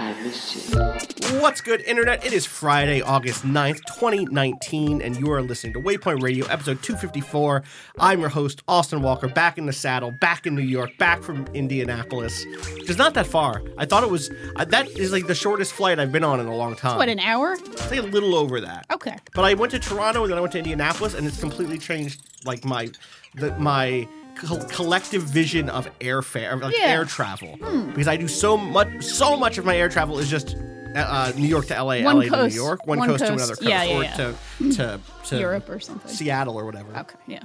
[0.00, 2.24] What's good, Internet?
[2.24, 7.62] It is Friday, August 9th, 2019, and you are listening to Waypoint Radio, episode 254.
[7.98, 11.46] I'm your host, Austin Walker, back in the saddle, back in New York, back from
[11.52, 13.62] Indianapolis, which is not that far.
[13.76, 16.46] I thought it was, uh, that is like the shortest flight I've been on in
[16.46, 16.96] a long time.
[16.96, 17.52] What, an hour?
[17.52, 18.86] It's like a little over that.
[18.90, 19.18] Okay.
[19.34, 22.22] But I went to Toronto and then I went to Indianapolis, and it's completely changed
[22.46, 22.90] like my
[23.34, 26.86] the, my co- collective vision of airfare, like Yeah.
[26.86, 27.56] air travel,
[27.88, 29.02] because I do so much.
[29.02, 30.56] So much of my air travel is just
[30.94, 32.48] uh, uh, New York to LA, One LA to.
[32.48, 34.14] New York, one, One coast, to another coast, Yeah, yeah, or yeah.
[34.16, 34.34] to
[34.74, 36.10] to to Europe or something.
[36.10, 37.42] Seattle or whatever Okay, yeah.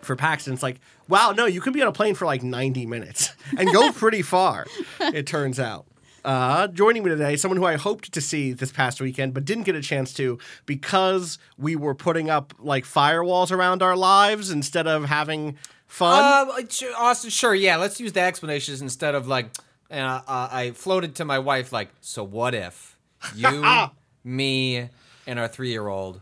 [0.00, 0.54] for Paxton.
[0.54, 3.70] It's like, wow, no, you can be on a plane for like 90 minutes and
[3.72, 4.66] go pretty far,
[5.00, 5.84] it turns out.
[6.24, 9.62] Uh, joining me today, someone who I hoped to see this past weekend, but didn't
[9.62, 14.88] get a chance to because we were putting up like firewalls around our lives instead
[14.88, 16.48] of having fun.
[16.48, 17.76] Uh, sure, Austin, sure, yeah.
[17.76, 19.46] Let's use the explanations instead of like.
[19.90, 19.94] Uh,
[20.26, 22.96] uh, I floated to my wife like, so what if
[23.36, 23.64] you,
[24.24, 24.88] me,
[25.28, 26.20] and our three-year-old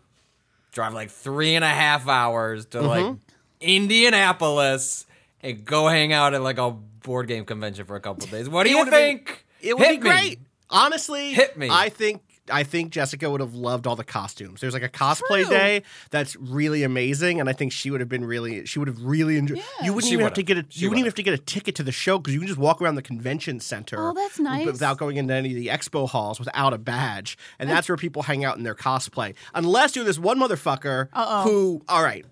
[0.73, 3.17] drive like three and a half hours to like
[3.61, 5.07] Indianapolis
[5.41, 8.49] and go hang out at like a board game convention for a couple days?
[8.49, 9.47] What do It you would've been- think?
[9.61, 10.11] it would Hit be me.
[10.11, 10.39] great.
[10.71, 11.69] Honestly, Hit me.
[11.71, 14.61] I think I think Jessica would have loved all the costumes.
[14.61, 15.51] There's like a cosplay True.
[15.51, 18.67] day that's really amazing, and I think she would have been really.
[18.67, 19.59] She would have really enjoyed.
[19.59, 19.65] Yeah.
[19.87, 20.65] You wouldn't She even have to get a.
[20.69, 21.07] She You wouldn't even would've.
[21.07, 23.03] have to get a ticket to the show because you can just walk around the
[23.03, 23.97] convention center.
[23.99, 24.67] Oh, that's nice.
[24.67, 28.23] Without going into any of the expo halls without a badge, and that's where people
[28.23, 29.35] hang out in their cosplay.
[29.55, 31.09] Unless you're this one motherfucker
[31.45, 31.83] who.
[31.89, 32.27] All right.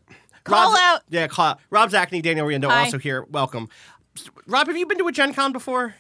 [0.45, 1.03] Call Rob- out.
[1.09, 1.61] Yeah, call out.
[1.71, 2.85] Rob Zacny, Danielle Riendeau, Hi.
[2.85, 3.25] also here.
[3.31, 3.69] Welcome.
[4.47, 5.95] Rob, have you been to a Gen Con before?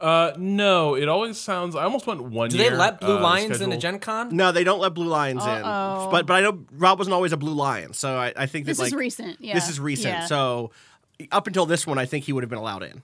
[0.00, 1.74] Uh, no, it always sounds.
[1.74, 2.70] I almost went one Do year.
[2.70, 3.78] they let Blue uh, Lions in a.
[3.78, 4.34] Gen Con?
[4.36, 6.04] No, they don't let blue lions Uh-oh.
[6.06, 6.10] in.
[6.10, 8.76] But but I know Rob wasn't always a blue lion, so I, I think that
[8.76, 9.54] This is recent, yeah.
[9.54, 10.12] This is recent.
[10.14, 10.26] Yeah.
[10.26, 10.70] So
[11.32, 13.02] up until this one, I think he would have been allowed in.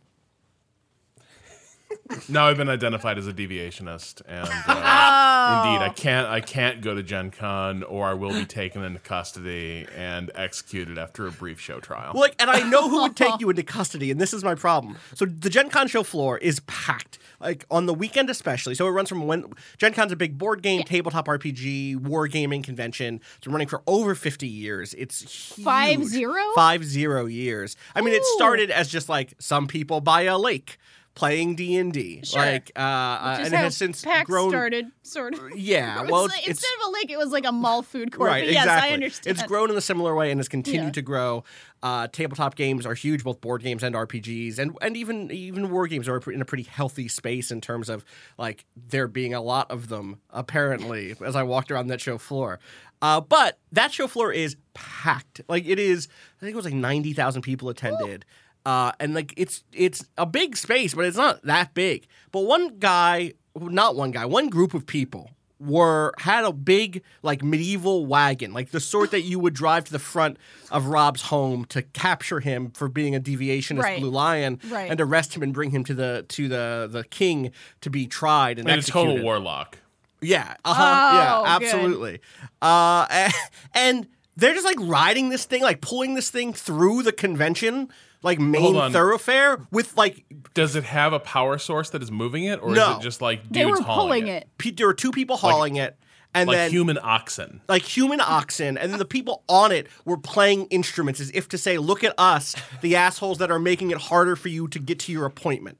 [2.28, 5.62] Now I've been identified as a deviationist, and uh, Oh.
[5.64, 6.26] indeed, I can't.
[6.28, 10.98] I can't go to Gen Con, or I will be taken into custody and executed
[10.98, 12.12] after a brief show trial.
[12.14, 14.54] Well, like, and I know who would take you into custody, and this is my
[14.54, 14.96] problem.
[15.14, 18.74] So the Gen Con show floor is packed, like on the weekend especially.
[18.74, 23.20] So it runs from when Gen Con's a big board game, tabletop RPG, wargaming convention.
[23.36, 24.94] It's been running for over fifty years.
[24.94, 25.20] It's
[25.56, 25.64] huge.
[25.64, 26.42] Five zero?
[26.54, 27.76] five zero years.
[27.94, 30.78] I mean, it started as just like some people by a lake
[31.14, 34.48] playing D and D, like, uh, uh, and it has since PAX grown.
[34.50, 35.40] started, sort of.
[35.56, 38.28] Yeah, well, like- it's- instead of a lake, it was like a mall food court.
[38.30, 38.90] Right, yes, exactly.
[38.90, 39.36] I understand.
[39.38, 40.90] It's grown in a similar way and has continued Yeah.
[40.92, 41.44] to grow.
[41.82, 45.86] Uh, tabletop games are huge, both board games and RPGs, and and even even war
[45.88, 48.04] games are in a pretty healthy space in terms of
[48.38, 50.20] like there being a lot of them.
[50.30, 52.60] Apparently, as I walked around that show floor,
[53.02, 55.40] uh, but that show floor is packed.
[55.48, 56.06] Like it is,
[56.38, 58.24] I think it was like ninety thousand people attended.
[58.64, 62.06] Uh, and like it's it's a big space, but it's not that big.
[62.30, 67.42] But one guy, not one guy, one group of people were had a big like
[67.42, 70.36] medieval wagon, like the sort that you would drive to the front
[70.72, 74.00] of Rob's home to capture him for being a deviationist Right.
[74.00, 74.90] blue lion, Right.
[74.90, 77.50] and arrest him and bring him to the to the the king
[77.80, 79.78] to be tried and and a total warlock.
[80.20, 81.10] Yeah, uh huh.
[81.12, 82.20] Oh, yeah, absolutely.
[82.60, 83.30] Uh,
[83.74, 84.06] and
[84.36, 87.88] they're just like riding this thing, like pulling this thing through the convention,
[88.22, 90.24] like main thoroughfare with like
[90.54, 92.92] Does it have a power source that is moving it, or No.
[92.92, 94.42] is it just like dudes they were hauling pulling it?
[94.44, 94.48] it.
[94.58, 95.96] pe- there were two people hauling it,
[96.34, 97.60] and like then human oxen?
[97.68, 101.58] like human oxen, and then the people on it were playing instruments as if to
[101.58, 104.98] say, "Look at us, the assholes that are making it harder for you to get
[105.00, 105.78] to your appointment."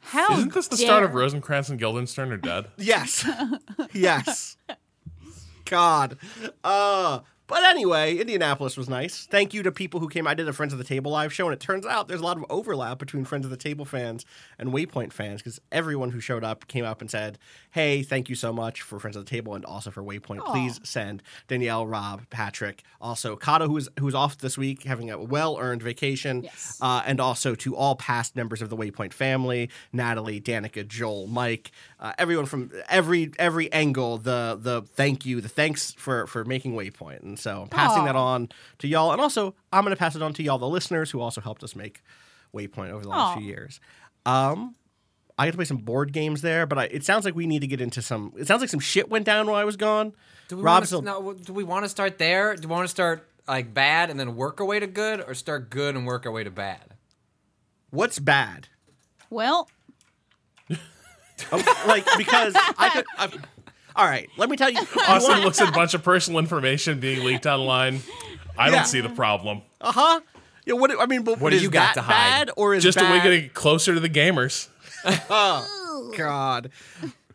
[0.00, 1.18] How Isn't this the start of dare.
[1.18, 2.66] Rosencrantz and Guildenstern are dead?
[2.78, 3.28] Yes,
[3.92, 4.56] yes.
[5.66, 6.16] God,
[6.64, 9.24] uh, But anyway, Indianapolis was nice.
[9.26, 10.26] Thank you to people who came.
[10.26, 12.24] I did a Friends of the Table live show, and it turns out there's a
[12.24, 14.26] lot of overlap between Friends of the Table fans
[14.58, 17.38] and Waypoint fans because everyone who showed up came up and said,
[17.70, 20.44] "Hey, thank you so much for Friends of the Table and also for Waypoint.
[20.44, 25.18] Please send Danielle, Rob, Patrick, also Cado, who is who's off this week, having a
[25.18, 26.76] well-earned vacation, Yes.
[26.82, 31.70] uh, and also to all past members of the Waypoint family, Natalie, Danica, Joel, Mike,
[32.00, 34.18] uh, everyone from every every angle.
[34.18, 38.06] The the thank you, the thanks for for making Waypoint, and so I'm passing Aw.
[38.06, 38.48] that on
[38.78, 41.20] to y'all, and also I'm going to pass it on to y'all, the listeners, who
[41.20, 42.02] also helped us make
[42.54, 43.38] Waypoint over the last Aw.
[43.38, 43.80] few years.
[44.26, 44.74] Um,
[45.38, 47.60] I got to play some board games there, but I, it sounds like we need
[47.60, 48.32] to get into some.
[48.36, 50.12] It sounds like some shit went down while I was gone.
[50.48, 52.56] Do we Rob's want to, no, do we want to start there?
[52.56, 55.34] Do we want to start like bad and then work our way to good, or
[55.34, 56.94] start good and work our way to bad?
[57.90, 58.68] what's bad?
[59.30, 59.68] Well,
[61.52, 63.04] Oh, like because I could.
[63.16, 63.28] I,
[63.96, 64.78] all right, let me tell you.
[65.08, 68.00] Austin looks at a bunch of personal information being leaked online.
[68.56, 68.76] I Yeah.
[68.76, 69.62] don't see the problem.
[69.80, 70.20] Uh huh.
[70.66, 70.74] Yeah.
[70.74, 72.46] What I mean, but What do is you got that to hide?
[72.46, 73.24] bad or is Just a way bad?
[73.30, 74.68] to get closer to the gamers.
[76.16, 76.70] God.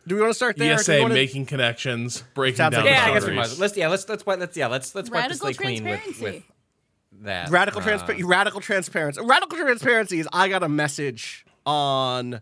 [0.06, 0.68] Do we want to start there?
[0.74, 3.24] or do we ESA wanna- making connections, breaking Sounds down like the Yeah, I boundaries.
[3.24, 3.46] guess we might.
[3.46, 3.60] as well.
[3.62, 6.22] Let's yeah, let's let's wipe let's yeah let's let's wipe the Radical slate clean with
[6.22, 6.44] with
[7.22, 8.24] that radical Uh, transparency.
[8.26, 9.22] Radical transparency.
[9.22, 10.28] Radical transparency is.
[10.34, 12.42] I got a message on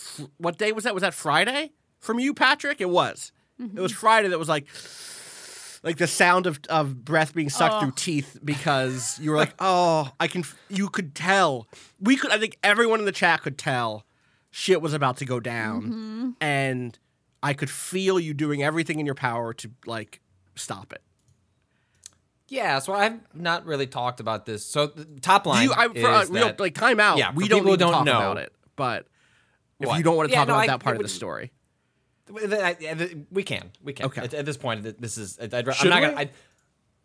[0.00, 0.94] fr- what day was that?
[0.94, 2.80] Was that Friday from you, Patrick?
[2.80, 3.32] It was.
[3.58, 4.28] It was Friday.
[4.28, 4.66] That was like.
[5.82, 10.10] Like the sound of, of breath being sucked through teeth because you were like, oh,
[10.20, 10.42] I can.
[10.42, 11.66] f- You could tell.
[11.98, 12.30] We could.
[12.30, 14.04] I think everyone in the chat could tell
[14.50, 16.98] shit was about to go down, and
[17.42, 20.20] I could feel you doing everything in your power to like
[20.54, 21.00] stop it.
[22.48, 24.64] Yeah, so I've not really talked about this.
[24.66, 27.16] So the top line you, I, for, uh, is real, that- like time out.
[27.16, 29.06] Yeah, we for don't people need don't talk know- about it, but
[29.80, 29.98] if What?
[29.98, 31.50] you don't want to Yeah, talk no, about I- that part of the story,
[32.32, 34.06] I- I- we can we can.
[34.06, 34.22] Okay.
[34.22, 35.38] At, at this point, this is.
[35.40, 36.08] I'd, I'm Should not we?
[36.08, 36.20] gonna.
[36.20, 36.30] I,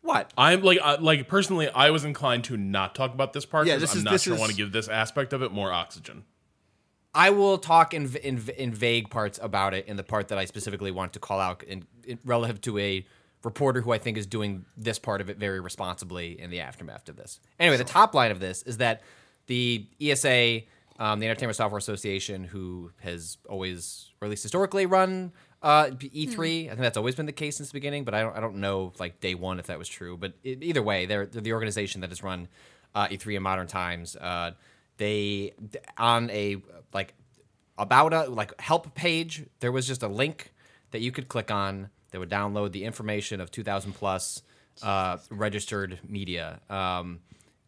[0.02, 0.32] what?
[0.38, 3.66] I'm like, uh, like personally, I was inclined to not talk about this part.
[3.66, 5.34] Yeah, 'cause this I'm is- not this sure I is- want to give this aspect
[5.34, 6.26] of it more oxygen.
[7.16, 10.46] I will talk in, in in vague parts about it in the part that I
[10.46, 13.06] specifically want to call out in, in relative to a
[13.44, 17.08] reporter who I think is doing this part of it very responsibly in the aftermath
[17.10, 17.40] of this.
[17.60, 19.02] Anyway, the top line of this is that
[19.48, 20.62] the ESA,
[20.98, 26.66] um, the Entertainment Software Association, who has always, or at least historically, run uh, E3.
[26.66, 28.58] I think that's always been the case since the beginning, but I don't I don't
[28.58, 30.16] know like day one if that was true.
[30.18, 32.48] But e- either way, they're, they're the organization that has run
[32.94, 34.16] uh, E3 in modern times.
[34.16, 34.52] Uh,
[34.98, 35.54] they
[35.98, 36.58] on a
[36.94, 37.14] like
[37.78, 40.54] about a like help page there was just a link
[40.92, 44.42] that you could click on that would download the information of 2000 plus
[44.84, 47.20] uh, registered media um,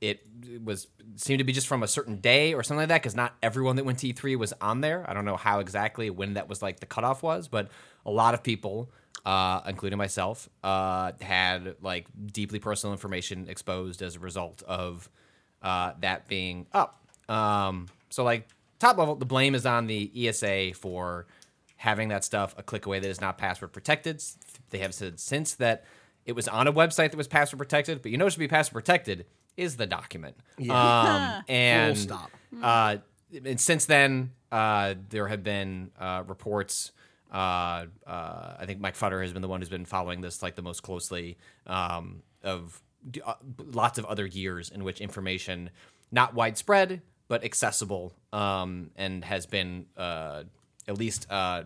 [0.01, 0.25] it
[0.63, 3.35] was seemed to be just from a certain day or something like that because not
[3.41, 5.09] everyone that went to E3 was on there.
[5.09, 7.69] I don't know how exactly when that was like the cutoff was, but
[8.05, 8.91] a lot of people,
[9.25, 15.09] uh, including myself, uh, had like deeply personal information exposed as a result of
[15.63, 17.03] uh, that being up.
[17.27, 18.47] Um, so like
[18.79, 21.25] top level, the blame is on the ESA for
[21.77, 24.23] having that stuff a click away that is not password protected.
[24.69, 25.85] They have said since that
[26.25, 28.47] it was on a website that was password protected, but you know it should be
[28.47, 29.25] password protected
[29.57, 30.38] is the document.
[30.69, 32.31] Um, and stop.
[32.62, 32.98] Uh,
[33.44, 36.92] and since then, uh, there have been uh, reports.
[37.31, 40.56] Uh, uh, I think Mike Futter has been the one who's been following this like
[40.56, 45.71] the most closely um, of d- uh, lots of other years in which information,
[46.12, 50.44] not widespread but accessible, um, and has been uh,
[50.88, 51.63] at least uh,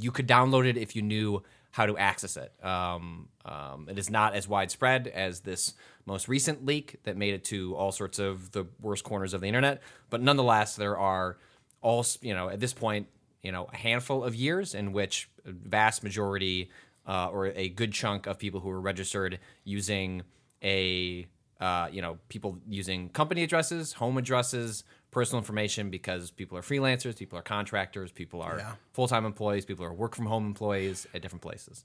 [0.00, 1.42] you could download it if you knew
[1.74, 2.52] how to access it.
[2.64, 5.74] Um, um, it is not as widespread as this
[6.06, 9.48] most recent leak that made it to all sorts of the worst corners of the
[9.48, 9.82] internet.
[10.08, 11.36] But nonetheless, there are
[11.82, 13.08] all you know at this point,
[13.42, 16.70] you know, a handful of years in which a vast majority
[17.08, 20.22] uh, or a good chunk of people who are registered using
[20.62, 21.26] a
[21.60, 27.16] uh, you know people using company addresses, home addresses, personal information because people are freelancers,
[27.16, 28.58] people are contractors, people are
[28.92, 31.84] full time employees, people are work from home employees at different places.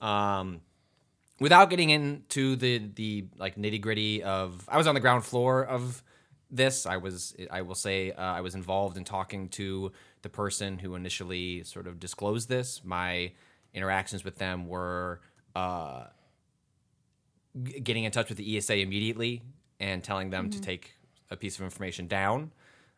[0.00, 0.62] Um,
[1.38, 5.64] without getting into the the like nitty gritty of, I was on the ground floor
[5.64, 6.02] of
[6.50, 6.86] this.
[6.86, 10.94] I was, I will say, uh, I was involved in talking to the person who
[10.94, 12.82] initially sort of disclosed this.
[12.84, 13.32] My
[13.74, 15.20] interactions with them were.
[15.54, 16.04] Uh,
[17.62, 19.42] g- getting in touch with the ESA immediately
[19.78, 20.92] and telling them to take
[21.30, 22.52] a piece of information down.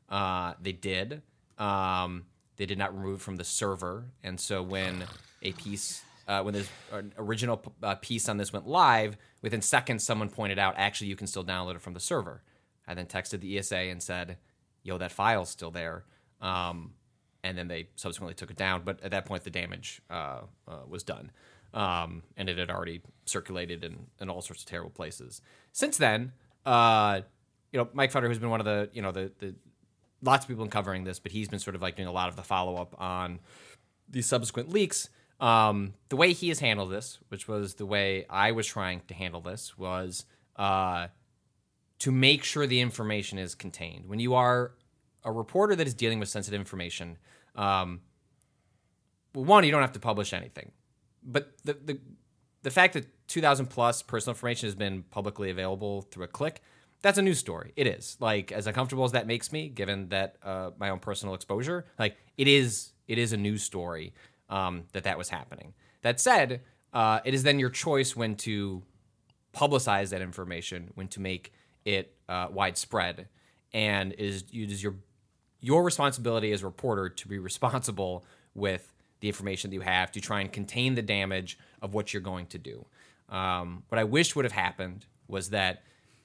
[0.08, 1.22] Uh, they did.
[1.58, 5.04] Um, they did not remove from the server, and so when
[5.42, 6.68] a piece, uh, when this
[7.18, 11.26] original uh, piece on this went live, within seconds, someone pointed out, actually, you can
[11.26, 12.42] still download it from the server.
[12.86, 14.36] I then texted the ESA and said,
[14.82, 16.04] "Yo, that file's still there."
[16.40, 16.92] Um,
[17.42, 18.82] and then they subsequently took it down.
[18.84, 21.30] But at that point, the damage uh, uh, was done.
[21.74, 25.42] um, and it had already circulated in, in all sorts of terrible places.
[25.72, 26.32] Since then,
[26.64, 27.20] uh,
[27.72, 29.54] you know, Mike Futter, who's been one of the, you know, the, the
[30.24, 32.28] lots of people in covering this, but he's been sort of like doing a lot
[32.28, 33.40] of the follow up on
[34.08, 35.08] these subsequent leaks.
[35.40, 39.14] Um, the way he has handled this, which was the way I was trying to
[39.14, 40.24] handle this, was
[40.56, 41.08] uh,
[41.98, 44.06] to make sure the information is contained.
[44.06, 44.72] When you are
[45.24, 47.18] a reporter that is dealing with sensitive information,
[47.56, 48.00] um,
[49.34, 50.72] well, one, you don't have to publish anything,
[51.22, 52.00] but the the
[52.62, 56.62] the fact that 2,000 plus personal information has been publicly available through a click,
[57.04, 57.74] that's a news story.
[57.76, 61.34] It is like as uncomfortable as that makes me, given that uh, my own personal
[61.34, 64.14] exposure, like it is it is a news story
[64.48, 65.74] um, that that was happening.
[66.00, 66.62] That said,
[66.94, 68.82] uh, it is then your choice when to
[69.54, 71.52] publicize that information, when to make
[71.84, 73.28] it uh, widespread,
[73.74, 74.94] and it is it is your
[75.60, 80.22] your responsibility as a reporter to be responsible with the information that you have to
[80.22, 82.86] try and contain the damage of what you're going to do.
[83.28, 85.82] Um, what I wish would have happened was that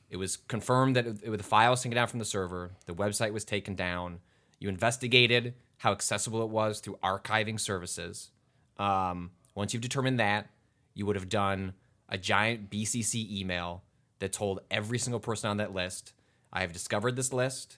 [0.09, 2.93] it was confirmed that it, it, the file was taken down from the server, the
[2.93, 4.19] website was taken down,
[4.59, 8.31] you investigated how accessible it was through archiving services.
[8.77, 10.49] Um, once you've determined that,
[10.93, 11.73] you would have done
[12.09, 13.83] a giant BCC email
[14.19, 16.13] that told every single person on that list,
[16.51, 17.77] I have discovered this list.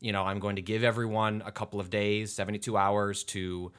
[0.00, 3.72] You know, I'm going to give everyone a couple of days, 72 hours to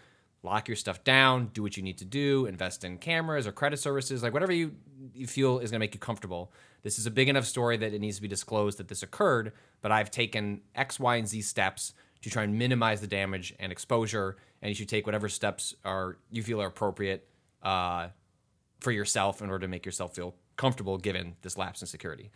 [0.43, 3.77] lock your stuff down, do what you need to do, invest in cameras or credit
[3.77, 4.75] services, like whatever you,
[5.13, 6.51] you feel is going to make you comfortable.
[6.83, 9.53] This is a big enough story that it needs to be disclosed that this occurred,
[9.81, 13.71] but I've taken X, Y, and Z steps to try and minimize the damage and
[13.71, 17.27] exposure, and you should take whatever steps are you feel are appropriate
[17.63, 18.09] uh,
[18.79, 22.31] for yourself in order to make yourself feel comfortable given this lapse in security.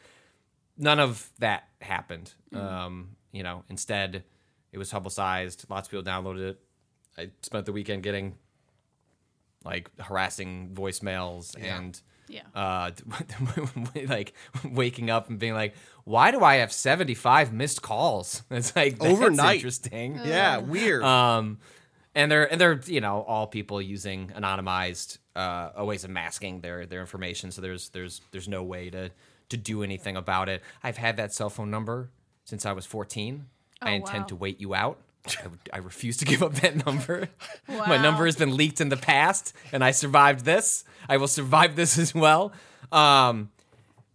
[0.78, 2.34] None of that happened.
[2.54, 4.24] Um, you know, instead,
[4.72, 5.66] it was publicized.
[5.70, 6.60] Lots of people downloaded it.
[7.18, 8.36] I spent the weekend getting
[9.64, 12.42] like harassing voicemails and Yeah.
[12.56, 12.92] uh,
[14.08, 18.76] like waking up and being like, "Why do I have seventy five missed calls?" It's
[18.76, 19.56] like that's Overnight.
[19.58, 20.20] interesting.
[20.26, 21.04] Yeah, weird.
[21.04, 21.60] Um,
[22.16, 26.86] and they're and they're you know all people using anonymized uh, ways of masking their
[26.86, 27.52] their information.
[27.52, 29.12] So there's there's there's no way to
[29.50, 30.64] to do anything about it.
[30.84, 32.10] I've had that cell phone number
[32.46, 33.46] since I was 14.
[33.82, 34.28] I Oh, intend wow.
[34.28, 35.00] to wait you out.
[35.28, 37.30] I, I refuse to give up that number.
[37.68, 40.84] My number has been leaked in the past, and I survived this.
[41.10, 42.52] I will survive this as well.
[42.92, 43.52] Um,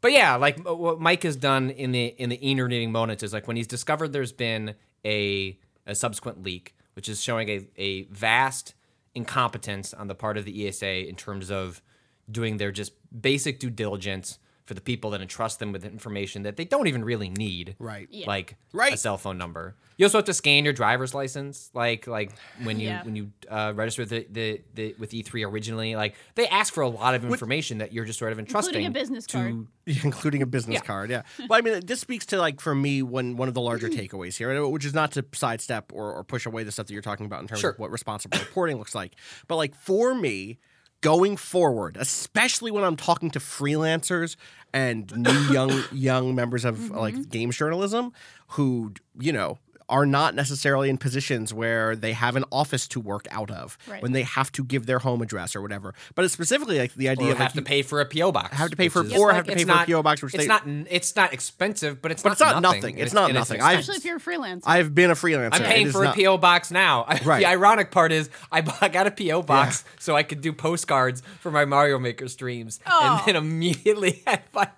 [0.01, 3.47] but yeah, like what Mike has done in the in the enervating moments is like
[3.47, 4.75] when he's discovered there's been
[5.05, 8.75] a a subsequent leak, which is showing a a vast
[9.15, 11.83] incompetence on the part of the ESA in terms of
[12.31, 14.39] doing their just basic due diligence
[14.71, 17.75] for the people that entrust them with information that they don't even really need.
[17.81, 18.07] Right.
[18.09, 18.29] Yeah.
[18.29, 18.95] Like Right.
[18.95, 19.75] a cell phone number.
[19.97, 22.31] You also have to scan your driver's license, like like
[22.63, 23.03] when you Yeah.
[23.03, 25.97] when you uh, register with the, the, the with E3 originally.
[25.97, 28.87] Like they ask for a lot of information that you're just sort of entrusting Including
[28.87, 29.67] a business to card.
[30.05, 30.81] including a business Yeah.
[30.87, 31.11] card.
[31.11, 33.89] Yeah, but I mean, this speaks to like for me one one of the larger
[33.89, 37.03] takeaways here, which is not to sidestep or, or push away the stuff that you're
[37.03, 37.71] talking about in terms Sure.
[37.73, 39.17] of what responsible reporting looks like,
[39.49, 40.61] but like for me.
[41.03, 44.37] Going forward, especially when I'm talking to freelancers
[44.73, 46.97] and new young young members of Mm-hmm.
[46.97, 48.13] like games journalism
[48.49, 49.59] who you know
[49.91, 54.01] are not necessarily in positions where they have an office to work out of Right.
[54.03, 55.93] when they have to give their home address or whatever.
[56.15, 58.07] But it's specifically like the idea or of have like, to you- pay for a
[58.07, 58.57] PO box.
[58.57, 60.03] have to pay for- is or like- have to it's pay for a not- PO
[60.03, 62.81] box, which it's they- not it's not expensive, but it's But not it's not nothing.
[62.81, 62.99] nothing.
[62.99, 63.61] It's not and nothing.
[63.61, 64.63] I- Especially if you're a freelancer.
[64.65, 65.51] I've been a freelancer.
[65.53, 67.07] I'm paying for not- a PO box now.
[67.25, 67.41] Right.
[67.41, 71.51] the ironic part is I got a PO box so I could do postcards for
[71.51, 73.17] my Mario Maker streams, Oh.
[73.27, 74.63] and then immediately had my.
[74.63, 74.71] had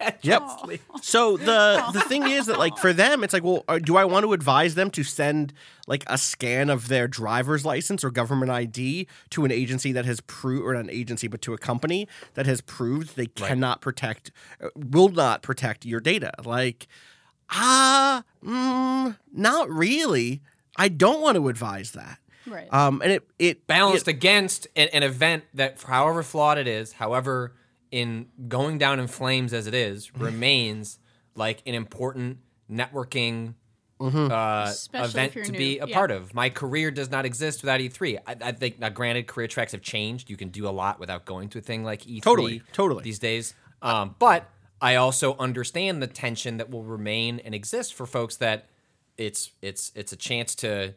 [0.00, 0.12] Yep.
[0.22, 3.96] Justice So the the thing is that like for them, it's like, well, uh, do
[3.96, 5.52] I want to advise them to send
[5.86, 10.20] like a scan of their driver's license or government ID to an agency that has
[10.22, 14.30] proved, or not an agency, but to a company that has proved they cannot protect,
[14.62, 16.32] uh, will not protect your data?
[16.44, 16.86] Like,
[17.50, 20.42] ah, mm, not really.
[20.76, 22.18] I don't want to advise that.
[22.46, 22.72] right.
[22.72, 27.52] Um, and it it balanced against an, an event that, however flawed it is, however
[27.90, 30.98] in going down in flames as it is, remains
[31.34, 32.38] like an important
[32.70, 33.54] networking
[34.02, 35.58] uh, Especially if event to new.
[35.58, 35.94] be a Yeah.
[35.94, 36.32] part of.
[36.32, 38.18] My career does not exist without E3.
[38.26, 40.30] I, I think now, granted, career tracks have changed.
[40.30, 43.02] You can do a lot without going to a thing like E3 Totally, totally.
[43.04, 43.52] these days.
[43.82, 44.48] Um, but
[44.80, 48.68] I also understand the tension that will remain and exist for folks that
[49.18, 50.94] it's it's it's a chance to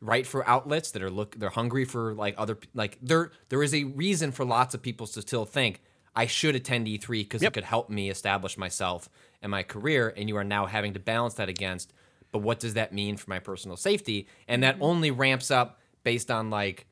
[0.00, 3.74] write for outlets that are look they're hungry for like other like there there is
[3.74, 5.80] a reason for lots of people to still think
[6.16, 9.08] I should attend E3 because it could help me establish myself
[9.42, 11.92] and my career and you are now having to balance that against
[12.32, 16.30] but what does that mean for my personal safety and that only ramps up based
[16.30, 16.86] on like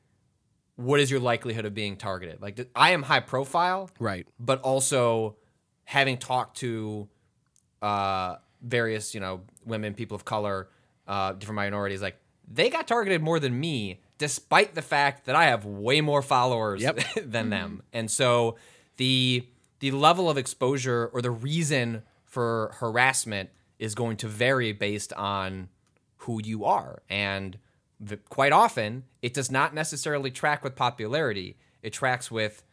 [0.75, 2.41] what is your likelihood of being targeted?
[2.41, 4.27] Like I am high profile, Right.
[4.39, 5.37] but also
[5.85, 7.07] having talked to
[7.81, 10.69] uh, various, you know, women, people of color,
[11.07, 12.17] uh, different minorities, like
[12.51, 16.81] they got targeted more than me, despite the fact that I have way more followers
[16.81, 16.99] Yep.
[17.25, 17.83] than them.
[17.93, 18.55] And so
[18.97, 19.47] the
[19.79, 25.69] the level of exposure or the reason for harassment is going to vary based on
[26.17, 27.03] who you are.
[27.09, 27.57] And
[27.99, 31.57] v- quite often, it does not necessarily track with popularity.
[31.81, 32.63] It tracks with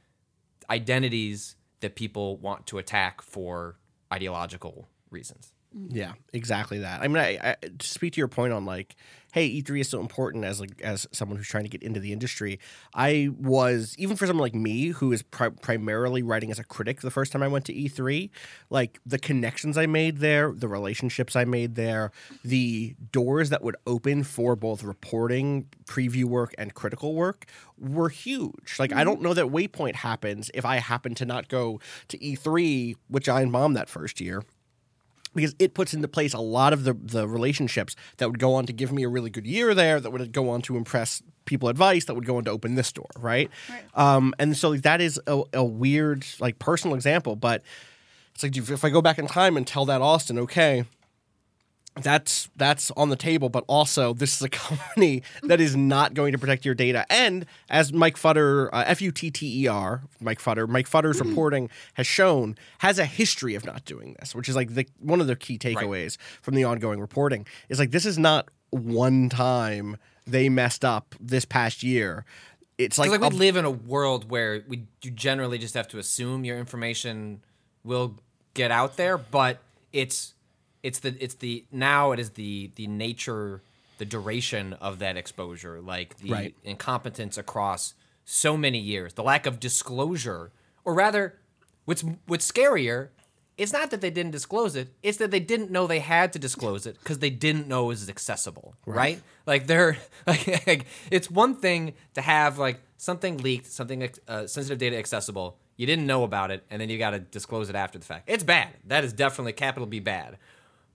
[0.68, 3.76] identities that people want to attack for
[4.12, 5.52] ideological reasons.
[5.88, 7.00] Yeah, exactly that.
[7.00, 8.96] I mean, I, I to speak to your point on like,
[9.32, 12.12] hey, E3 is so important as like as someone who's trying to get into the
[12.12, 12.58] industry.
[12.94, 17.00] I was even for someone like me who is pri- primarily writing as a critic
[17.00, 18.30] the first time I went to E3,
[18.70, 22.12] like the connections I made there, the relationships I made there,
[22.44, 27.46] the doors that would open for both reporting, preview work, and critical work
[27.78, 28.76] were huge.
[28.78, 29.04] Like, I mm-hmm.
[29.04, 33.44] don't know that Waypoint happens if I happen to not go to E3, which I
[33.44, 34.42] bombed that first year
[35.34, 38.66] because it puts into place a lot of the, the relationships that would go on
[38.66, 41.68] to give me a really good year there that would go on to impress people
[41.68, 43.50] advice that would go on to open this door right,
[43.94, 47.62] Um, and so like, that is a, a weird like personal example but
[48.34, 50.84] it's like if i go back in time and tell that austin okay
[52.02, 56.32] that's that's on the table, but also this is a company that is not going
[56.32, 57.06] to protect your data.
[57.10, 61.20] And as Mike Futter, uh, F U T T E R, Mike Futter, Mike Futter's
[61.20, 65.20] reporting has shown, has a history of not doing this, which is like the one
[65.20, 69.96] of the key takeaways from the ongoing reporting is like this is not one time
[70.26, 72.24] they messed up this past year.
[72.78, 75.88] It's like, Like, a- we live in a world where we you generally just have
[75.88, 77.42] to assume your information
[77.84, 78.16] will
[78.54, 79.58] get out there, but
[79.92, 80.34] it's
[80.82, 83.62] it's the it's the now it is the the nature
[83.98, 86.54] the duration of that exposure like the Right.
[86.64, 87.94] incompetence across
[88.24, 89.12] so many years.
[89.14, 90.52] The lack of disclosure
[90.84, 91.38] or rather
[91.84, 93.08] what's what's scarier
[93.58, 96.38] it's not that they didn't disclose it it's that they didn't know they had to
[96.38, 101.30] disclose it because they didn't know it was accessible right, like they're like, like, it's
[101.30, 106.24] one thing to have like something leaked something uh, sensitive data accessible you didn't know
[106.24, 108.24] about it and then you got to disclose it after the fact.
[108.28, 108.68] It's bad.
[108.86, 110.36] That is definitely capital b bad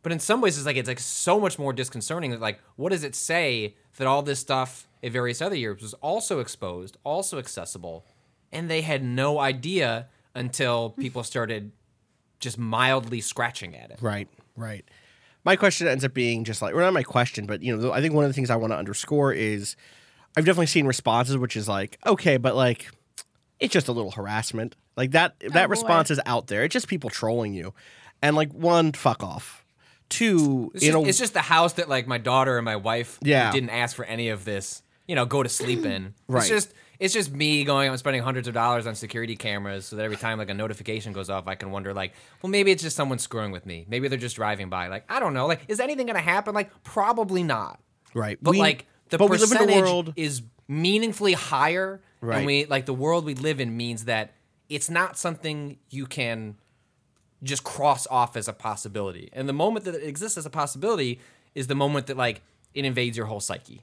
[0.06, 2.92] but in some ways, it's like it's like so much more disconcerting that like, what
[2.92, 7.40] does it say that all this stuff at various other years was also exposed, also
[7.40, 8.06] accessible,
[8.52, 11.72] and they had no idea until people started
[12.40, 13.98] just mildly scratching at it.
[14.00, 14.86] Right, right.
[15.44, 18.00] My question ends up being just like, or not my question, but you know, I
[18.00, 19.76] think one of the things I want to underscore is
[20.38, 22.92] I've definitely seen responses which is like, okay, but like,
[23.60, 24.76] it's just a little harassment.
[24.96, 25.72] Like that, oh, that boy.
[25.72, 26.64] response is out there.
[26.64, 27.74] It's just people trolling you,
[28.22, 29.65] and like one, fuck off.
[30.10, 33.18] Two, It's just, know, it's just the house that like my daughter and my wife
[33.22, 33.52] Yeah.
[33.52, 36.14] didn't ask for any of this, you know, go to sleep in.
[36.28, 36.40] Right.
[36.42, 39.98] It's just it's just me going i'm spending hundreds of dollars on security cameras so
[39.98, 42.82] that every time like a notification goes off, I can wonder like, well, maybe it's
[42.84, 43.86] just someone screwing with me.
[43.90, 44.88] Maybe they're just driving by.
[44.88, 45.46] Like, I don't know.
[45.48, 46.54] Like, is anything gonna happen?
[46.54, 47.80] Like, probably not.
[48.14, 48.38] right.
[48.42, 50.14] But We- like the but percentage in a world.
[50.16, 52.38] is meaningfully higher, Right.
[52.38, 54.34] and we like the world we live in means that
[54.70, 56.56] it's not something you can
[57.44, 59.30] just cross off as a possibility.
[59.34, 61.20] And the moment that it exists as a possibility
[61.54, 62.42] is the moment that like
[62.74, 63.82] it invades your whole psyche.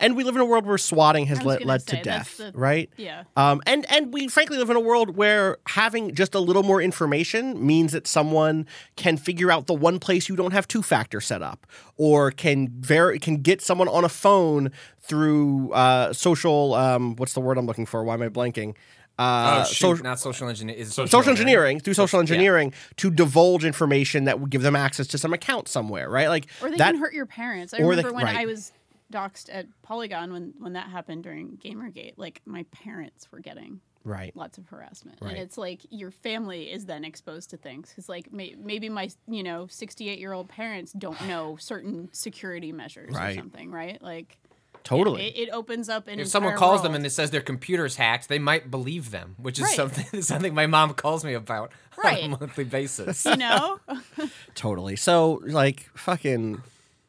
[0.00, 2.02] and we live in a world where swatting has I was led, gonna say, to
[2.02, 2.90] death, the- right?
[2.96, 3.22] yeah.
[3.36, 6.82] Um, and and we frankly live in a world where having just a little more
[6.82, 11.20] information means that someone can figure out the one place you don't have two factor
[11.20, 16.74] set up, or can ver- can get someone on a phone through uh, social.
[16.74, 18.02] Um, what's the word I'm looking for?
[18.02, 18.74] Why am I blanking?
[19.22, 20.80] Uh, oh shoot, social- not social engineering.
[20.80, 22.22] Is Social social engineering through social yeah.
[22.22, 26.28] engineering to divulge information that would give them access to some account somewhere, right?
[26.28, 26.92] Like Or they that.
[26.92, 27.72] can hurt your parents.
[27.74, 28.36] I or they- remember when right.
[28.36, 28.72] I was
[29.12, 32.14] doxxed at Polygon when when that happened during Gamergate.
[32.16, 34.34] Like my parents were getting right.
[34.34, 35.32] lots of harassment, Right.
[35.34, 39.10] and it's like your family is then exposed to things because like may, maybe my
[39.28, 43.32] you know sixty eight year old parents don't know certain security measures Right.
[43.36, 44.00] or something, right?
[44.02, 44.38] Like
[44.84, 45.26] Totally.
[45.28, 47.96] it, it opens up an if someone entire calls them and it says their computer's
[47.96, 49.76] hacked, they might believe them, which is Right.
[49.76, 51.72] something something my mom calls me about
[52.04, 53.24] on a monthly basis.
[53.24, 53.78] you know
[54.54, 54.96] Totally.
[54.96, 56.62] So, like, fucking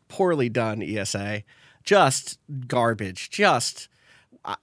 [0.08, 1.44] poorly done, ESA.
[1.84, 3.30] Just garbage.
[3.30, 3.90] Just.
[4.46, 4.56] I,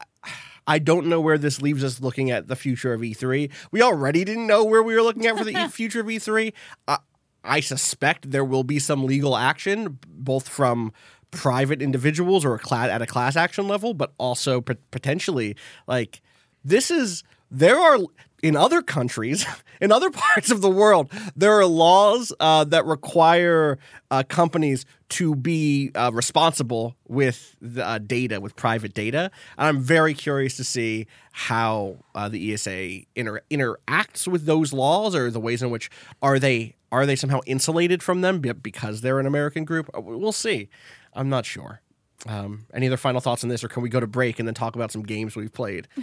[0.67, 3.51] I don't know where this leaves us looking at the future of E3.
[3.73, 6.53] We already didn't know where we were looking at for the future of E3.
[6.87, 6.99] I,
[7.43, 10.93] I suspect there will be some legal action, both from
[11.31, 16.21] private individuals or a class at a class action level, but also pot- potentially like
[16.65, 17.99] this is there are
[18.43, 19.45] in other countries,
[19.81, 23.79] in other parts of the world, there are laws uh, that require
[24.11, 29.31] uh, companies to be uh, responsible with the uh, data, with private data.
[29.59, 35.15] And I'm very curious to see how uh, the ESA inter- interacts with those laws,
[35.15, 35.91] or the ways in which
[36.23, 39.89] are they are they somehow insulated from them be- because they're an American group.
[39.95, 40.69] Uh, We'll see.
[41.15, 41.81] I'm not sure.
[42.27, 44.55] Um, any other final thoughts on this, or can we go to break and then
[44.55, 45.89] talk about some games we've played?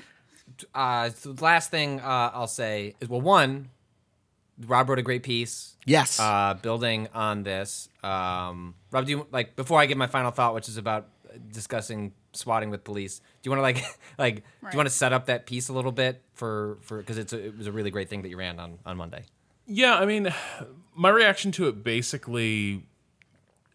[0.74, 3.70] Uh, so the last thing uh, I'll say is well, one,
[4.66, 5.76] Rob wrote a great piece.
[5.86, 6.20] Yes.
[6.20, 10.54] Uh, building on this, um, Rob, do you like before I give my final thought,
[10.56, 11.10] which is about
[11.52, 13.20] discussing swatting with police?
[13.20, 15.74] Do you want to like like do you want to set up that piece a
[15.74, 18.38] little bit for for because it's a, it was a really great thing that you
[18.38, 19.26] ran on on Monday.
[19.68, 20.34] Yeah, I mean,
[20.96, 22.86] my reaction to it basically,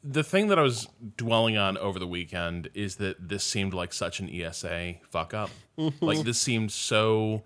[0.05, 3.93] the thing that I was dwelling on over the weekend is that this seemed like
[3.93, 5.51] such an ESA fuck up.
[6.01, 7.45] like this seemed so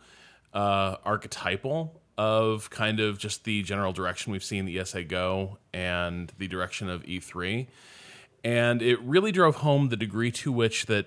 [0.55, 6.33] uh, archetypal of kind of just the general direction we've seen the ESA go and
[6.39, 7.67] the direction of E3.
[8.43, 11.07] And it really drove home the degree to which that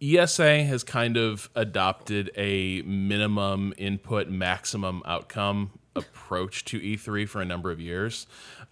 [0.00, 7.44] ESA has kind of adopted a minimum input, maximum outcome approach to E3 for a
[7.44, 8.26] number of years,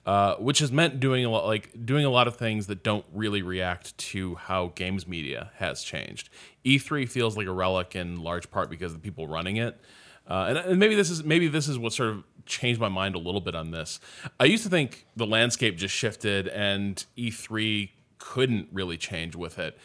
[0.07, 3.05] uh, which has meant doing a lot, like doing a lot of things that don't
[3.13, 6.31] really react to how games media has changed.
[6.65, 9.79] E3 feels like a relic in large part because of the people running it,
[10.29, 13.15] uh, and, and maybe this is maybe this is what sort of changed my mind
[13.15, 14.01] a little bit on this.
[14.39, 19.79] I used to think the landscape just shifted and E3 couldn't really change with it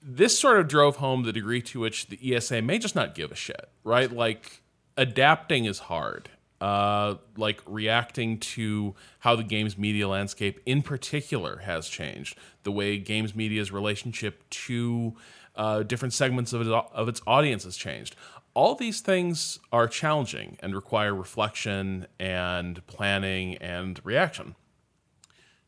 [0.00, 3.32] this sort of drove home the degree to which the ESA may just not give
[3.32, 4.10] a shit, right?
[4.10, 4.62] Like
[4.98, 6.28] adapting is hard.
[6.60, 12.98] Uh, like reacting to how the games media landscape in particular has changed, the way
[12.98, 15.14] games media's relationship to
[15.54, 18.16] uh, different segments of, it, of its audience has changed.
[18.54, 24.56] All these things are challenging and require reflection and planning and reaction.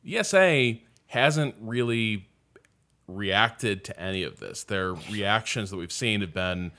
[0.04, 0.74] ESA
[1.06, 2.28] hasn't really
[3.06, 4.64] reacted to any of this.
[4.64, 6.72] Their reactions that we've seen have been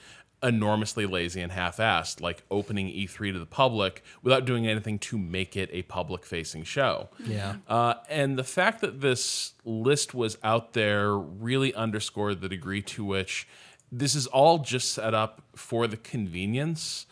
[0.44, 5.56] enormously lazy and half-assed, like opening E3 to the public without doing anything to make
[5.56, 7.10] it a public-facing show.
[7.24, 7.58] Yeah.
[7.68, 13.06] Uh, and the fact that this list was out there really underscored the degree to
[13.06, 13.48] which
[13.92, 17.06] this is all just set up for the convenience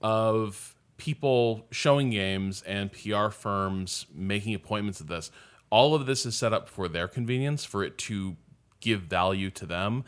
[0.00, 5.30] of people showing games and PR firms making appointments of this.
[5.70, 8.36] All of this is set up for their convenience, for it to
[8.80, 10.04] give value to them.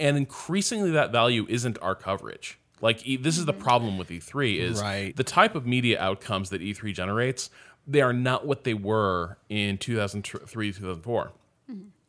[0.00, 2.58] And increasingly, that value isn't our coverage.
[2.80, 5.14] Like, e- this is the problem with E3 is Right.
[5.14, 7.50] the type of media outcomes that E3 generates,
[7.86, 11.32] they are not what they were in 2003, 2004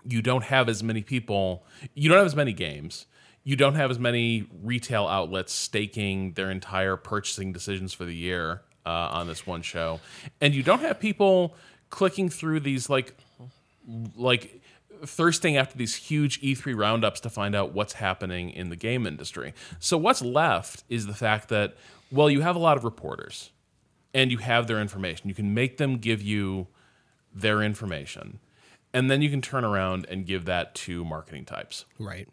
[0.03, 3.05] you don't have as many people you don't have as many games
[3.43, 8.63] you don't have as many retail outlets staking their entire purchasing decisions for the year
[8.87, 9.99] uh, on this one show
[10.41, 11.53] and you don't have people
[11.91, 13.13] clicking through these like
[14.15, 14.60] like
[15.05, 19.53] thirsting after these huge E3 roundups to find out what's happening in the game industry.
[19.79, 21.75] So what's left is the fact that
[22.11, 23.51] well you have a lot of reporters
[24.13, 25.29] and you have their information.
[25.29, 26.67] You can make them give you
[27.33, 28.39] their information.
[28.93, 32.27] And then you can turn around and give that to marketing types Right.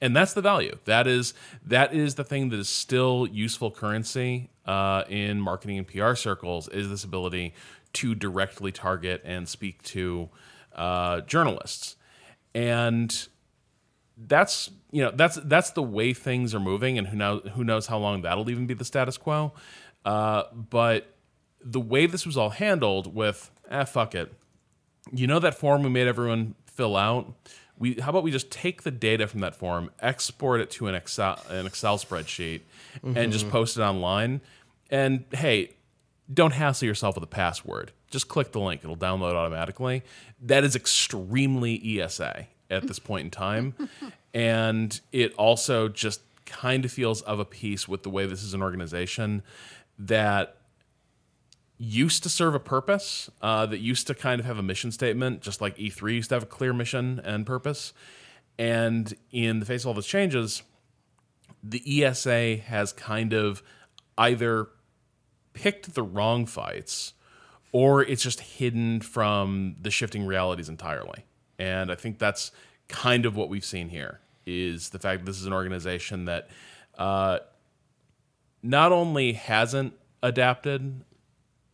[0.00, 0.78] and that's the value.
[0.84, 1.34] That is
[1.66, 6.68] that is the thing that is still useful currency uh, in marketing and PR circles
[6.68, 7.52] is this ability
[7.94, 10.28] to directly target and speak to
[10.76, 11.96] uh, journalists,
[12.54, 13.28] and
[14.16, 17.86] that's you know that's that's the way things are moving, and who knows who knows
[17.86, 19.52] how long that'll even be the status quo.
[20.04, 21.14] Uh, but
[21.60, 24.32] the way this was all handled with ah fuck it,
[25.12, 27.32] you know that form we made everyone fill out?
[27.78, 30.94] We how about we just take the data from that form export it to an
[30.94, 32.62] excel an excel spreadsheet
[33.02, 34.40] and just post it online.
[34.90, 35.74] And hey
[36.32, 38.82] don't hassle yourself with a password just click the link.
[38.82, 40.02] It'll download automatically.
[40.42, 43.74] That is extremely esa at this point in time.
[44.34, 48.54] And it also just kind of feels of a piece with the way this is
[48.54, 49.42] an organization
[49.98, 50.56] that
[51.78, 55.40] used to serve a purpose, uh, that used to kind of have a mission statement,
[55.40, 57.92] just like E3 used to have a clear mission and purpose.
[58.58, 60.62] And in the face of all those changes,
[61.62, 63.62] the ESA has kind of
[64.16, 64.68] either
[65.52, 67.14] picked the wrong fights
[67.72, 71.24] or it's just hidden from the shifting realities entirely.
[71.58, 72.52] And I think that's
[72.88, 76.48] kind of what we've seen here is the fact that this is an organization that
[76.96, 77.38] uh,
[78.62, 81.04] not only hasn't adapted,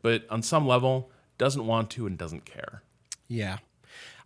[0.02, 2.82] but on some level doesn't want to and doesn't care.
[3.28, 3.58] Yeah.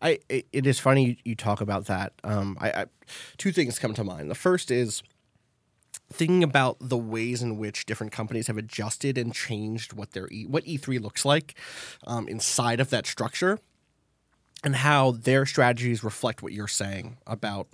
[0.01, 2.13] I it, is funny you, you talk about that.
[2.23, 2.87] Um, I, I
[3.37, 4.31] two things come to mind.
[4.31, 5.03] The first is
[6.13, 10.47] thinking about the ways in which different companies have adjusted and changed what their e-
[10.47, 11.55] what E3 looks like
[12.07, 13.59] um, inside of that structure,
[14.65, 17.69] and how their strategies reflect what you're saying about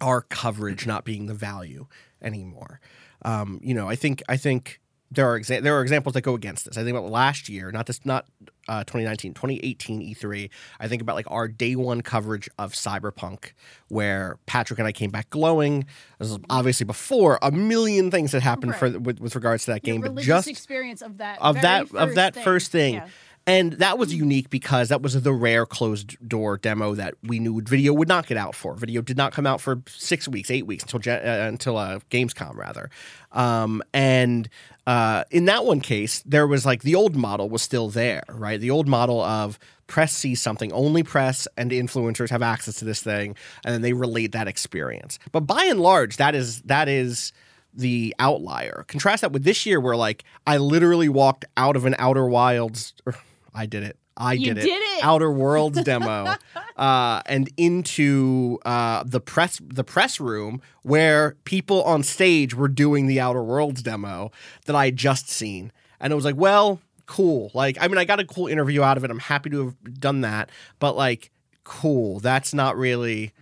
[0.00, 1.86] our coverage not being the value
[2.20, 2.80] anymore.
[3.22, 6.34] Um, you know, I think I think there are exa- there are examples that go
[6.34, 6.76] against this.
[6.76, 8.26] I think about last year, not this not
[8.68, 10.50] uh, 2019, 2018 E3.
[10.80, 13.52] I think about like our day one coverage of Cyberpunk,
[13.88, 15.86] where Patrick and I came back glowing.
[16.18, 19.86] This was obviously before a million things had happened for with, with regards to that
[19.86, 22.44] Your game, but just experience of that of that of that thing.
[22.44, 22.94] first thing.
[22.94, 23.08] Yeah.
[23.46, 27.60] And that was unique because that was the rare closed door demo that we knew
[27.60, 28.74] video would not get out for.
[28.74, 32.56] Video did not come out for six weeks, eight weeks until uh, until uh, Gamescom
[32.56, 32.88] rather.
[33.32, 34.48] Um, and
[34.86, 38.58] uh, in that one case, there was like the old model was still there, right?
[38.58, 43.02] The old model of press sees something, only press and influencers have access to this
[43.02, 45.18] thing, and then they relate that experience.
[45.32, 47.34] But by and large, that is that is
[47.74, 48.86] the outlier.
[48.88, 52.94] Contrast that with this year, where like I literally walked out of an Outer Wilds.
[53.04, 53.14] Or,
[53.54, 53.98] I did it.
[54.16, 55.04] I You did, did it.
[55.04, 56.34] Outer Worlds demo,
[56.76, 63.06] uh, and into uh, the press the press room where people on stage were doing
[63.06, 64.30] the Outer Worlds demo
[64.66, 67.50] that I had just seen, and it was like, well, cool.
[67.54, 69.10] Like, I mean, I got a cool interview out of it.
[69.10, 71.30] I'm happy to have done that, but like,
[71.64, 72.20] cool.
[72.20, 73.32] That's not really.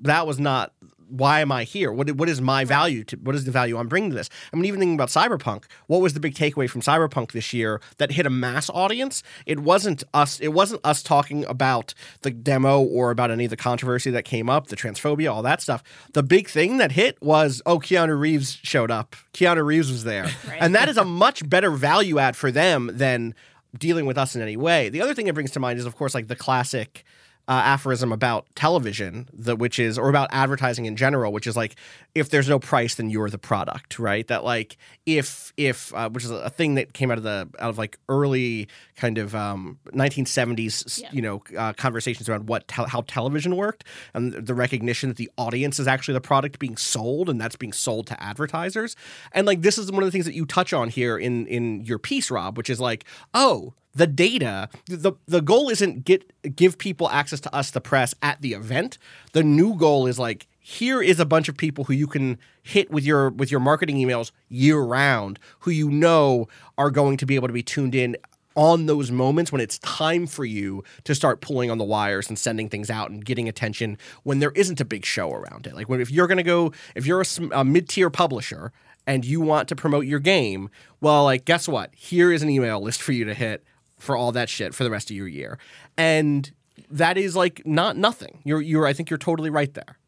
[0.00, 0.72] That was not
[1.08, 1.92] why am I here?
[1.92, 4.30] What what is my value to what is the value I'm bringing to this?
[4.52, 7.80] I mean, even thinking about Cyberpunk, what was the big takeaway from Cyberpunk this year
[7.98, 9.22] that hit a mass audience?
[9.46, 10.40] It wasn't us.
[10.40, 14.48] It wasn't us talking about the demo or about any of the controversy that came
[14.48, 15.82] up, the transphobia, all that stuff.
[16.12, 19.16] The big thing that hit was oh, Keanu Reeves showed up.
[19.32, 23.34] Keanu Reeves was there, and that is a much better value add for them than
[23.78, 24.88] dealing with us in any way.
[24.88, 27.04] The other thing it brings to mind is, of course, like the classic
[27.46, 31.76] uh, aphorism about television, the, which is, or about advertising in general, which is like,
[32.14, 34.26] if there's no price, then you're the product, right?
[34.28, 37.70] That like, if if uh, which is a thing that came out of the out
[37.70, 41.10] of like early kind of um, 1970s, Yeah.
[41.12, 45.30] you know, uh, conversations around what tel- how television worked, and the recognition that the
[45.36, 48.96] audience is actually the product being sold, and that's being sold to advertisers.
[49.32, 51.84] And like, this is one of the things that you touch on here in in
[51.84, 53.04] your piece, Rob, which is like,
[53.34, 58.14] oh the data the the goal isn't get give people access to us the press
[58.22, 58.98] at the event.
[59.32, 62.90] The new goal is like here is a bunch of people who you can hit
[62.90, 67.34] with your with your marketing emails year round who you know are going to be
[67.34, 68.16] able to be tuned in
[68.56, 72.38] on those moments when it's time for you to start pulling on the wires and
[72.38, 75.74] sending things out and getting attention when there isn't a big show around it.
[75.74, 78.72] Like when if you're going to go if you're a, a mid-tier publisher
[79.06, 81.90] and you want to promote your game well like guess what?
[81.94, 83.64] Here is an email list for you to hit
[84.04, 85.58] for all that shit for the rest of your year.
[85.96, 86.50] And
[86.90, 88.38] that is like not nothing.
[88.44, 89.98] You're you're I think you're totally right there.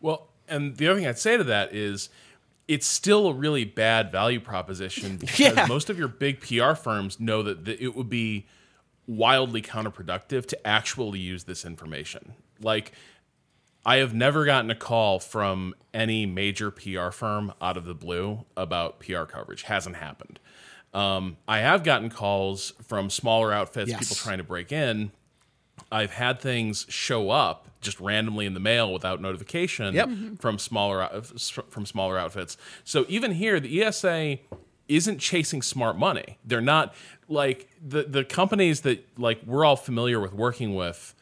[0.00, 2.08] Well, and the other thing I'd say to that is
[2.66, 5.66] it's still a really bad value proposition because Yeah.
[5.66, 8.46] most of your big PR firms know that th- it would be
[9.06, 12.34] wildly counterproductive to actually use this information.
[12.60, 12.92] Like,
[13.86, 18.44] I have never gotten a call from any major PR firm out of the blue
[18.54, 19.62] about PR coverage.
[19.62, 20.38] Hasn't happened.
[20.94, 24.00] Um, I have gotten calls from smaller outfits, Yes.
[24.00, 25.10] people trying to break in.
[25.92, 30.08] I've had things show up just randomly in the mail without notification Yep.
[30.40, 31.22] from smaller
[31.70, 32.56] from smaller outfits.
[32.84, 34.38] So even here, the ESA
[34.88, 36.38] isn't chasing smart money.
[36.44, 36.94] They're not
[37.28, 41.14] like the the companies that like we're all familiar with working with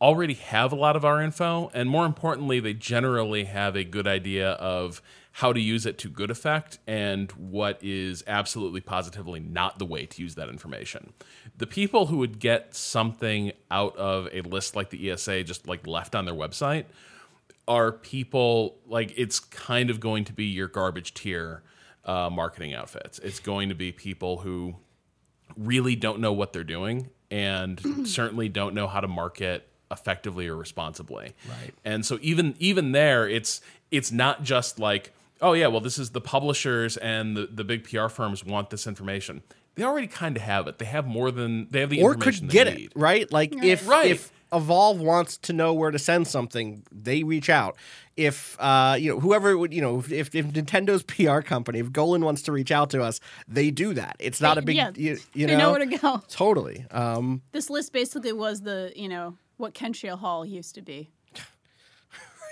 [0.00, 4.06] already have a lot of our info and more importantly they generally have a good
[4.06, 9.78] idea of how to use it to good effect and what is absolutely positively not
[9.78, 11.12] the way to use that information
[11.56, 15.86] the people who would get something out of a list like the esa just like
[15.86, 16.84] left on their website
[17.66, 21.62] are people like it's kind of going to be your garbage tier
[22.04, 24.74] uh, marketing outfits it's going to be people who
[25.56, 30.56] really don't know what they're doing and certainly don't know how to market effectively or
[30.56, 31.34] responsibly.
[31.48, 31.74] Right.
[31.84, 33.60] And so even even there it's
[33.90, 37.84] it's not just like oh yeah, well this is the publishers and the the big
[37.84, 39.42] PR firms want this information.
[39.74, 40.78] They already kind of have it.
[40.78, 42.08] They have more than they have the information.
[42.08, 43.32] Or information could get they it, right?
[43.32, 44.10] Like if Right.
[44.10, 47.76] if Evolve wants to know where to send something, they reach out.
[48.16, 52.24] If uh, you know whoever would you know if, if Nintendo's PR company, if Golin
[52.24, 54.16] wants to reach out to us, they do that.
[54.18, 56.22] It's not a big yeah, you, you they know where to go.
[56.28, 56.84] Totally.
[56.90, 61.10] Um, This list basically was the, you know, what Kentia Hall used to be.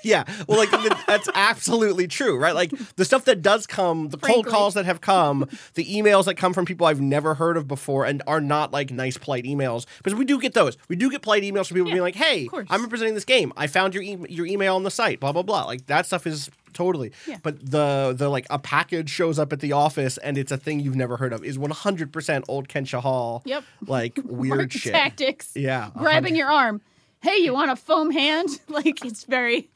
[0.06, 2.54] Yeah, well, like the- that's absolutely true, right?
[2.54, 6.36] Like the stuff that does come, the cold calls that have come, the emails that
[6.36, 9.86] come from people I've never heard of before and are not like nice, polite emails.
[9.98, 10.76] Because we do get those.
[10.88, 12.48] We do get polite emails from people being like, "Hey.
[12.70, 13.52] I'm representing this game.
[13.56, 15.20] I found your e- your email on the site.
[15.20, 17.10] Blah blah blah." Like that stuff is totally.
[17.26, 17.38] Yeah.
[17.42, 20.78] But the the like a package shows up at the office and it's a thing
[20.80, 23.42] you've never heard of is 100% old Kentia Hall.
[23.46, 23.64] Yep.
[23.86, 24.92] Like weird shit.
[24.92, 25.52] tactics.
[25.54, 26.80] Yeah, Grabbing hundred- your arm.
[27.26, 28.48] Hey, you want a foam hand?
[28.68, 29.68] Like it's very,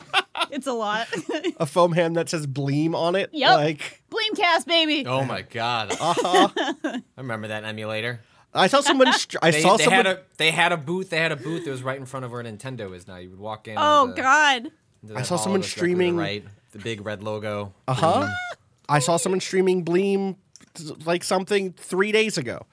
[0.51, 1.09] it's a lot.
[1.59, 3.31] A foam hand that says Bleem on it.
[3.33, 3.51] Yep.
[3.57, 5.07] Like Bleemcast, baby.
[5.07, 5.91] Oh my god.
[6.01, 6.49] uh-huh.
[6.85, 8.21] I remember that emulator.
[8.53, 9.13] I saw someone.
[9.15, 10.07] Str- I They, saw they someone.
[10.07, 11.11] had a they had a booth.
[11.11, 13.17] They had a booth that was right in front of where Nintendo is now.
[13.17, 13.77] You would walk in.
[13.79, 14.71] Oh the- God.
[15.17, 17.73] I saw someone that's directly to the streaming- right, the big red logo.
[17.89, 18.29] Uh huh.
[18.89, 20.37] I saw someone streaming Bleem,
[21.07, 22.67] like something three days ago.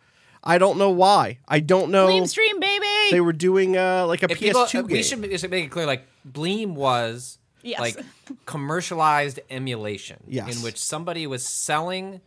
[0.48, 1.40] I don't know why.
[1.48, 2.08] I don't know.
[2.08, 2.86] Bleem stream, baby.
[3.12, 4.88] They were doing uh, like a If PS2 people, game.
[4.98, 5.86] we should, we should make it clear.
[5.86, 7.80] Like Bleem was Yes.
[7.82, 7.98] like
[8.46, 10.56] commercialized emulation, Yes.
[10.56, 12.22] in which somebody was selling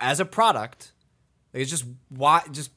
[0.00, 0.92] as a product.
[1.52, 2.70] It's just why just.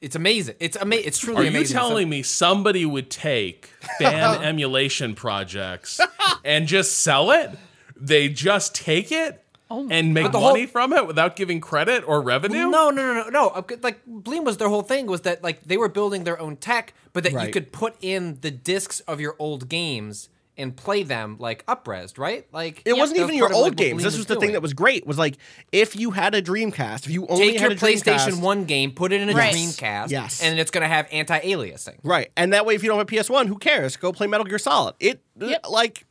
[0.00, 0.56] It's amazing.
[0.60, 1.06] It's amazing.
[1.06, 1.48] It's truly amazing.
[1.48, 1.76] Are you amazing.
[1.76, 5.98] telling me somebody would take fan emulation projects
[6.44, 7.50] and just sell it?
[7.96, 9.43] They just take it
[9.74, 12.68] Oh and make the whole- money from it without giving credit or revenue?
[12.68, 13.48] No, no, no, no, no.
[13.48, 16.56] Uh, Like Bleem was their whole thing was that like they were building their own
[16.56, 17.52] tech, but that you Right.
[17.52, 22.46] could put in the discs of your old games and play them like upresed, right?
[22.52, 24.00] Like it wasn't that even was your part of, like, old what games.
[24.00, 25.04] Bleem This was the thing that was great.
[25.04, 25.36] Was like
[25.72, 28.64] if you had a Dreamcast, if you only Take had your a PlayStation Dreamcast- One
[28.64, 29.52] game, put it in a Right.
[29.52, 30.40] Dreamcast, Yes.
[30.40, 31.96] and it's gonna have anti-aliasing.
[32.04, 32.30] right?
[32.36, 33.96] And that way, if you don't have a PS1, who cares?
[33.96, 34.94] Go play Metal Gear Solid.
[35.00, 35.66] It Yep.
[35.68, 36.06] like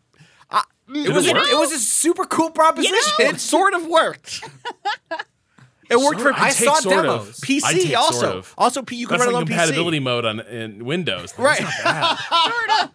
[0.89, 1.43] It was You a, know?
[1.43, 2.95] it was a super cool proposition.
[3.19, 4.43] it sort of worked.
[5.89, 7.19] It worked for I take saw sort of.
[7.25, 7.41] demos.
[7.43, 8.19] I PC take also.
[8.19, 8.53] sort of.
[8.57, 10.03] Also, P you can That's run like it on compatibility PC.
[10.03, 11.37] mode on in Windows.
[11.37, 11.57] Right.
[11.83, 12.91] Sorta.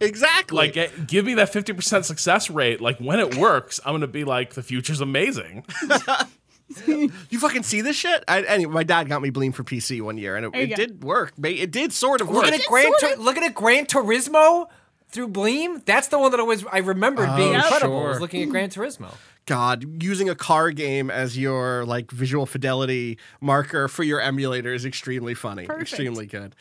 [0.00, 0.56] Exactly.
[0.56, 2.80] Like, eh, give me that 50% success rate.
[2.80, 5.64] Like, when it works, I'm going to be like, the future's amazing.
[6.86, 8.24] you fucking see this shit?
[8.26, 11.04] I, anyway, my dad got me Bleem for PC one year, and it, it did
[11.04, 11.34] work.
[11.44, 12.46] It did sort of Look work.
[12.52, 14.68] at it, Gran sorta- Tur- look at it, Gran Turismo
[15.12, 15.84] through Bleem.
[15.84, 18.00] That's the one that always I remembered being Oh, incredible.
[18.00, 18.08] sure.
[18.08, 19.14] Was looking at Gran Turismo.
[19.46, 24.84] God, using a car game as your like visual fidelity marker for your emulator is
[24.84, 25.66] extremely funny.
[25.66, 25.82] Perfect.
[25.90, 26.54] Extremely good.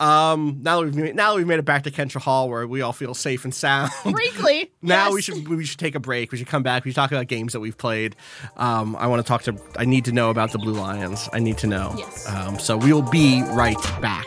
[0.00, 2.66] Um, now that we've made, now that we've made it back to Kentia Hall where
[2.66, 3.92] we all feel safe and sound.
[3.92, 4.70] Frankly.
[4.82, 5.14] Now yes.
[5.14, 6.30] we should we should take a break.
[6.32, 6.84] We should come back.
[6.84, 8.16] We should talk about games that we've played.
[8.56, 9.56] Um, I want to talk to.
[9.78, 11.28] I need to know about the Blue Lions.
[11.32, 11.94] I need to know.
[11.96, 12.28] Yes.
[12.28, 14.26] Um, so we will be right back.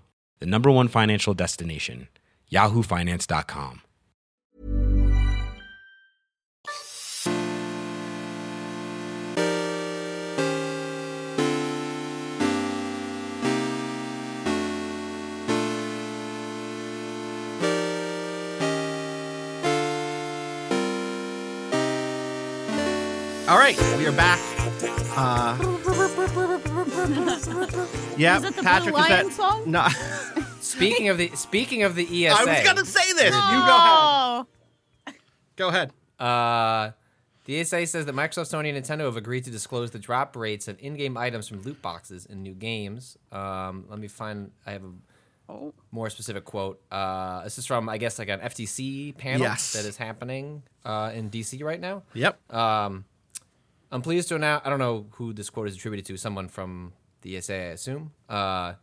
[0.41, 2.09] the number one financial destination,
[2.51, 3.81] yahoofinance.com.
[23.47, 24.39] All right, we are back.
[25.15, 25.55] Uh,
[28.17, 29.63] yeah, Is the Blue Patrick, is Lion that song?
[29.71, 29.87] no?
[30.61, 33.33] Speaking of the speaking of the ESA, I was gonna say this.
[33.33, 35.15] You go ahead.
[35.55, 35.91] Go ahead.
[36.19, 36.91] Uh,
[37.45, 40.67] the ESA says that Microsoft, Sony, and Nintendo have agreed to disclose the drop rates
[40.67, 43.17] of in-game items from loot boxes in new games.
[43.31, 44.51] Um, let me find.
[44.65, 44.91] I have a
[45.49, 45.73] Oh.
[45.91, 46.79] more specific quote.
[46.89, 49.73] Uh, this is from, I guess, like an FTC panel Yes.
[49.73, 52.03] that is happening uh, in DC right now.
[52.13, 52.53] Yep.
[52.53, 53.03] Um,
[53.91, 54.65] I'm pleased to announce.
[54.65, 56.17] I don't know who this quote is attributed to.
[56.17, 58.11] Someone from the ESA, I assume.
[58.29, 58.73] Uh,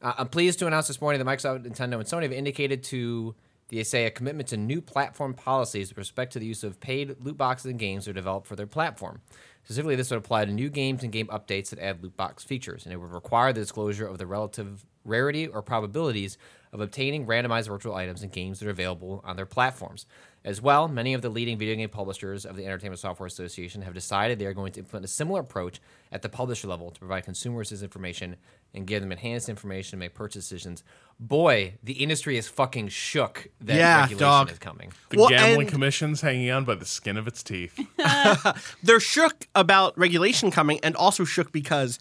[0.00, 3.34] I'm pleased to announce this morning that Microsoft, Nintendo, and Sony have indicated to
[3.68, 7.16] the ESA a commitment to new platform policies with respect to the use of paid
[7.20, 9.20] loot boxes and games that are developed for their platform.
[9.64, 12.84] Specifically, this would apply to new games and game updates that add loot box features,
[12.84, 16.36] and it would require the disclosure of the relative rarity or probabilities
[16.72, 20.06] of obtaining randomized virtual items in games that are available on their platforms.
[20.44, 23.94] As well, many of the leading video game publishers of the Entertainment Software Association have
[23.94, 27.24] decided they are going to implement a similar approach at the publisher level to provide
[27.24, 28.36] consumers this information
[28.74, 30.82] and give them enhanced information to make purchase decisions.
[31.20, 34.50] Boy, the industry is fucking shook that Yeah, regulation dog.
[34.50, 34.92] is coming.
[35.10, 37.78] The Well, gambling and- commission's hanging on by the skin of its teeth.
[38.82, 41.98] They're shook about regulation coming, and also shook because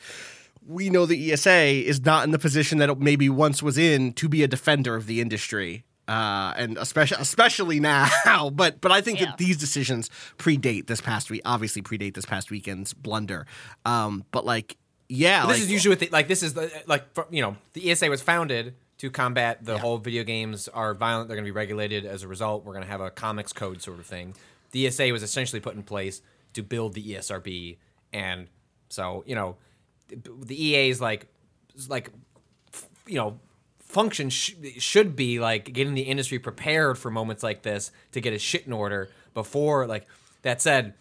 [0.66, 1.52] we know the ESA
[1.88, 4.96] is not in the position that it maybe once was in to be a defender
[4.96, 5.84] of the industry.
[6.08, 8.10] Uh, and especially especially now,
[8.54, 9.28] but but I think Yeah.
[9.28, 11.42] that these decisions predate this past week.
[11.46, 13.46] Obviously, predate this past weekend's blunder.
[13.86, 14.76] Um, but like,
[15.14, 17.42] yeah, But like, this is usually what they, like this is the, like for- you
[17.42, 21.28] know the ESA was founded to combat the whole video games are violent.
[21.28, 22.64] They're going to be regulated as a result.
[22.64, 24.36] We're going to have a comics code sort of thing.
[24.72, 26.22] The ESA was essentially put in place
[26.54, 27.78] to build the ESRB,
[28.14, 28.48] and
[28.88, 29.58] so you know,
[30.08, 31.28] the EA is like,
[31.90, 32.10] like,
[33.06, 33.38] you know,
[33.80, 38.32] function sh- should be like getting the industry prepared for moments like this to get
[38.32, 39.88] a shit in order before.
[39.88, 40.08] Like
[40.44, 40.94] that said,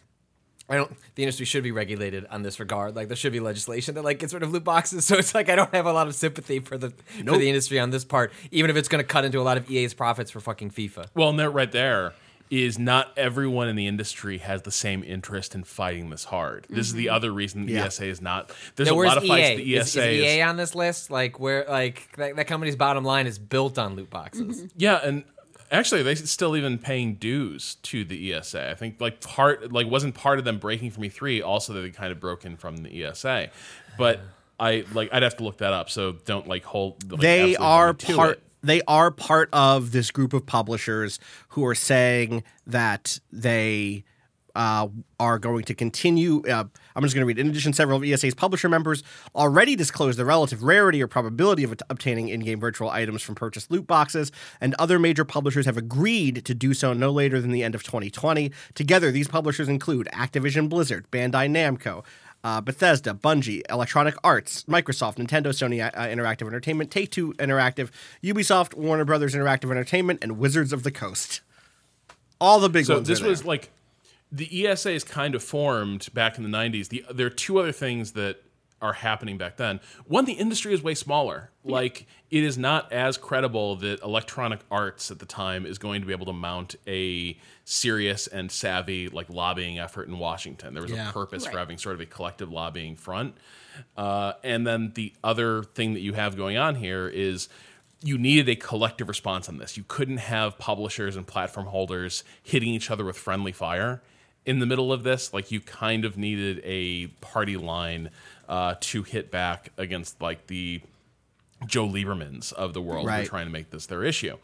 [0.71, 0.97] I don't.
[1.17, 2.95] The industry should be regulated on this regard.
[2.95, 5.05] Like there should be legislation that like gets rid of loot boxes.
[5.11, 7.81] So it's like I don't have a lot of sympathy for the for the industry
[7.81, 10.31] on this part, even if it's going to cut into a lot of EA's profits
[10.31, 11.07] for fucking FIFA.
[11.15, 12.13] Well, and that right there
[12.51, 16.67] is not everyone in the industry has the same interest in fighting this hard.
[16.69, 17.15] This is the mm-hmm.
[17.15, 17.87] other reason the Yeah.
[17.87, 18.53] ESA is not.
[18.77, 21.11] There's Now, a lot of fights the ESA is, is, EA on this list?
[21.11, 24.63] Like where like that, that company's bottom line is built on loot boxes.
[24.63, 24.67] Mm-hmm.
[24.77, 25.25] Yeah, and
[25.71, 28.71] actually, they still even paying dues to the ESA.
[28.71, 31.45] I think like part like wasn't part of them breaking from E3.
[31.45, 33.51] Also, they kind of broke in from the ESA,
[33.97, 34.21] but
[34.59, 35.91] I like I'd have to look that up.
[35.91, 37.11] So don't like hold.
[37.11, 38.43] Like, they are hold me to part it.
[38.63, 41.19] they are part of this group of publishers
[41.51, 44.05] who are saying that they
[44.55, 44.89] uh,
[45.19, 46.43] are going to continue.
[46.47, 47.39] Uh, I'm just going to read.
[47.39, 49.03] In addition, several of ESA's publisher members
[49.35, 53.87] already disclosed the relative rarity or probability of obtaining in-game virtual items from purchased loot
[53.87, 57.75] boxes, and other major publishers have agreed to do so no later than the end
[57.75, 58.51] of 2020.
[58.75, 62.05] Together, these publishers include Activision Blizzard, Bandai Namco,
[62.43, 67.91] uh, Bethesda, Bungie, Electronic Arts, Microsoft, Nintendo, Sony uh, Interactive Entertainment, Take Two Interactive,
[68.23, 71.43] Ubisoft, Warner Brothers Interactive Entertainment, and Wizards of the Coast.
[72.41, 73.07] All the big So ones.
[73.07, 73.71] So this was like
[74.33, 76.89] the ESA is kind of formed back in the 90s.
[76.89, 78.43] The, there are two other things that
[78.83, 79.79] are happening back then.
[80.07, 81.51] One, the industry is way smaller.
[81.65, 86.07] Like it is not as credible that Electronic Arts at the time is going to
[86.07, 90.73] be able to mount a serious and savvy like lobbying effort in Washington.
[90.73, 91.11] There was Yeah.
[91.11, 93.37] a purpose for having sort of a collective lobbying front.
[93.99, 97.49] Uh, and then the other thing that you have going on here is
[98.03, 99.77] you needed a collective response on this.
[99.77, 104.01] You couldn't have publishers and platform holders hitting each other with friendly fire
[104.47, 105.33] in the middle of this.
[105.35, 108.11] Like you kind of needed a party line
[108.49, 110.81] uh, to hit back against like the
[111.67, 113.25] Joe Liebermans of the world who Right.
[113.25, 114.37] are trying to make this their issue.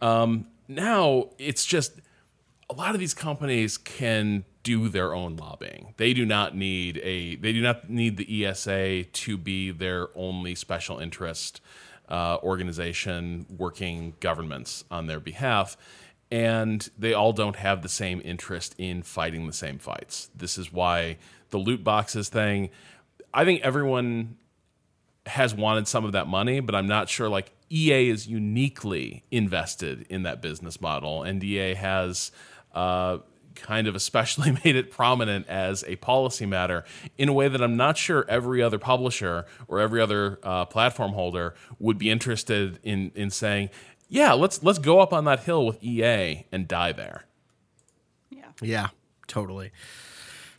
[0.00, 1.92] Um, now it's just
[2.70, 5.92] a lot of these companies can do their own lobbying.
[5.98, 10.54] They do not need a they do not need the ESA to be their only
[10.54, 11.60] special interest
[12.08, 15.76] uh, organization working governments on their behalf.
[16.30, 20.30] And they all don't have the same interest in fighting the same fights.
[20.34, 21.18] This is why
[21.50, 22.70] the loot boxes thing,
[23.32, 24.36] I think everyone
[25.26, 30.06] has wanted some of that money, but I'm not sure like EA is uniquely invested
[30.08, 32.30] in that business model, and EA has
[32.74, 33.18] uh,
[33.54, 36.84] kind of especially made it prominent as a policy matter
[37.16, 41.12] in a way that I'm not sure every other publisher or every other uh, platform
[41.12, 43.70] holder would be interested in in saying,
[44.14, 47.24] yeah, let's let's go up on that hill with EA and die there.
[48.30, 48.44] Yeah.
[48.62, 48.88] Yeah,
[49.26, 49.72] totally.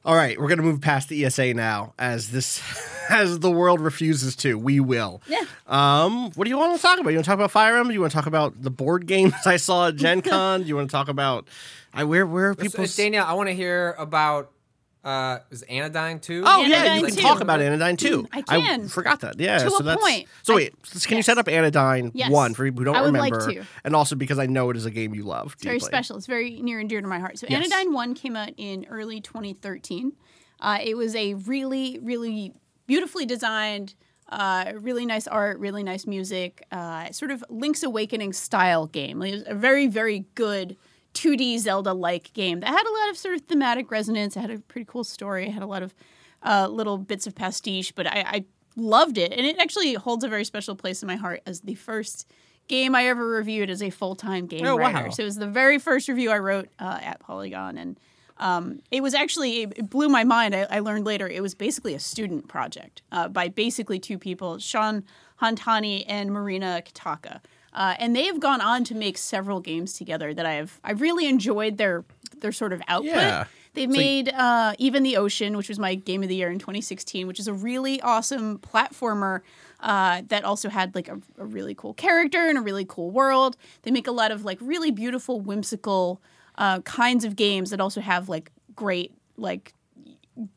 [0.03, 2.61] All right, we're gonna move past the ESA now, as this,
[3.09, 4.59] as the world refuses to.
[4.59, 5.21] We will.
[5.25, 5.45] Yeah.
[5.67, 7.11] Um, what do you want to talk about?
[7.11, 7.93] You want to talk about Fire Emblem?
[7.93, 10.63] You want to talk about the board games I saw at Gen Con?
[10.67, 11.47] you want to talk about?
[11.93, 12.85] I where where are people?
[12.85, 14.51] Danielle, I want to hear about
[15.05, 16.43] uh, is Anodyne too?
[16.45, 17.21] Oh yeah, you can too.
[17.21, 18.23] talk about Anodyne too.
[18.23, 18.87] Mm, I can.
[18.87, 19.39] forgot that.
[19.39, 19.59] Yeah.
[19.59, 20.27] To so a that's, point.
[20.43, 20.73] So I- wait,
[21.05, 22.31] can you set up Anodyne Yes.
[22.31, 23.67] one for people who don't I would like remember, to.
[23.83, 25.53] and also because I know it is a game you love.
[25.53, 26.17] It's very special.
[26.17, 27.37] It's very near and dear to my heart.
[27.37, 27.71] So Yes.
[27.71, 30.13] Anodyne 1 came out in early 2013.
[30.59, 32.53] Uh, it was a really, really
[32.87, 33.93] beautifully designed,
[34.29, 39.21] uh, really nice art, really nice music, uh, sort of Link's Awakening style game.
[39.21, 40.77] It was a very, very good
[41.15, 44.35] 2D Zelda like game that had a lot of sort of thematic resonance.
[44.37, 45.47] It had a pretty cool story.
[45.47, 45.95] It had a lot of
[46.43, 48.45] uh, little bits of pastiche, but I, I
[48.75, 49.31] loved it.
[49.31, 52.29] And it actually holds a very special place in my heart as the first
[52.67, 55.05] game I ever reviewed as a full time game Oh, writer.
[55.05, 55.09] wow.
[55.09, 57.77] So it was the very first review I wrote uh, at Polygon.
[57.77, 57.99] And
[58.37, 60.53] um, it was actually, it, blew my mind.
[60.55, 64.59] I, I learned later it was basically a student project uh, by basically two people,
[64.59, 65.03] Sean
[65.37, 67.39] Han Tani and Marina Kittaka.
[67.75, 71.27] Uh, and they have gone on to make several games together that I've I really
[71.27, 72.05] enjoyed their
[72.39, 73.11] their sort of output.
[73.11, 73.45] Yeah.
[73.73, 77.27] They've made uh, Even the Ocean, which was my game of the year in 2016,
[77.27, 79.41] which is a really awesome platformer
[79.81, 83.57] uh, that also had like a, a really cool character and a really cool world.
[83.81, 86.21] They make a lot of like really beautiful, whimsical
[86.57, 89.73] uh, kinds of games that also have like great like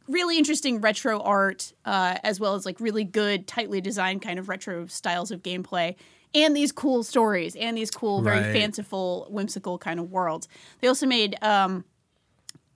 [0.09, 4.49] really interesting retro art, uh, as well as like really good, tightly designed kind of
[4.49, 5.97] retro styles of gameplay,
[6.35, 8.53] and these cool stories and these cool, very Right.
[8.53, 10.49] fanciful, whimsical kind of worlds.
[10.81, 11.85] They also made um,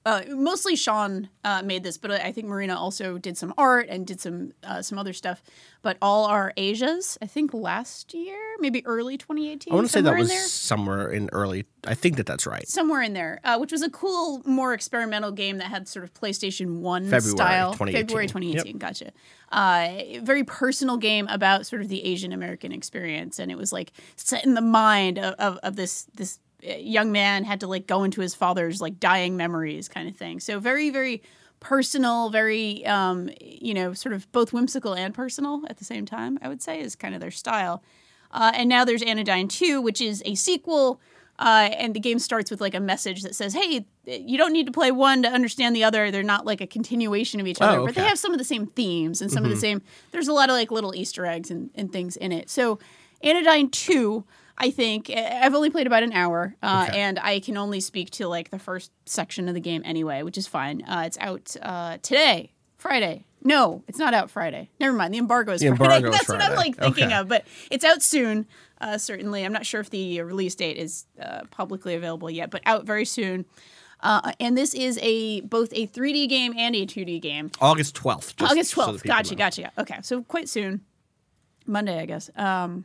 [0.04, 4.04] uh, mostly Sean uh, made this, but I think Marina also did some art and
[4.04, 5.42] did some uh, some other stuff.
[5.80, 9.72] But all our Asias, I think last year, maybe early 2018.
[9.72, 10.46] I want to say that was there.
[10.46, 11.66] somewhere in early.
[11.84, 12.66] I think that that's right.
[12.66, 16.12] somewhere in there, uh, which was a cool, more experimental game that had sort of
[16.14, 17.72] PlayStation One February style.
[17.72, 18.00] 2018.
[18.00, 18.78] February 2018.
[18.78, 19.12] Gotcha.
[19.50, 23.92] Uh, very personal game about sort of the Asian American experience, and it was like
[24.16, 28.04] set in the mind of, of, of this this young man had to like go
[28.04, 30.40] into his father's like dying memories kind of thing.
[30.40, 31.22] So very very
[31.60, 36.38] personal, very um, you know sort of both whimsical and personal at the same time.
[36.42, 37.82] I would say is kind of their style.
[38.30, 41.00] Uh, and now there's Anodyne 2, which is a sequel.
[41.38, 44.66] Uh, and the game starts with like a message that says, "Hey, you don't need
[44.66, 46.10] to play one to understand the other.
[46.10, 48.00] They're not like a continuation of each other, but they okay.
[48.00, 48.08] Mm-hmm.
[48.08, 49.82] have some of the same themes and some of the same.
[50.12, 52.50] There's a lot of like little Easter eggs and, and things in it.
[52.50, 52.78] So,
[53.22, 54.24] Anodyne Two,
[54.58, 58.28] I think I've only played about an hour, uh, and I can only speak to
[58.28, 60.82] like the first section of the game anyway, which is fine.
[60.82, 63.24] Uh, it's out uh, today, Friday.
[63.44, 64.70] No, it's not out Friday.
[64.78, 65.12] Never mind.
[65.12, 65.96] The embargo is The Friday.
[65.96, 67.14] embargo That's what I'm like thinking Okay.
[67.14, 68.46] of, but it's out soon.
[68.80, 72.62] Uh, certainly, I'm not sure if the release date is uh, publicly available yet, but
[72.66, 73.44] out very soon.
[74.00, 77.50] Uh, and this is a both a 3D game and a 2D game.
[77.60, 78.34] August 12th.
[78.42, 78.86] August 12th.
[79.02, 79.38] people gotcha, know.
[79.38, 79.72] gotcha.
[79.78, 80.82] Okay, so quite soon.
[81.66, 82.28] Monday, I guess.
[82.36, 82.84] Um,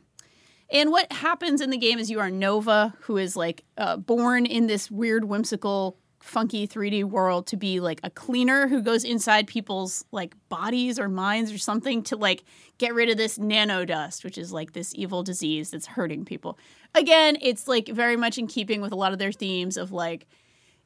[0.70, 4.46] and what happens in the game is you are Nova, who is like uh, born
[4.46, 9.46] in this weird, whimsical, funky 3D world to be like a cleaner who goes inside
[9.46, 12.44] people's like bodies or minds or something to like
[12.76, 16.58] get rid of this nano dust, which is like this evil disease that's hurting people.
[16.94, 20.26] Again, it's like very much in keeping with a lot of their themes of like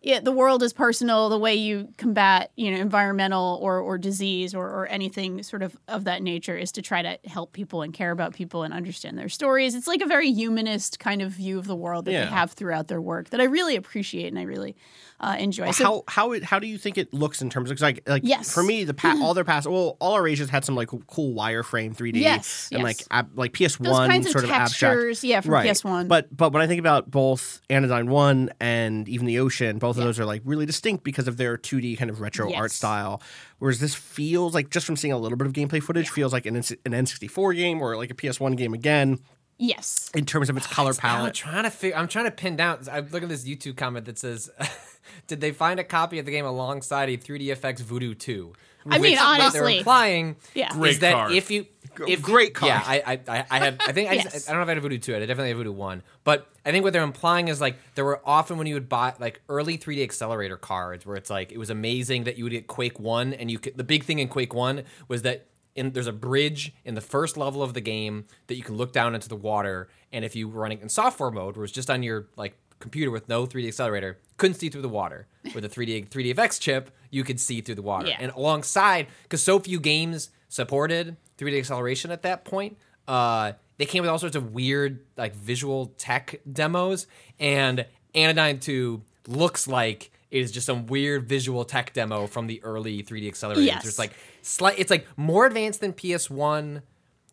[0.03, 1.28] yeah, the world is personal.
[1.28, 5.76] The way you combat, you know, environmental or, or disease or, or anything sort of
[5.88, 9.16] of that nature is to try to help people and care about people and understand
[9.18, 9.74] their stories.
[9.74, 12.24] It's like a very humanist kind of view of the world that Yeah.
[12.24, 14.76] they have throughout their work that I really appreciate and I really
[15.20, 15.70] uh, enjoy.
[15.70, 18.03] So how how it, how do you think it looks in terms of 'cause like
[18.09, 18.53] like Yes.
[18.53, 21.32] for me the pa- all their past well all our Asias had some like cool
[21.32, 22.84] wireframe 3D Yes, and yes.
[22.84, 25.70] like ab, like PS those one kinds of sort of textures, abstract yeah, from right
[25.70, 26.09] PS1.
[26.09, 30.05] but but when I think about both Anodyne one and even the Ocean both of
[30.05, 33.22] those are like really distinct because of their 2D kind of retro art style
[33.59, 36.47] whereas this feels like just from seeing a little bit of gameplay footage feels like
[36.47, 39.18] an N- an N64 game or like a PS1 game again
[39.59, 41.97] yes, in terms of its color I'm palette trying to figure.
[41.97, 42.80] I'm trying to pin down.
[42.90, 44.51] I'm looking at this YouTube comment that says,
[45.28, 48.53] "Did they find a copy of the game alongside a 3DFX Voodoo 2?"
[48.84, 49.61] I mean, Which what honestly.
[49.61, 50.70] they're implying Yeah.
[50.70, 51.32] is Great that card.
[51.32, 51.66] if you,
[52.07, 52.68] if great card.
[52.68, 53.76] yeah, I, I, I- I have.
[53.80, 55.16] I think I, just, I don't know if I had a Voodoo 2.
[55.16, 56.03] I definitely have Voodoo 1.
[56.24, 59.14] But I think what they're implying is like there were often when you would buy
[59.18, 62.66] like early 3D accelerator cards where it's like it was amazing that you would get
[62.66, 63.76] Quake 1 and you could.
[63.76, 65.47] The big thing in Quake 1 was that.
[65.74, 68.93] In, there's a bridge in the first level of the game that you can look
[68.93, 71.88] down into the water, and if you were running in software mode, where it's just
[71.88, 75.28] on your like computer with no 3D accelerator, couldn't see through the water.
[75.55, 78.09] With a 3D 3DFX chip, you could see through the water.
[78.09, 78.18] Yeah.
[78.20, 82.76] And alongside, because so few games supported 3D acceleration at that point,
[83.09, 87.07] uh, they came with all sorts of weird like visual tech demos,
[87.40, 87.84] and
[88.14, 93.03] Anodyne 2 looks like it is just some weird visual tech demo from the early
[93.03, 93.64] 3D accelerators.
[93.66, 93.84] Yes.
[93.86, 94.12] It's like
[94.43, 96.82] slight, it's like more advanced than PS1.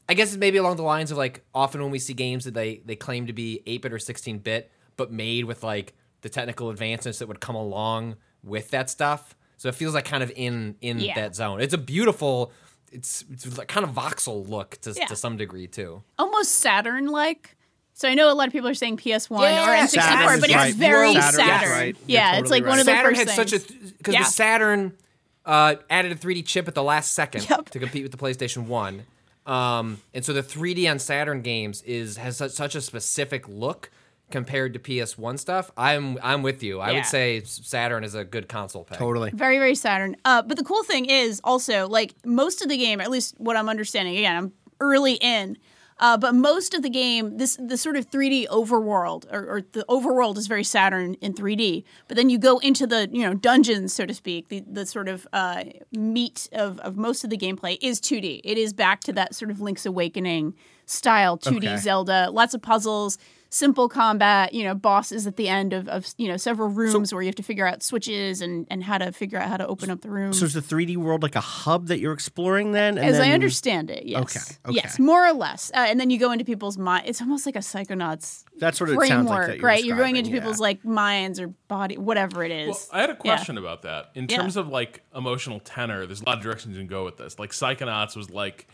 [0.08, 2.54] I guess it's maybe along the lines of like often when we see games that
[2.56, 7.20] they they claim to be 8-bit or 16-bit, but made with like the technical advancements
[7.20, 9.36] that would come along with that stuff.
[9.58, 11.16] So it feels like kind of in in Yeah.
[11.16, 11.62] that zone.
[11.62, 12.52] It's a beautiful,
[12.92, 15.06] it's it's like kind of voxel look to Yeah.
[15.06, 16.04] to some degree too.
[16.18, 17.56] almost Saturn like.
[17.94, 20.44] So I know a lot of people are saying PS1 Yeah, or N64, but is
[20.46, 20.74] it's right.
[20.74, 21.46] very Well, Saturn.
[21.50, 21.98] Saturn, right.
[22.08, 23.52] Yeah, You're it's totally like one of the Saturn first had things.
[23.52, 24.24] such a because Yeah.
[24.24, 24.94] the Saturn
[25.46, 27.72] uh, added a 3D chip at the last second Yep.
[27.72, 29.04] to compete with the PlayStation One,
[29.46, 33.90] um, and so the 3D on Saturn games is has such, such a specific look
[34.32, 35.72] compared to PS1 stuff.
[35.78, 36.80] I'm I'm with you.
[36.80, 36.96] I Yeah.
[36.98, 38.98] would say Saturn is a good console pick.
[38.98, 40.16] totally Very, very Saturn.
[40.26, 43.56] Uh, but the cool thing is also like most of the game, at least what
[43.58, 44.18] I'm understanding.
[44.18, 45.58] Again, I'm early in,
[46.00, 49.84] uh, but most of the game, this the sort of 3D overworld or, or the
[49.90, 51.84] overworld is very Saturn in 3D.
[52.08, 54.48] But then you go into the you know dungeons, so to speak.
[54.50, 58.42] The the sort of uh, meat of of most of the gameplay is 2D.
[58.46, 60.54] It is back to that sort of Link's Awakening
[60.86, 61.78] style 2D Okay.
[61.78, 62.30] Zelda.
[62.32, 63.18] Lots of puzzles.
[63.52, 67.24] Simple combat, you know, bosses at the end of, of you know several rooms where
[67.24, 69.90] you have to figure out switches and, and how to figure out how to open
[69.90, 70.34] up the room.
[70.34, 73.32] so is the 3D world like a hub that you're exploring then and As I
[73.32, 74.22] understand it, yes.
[74.22, 74.76] Okay, okay.
[74.76, 75.72] Yes, more or less.
[75.74, 77.06] Uh, and then you go into people's mind.
[77.08, 79.84] It's almost like a psychonauts That's what it framework, sounds like that you're right?
[79.84, 82.68] You're going into describing, people's like minds or body, whatever it is.
[82.68, 83.18] Well, I had a Yeah.
[83.18, 84.12] question about that.
[84.14, 84.38] In Yeah.
[84.38, 87.40] terms of like emotional tenor, there's a lot of directions you can go with this.
[87.40, 88.68] Like Psychonauts was like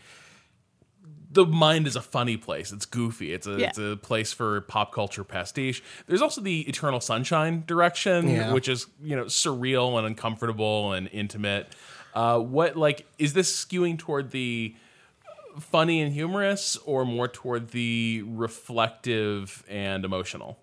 [1.36, 2.72] the mind is a funny place.
[2.72, 3.32] It's goofy.
[3.32, 3.68] It's a Yeah.
[3.68, 5.82] it's a place for pop culture pastiche.
[6.06, 8.52] There's also the Eternal Sunshine direction, Yeah.
[8.52, 11.68] which is you know surreal and uncomfortable and intimate.
[12.14, 14.74] Uh, what like is this skewing toward the
[15.60, 20.58] funny and humorous, or more toward the reflective and emotional?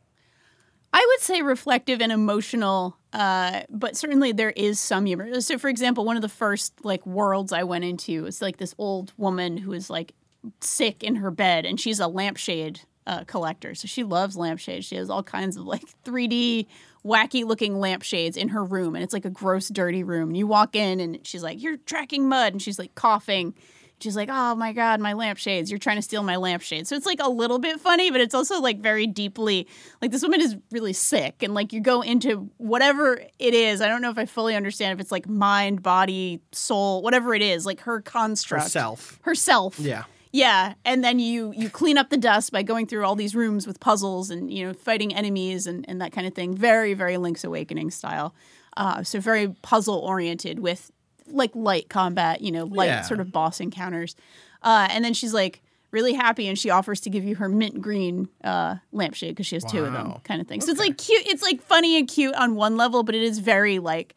[0.96, 5.42] I would say reflective and emotional, uh, but certainly there is some humor.
[5.42, 8.76] So, for example, one of the first like worlds I went into is like this
[8.78, 10.14] old woman who is like
[10.62, 13.76] sick in her bed, and she's a lampshade uh, collector.
[13.76, 14.86] So she loves lampshades.
[14.86, 16.68] She has all kinds of like 3D
[17.06, 20.30] wacky looking lampshades in her room, and it's like a gross, dirty room.
[20.30, 23.54] And you walk in, and she's like, "You're tracking mud," and she's like coughing.
[24.00, 25.70] She's like, "Oh my god, my lampshades!
[25.72, 28.34] You're trying to steal my lampshades." So it's like a little bit funny, but it's
[28.36, 29.68] also like very deeply
[30.02, 33.82] like this woman is really sick, and like you go into whatever it is.
[33.82, 37.42] I don't know if I fully understand if it's like mind, body, soul, whatever it
[37.42, 39.20] is, like her construct, Herself.
[39.24, 39.80] herself.
[39.80, 40.04] Yeah.
[40.36, 43.68] Yeah, and then you you clean up the dust by going through all these rooms
[43.68, 46.56] with puzzles and you know fighting enemies and, and that kind of thing.
[46.58, 48.34] Very very Link's Awakening style.
[48.76, 50.92] Uh, so very puzzle oriented with
[51.28, 53.02] like light combat, you know, light Yeah.
[53.04, 54.16] sort of boss encounters.
[54.64, 55.62] Uh, and then she's like
[55.92, 59.56] really happy and she offers to give you her mint green uh, lampshade because she
[59.56, 60.60] has two of them, kind of thing.
[60.62, 61.28] So it's like cute.
[61.28, 64.16] It's like funny and cute on one level, but it is very like.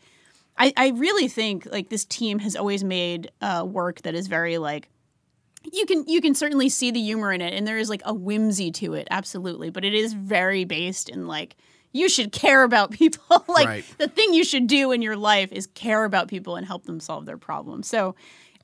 [0.57, 4.57] I, I really think like this team has always made uh, work that is very
[4.57, 4.89] like
[5.73, 8.13] you can you can certainly see the humor in it and there is like a
[8.15, 11.57] whimsy to it absolutely but it is very based in like
[11.93, 13.85] you should care about people like Right.
[13.99, 17.01] the thing you should do in your life is care about people and help them
[17.01, 18.15] solve their problems so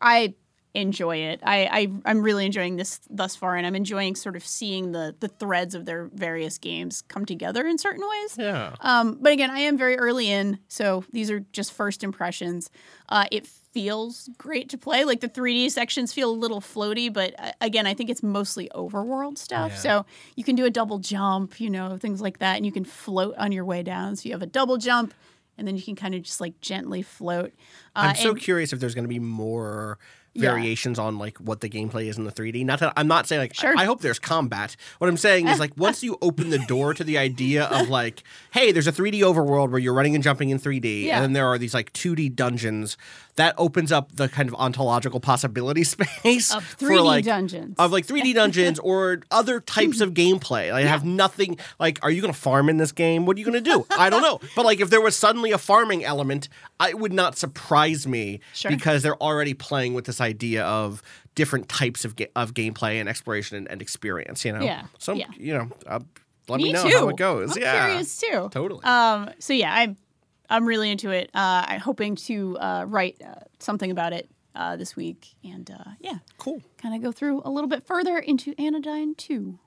[0.01, 0.35] i
[0.75, 4.47] enjoy it I, I i'm really enjoying this thus far and i'm enjoying sort of
[4.47, 8.75] seeing the the threads of their various games come together in certain ways Yeah.
[8.81, 12.71] um, but again, I am very early in, so these are just first impressions.
[13.09, 15.05] Uh, it feels great to play.
[15.05, 18.71] Like the 3D sections feel a little floaty, but uh, again, I think it's mostly
[18.75, 19.77] overworld stuff.
[19.77, 20.05] So
[20.37, 23.35] you can do a double jump, you know, things like that, and you can float
[23.39, 24.17] on your way down.
[24.17, 25.15] So you have a double jump,
[25.57, 27.53] and then you can kind of just like gently float.
[27.97, 29.99] Uh, I'm so and- curious if there's going to be more
[30.35, 30.51] Yeah.
[30.53, 32.65] variations on like what the gameplay is in the 3D.
[32.65, 33.77] Not that I'm not saying like Sure.
[33.77, 34.77] I, I hope there's combat.
[34.99, 38.23] What I'm saying is like once you open the door to the idea of like,
[38.53, 41.17] hey, there's a 3D overworld where you're running and jumping in 3D, Yeah.
[41.17, 42.97] and then there are these like 2D dungeons.
[43.37, 47.77] That opens up the kind of ontological possibility space Of for 3D like dungeons.
[47.79, 50.71] of like 3D dungeons or other types of gameplay.
[50.73, 53.25] Like have nothing like are you going to farm in this game?
[53.27, 53.87] What are you going to do?
[53.97, 54.39] I don't know.
[54.57, 56.49] But like if there was suddenly a farming element,
[56.81, 58.71] I would not surprise me Sure.
[58.71, 61.03] because they're already playing with this idea of
[61.35, 64.63] different types of ga- of gameplay and exploration and, and experience, you know.
[64.65, 65.27] Yeah, So, yeah.
[65.37, 66.01] you know, uh,
[66.49, 66.97] let me, Me know too.
[66.97, 67.57] how it goes.
[67.57, 67.87] I'm yeah.
[67.87, 68.49] curious too.
[68.51, 68.83] Totally.
[68.85, 69.97] Um, so yeah, I'm
[70.51, 71.31] I'm really into it.
[71.35, 75.91] Uh, I'm hoping to uh, write uh, something about it uh, this week, and uh,
[76.01, 76.61] yeah, cool.
[76.79, 79.59] kind of go through a little bit further into Anodyne Two.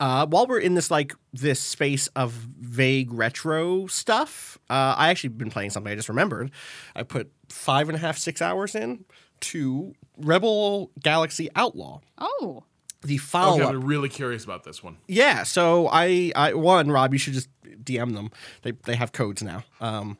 [0.00, 5.30] Uh, while we're in this like this space of vague retro stuff, uh, I actually
[5.30, 6.50] been playing something I just remembered.
[6.96, 9.04] I put five and a half, six hours in
[9.40, 12.64] to Rebel Galaxy Outlaw, Oh,
[13.02, 13.70] the Okay, follow up.
[13.70, 14.96] I'm really curious about this one.
[15.06, 18.30] Yeah, so I, I one Rob, you should just DM them.
[18.62, 19.64] They they have codes now.
[19.80, 20.16] Um,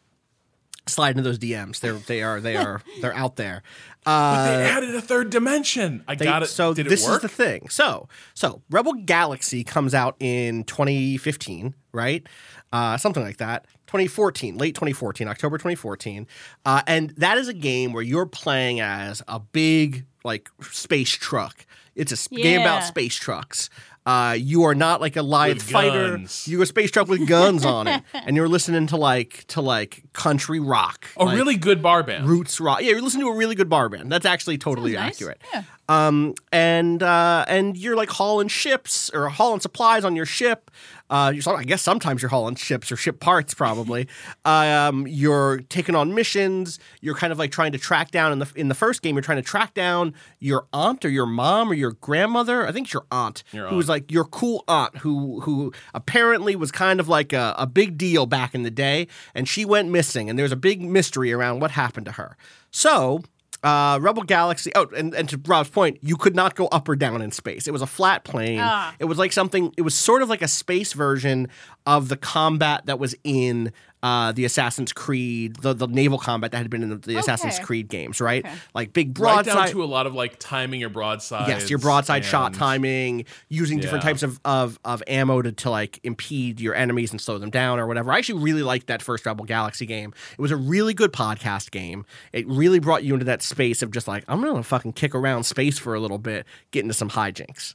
[0.87, 1.80] slide into those DMs.
[1.80, 3.62] They're they are they are they're out there.
[4.07, 6.05] Uh, they added a third dimension.
[6.07, 6.49] I they- got it.
[6.49, 7.16] So Did this it work?
[7.16, 7.68] is the thing.
[7.70, 12.26] So so Rebel Galaxy comes out in 2015, right?
[12.72, 13.66] Uh, something like that.
[13.87, 16.26] 2014, late 2014, October 2014,
[16.66, 21.64] uh, and that is a game where you're playing as a big like space truck.
[21.95, 23.70] It's a sp- game about space trucks.
[24.07, 26.11] Uh, you are not like a live With fighter.
[26.11, 26.46] guns.
[26.46, 30.02] You're a space truck with guns on it, and you're listening to like to like
[30.12, 31.07] country rock.
[31.16, 32.28] a like, really good bar band.
[32.28, 32.82] roots rock.
[32.82, 34.12] Yeah, you're listening to a really good bar band.
[34.12, 35.14] That's actually totally Sounds nice.
[35.16, 35.42] accurate.
[35.55, 35.62] Yeah.
[35.88, 40.70] Um, and uh, and you're like hauling ships or hauling supplies on your ship.
[41.14, 44.08] Uh, you're, I guess sometimes you're hauling ships or ship parts, probably.
[44.44, 46.80] um, you're taking on missions.
[47.00, 49.14] You're kind of like trying to track down in the in the first game.
[49.14, 52.66] You're trying to track down your aunt or your mom or your grandmother.
[52.66, 56.56] I think it's your aunt, Your who was like your cool aunt, who who apparently
[56.56, 59.06] was kind of like a, a big deal back in the day,
[59.36, 60.28] and she went missing.
[60.28, 62.36] And there's a big mystery around what happened to her.
[62.72, 63.22] So
[63.64, 64.70] uh, Rebel Galaxy.
[64.74, 67.66] Oh, and, and to Rob's point, you could not go up or down in space.
[67.66, 68.60] It was a flat plane.
[68.60, 68.94] Ah.
[68.98, 69.72] It was like something.
[69.76, 71.48] It was sort of like a space version
[71.86, 73.72] of the combat that was in
[74.05, 77.59] uh, the Assassin's Creed, the, the naval combat that had been in the, the Assassin's
[77.59, 78.44] Creed games, right?
[78.44, 78.55] Okay.
[78.74, 79.55] Like big right broadside.
[79.55, 81.48] down to a lot of like timing your broadside.
[81.48, 86.00] Yes, your broadside shot timing, using different types of, of, of ammo to, to like
[86.02, 88.12] impede your enemies and slow them down or whatever.
[88.12, 90.12] I actually really liked that first Rebel Galaxy game.
[90.32, 92.05] It was a really good podcast game.
[92.34, 95.44] It really brought you into that space of just like, I'm gonna fucking kick around
[95.44, 97.74] space for a little bit, get into some hijinks.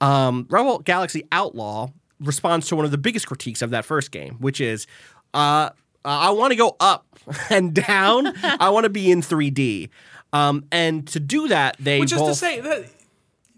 [0.00, 4.38] Um, Rebel Galaxy Outlaw responds to one of the biggest critiques of that first game,
[4.40, 4.88] which is,
[5.34, 5.70] uh,
[6.04, 7.06] I want to go up
[7.50, 8.32] and down.
[8.42, 9.90] I want to be in 3D.
[10.32, 12.86] Um, and to do that, they Which is both to say that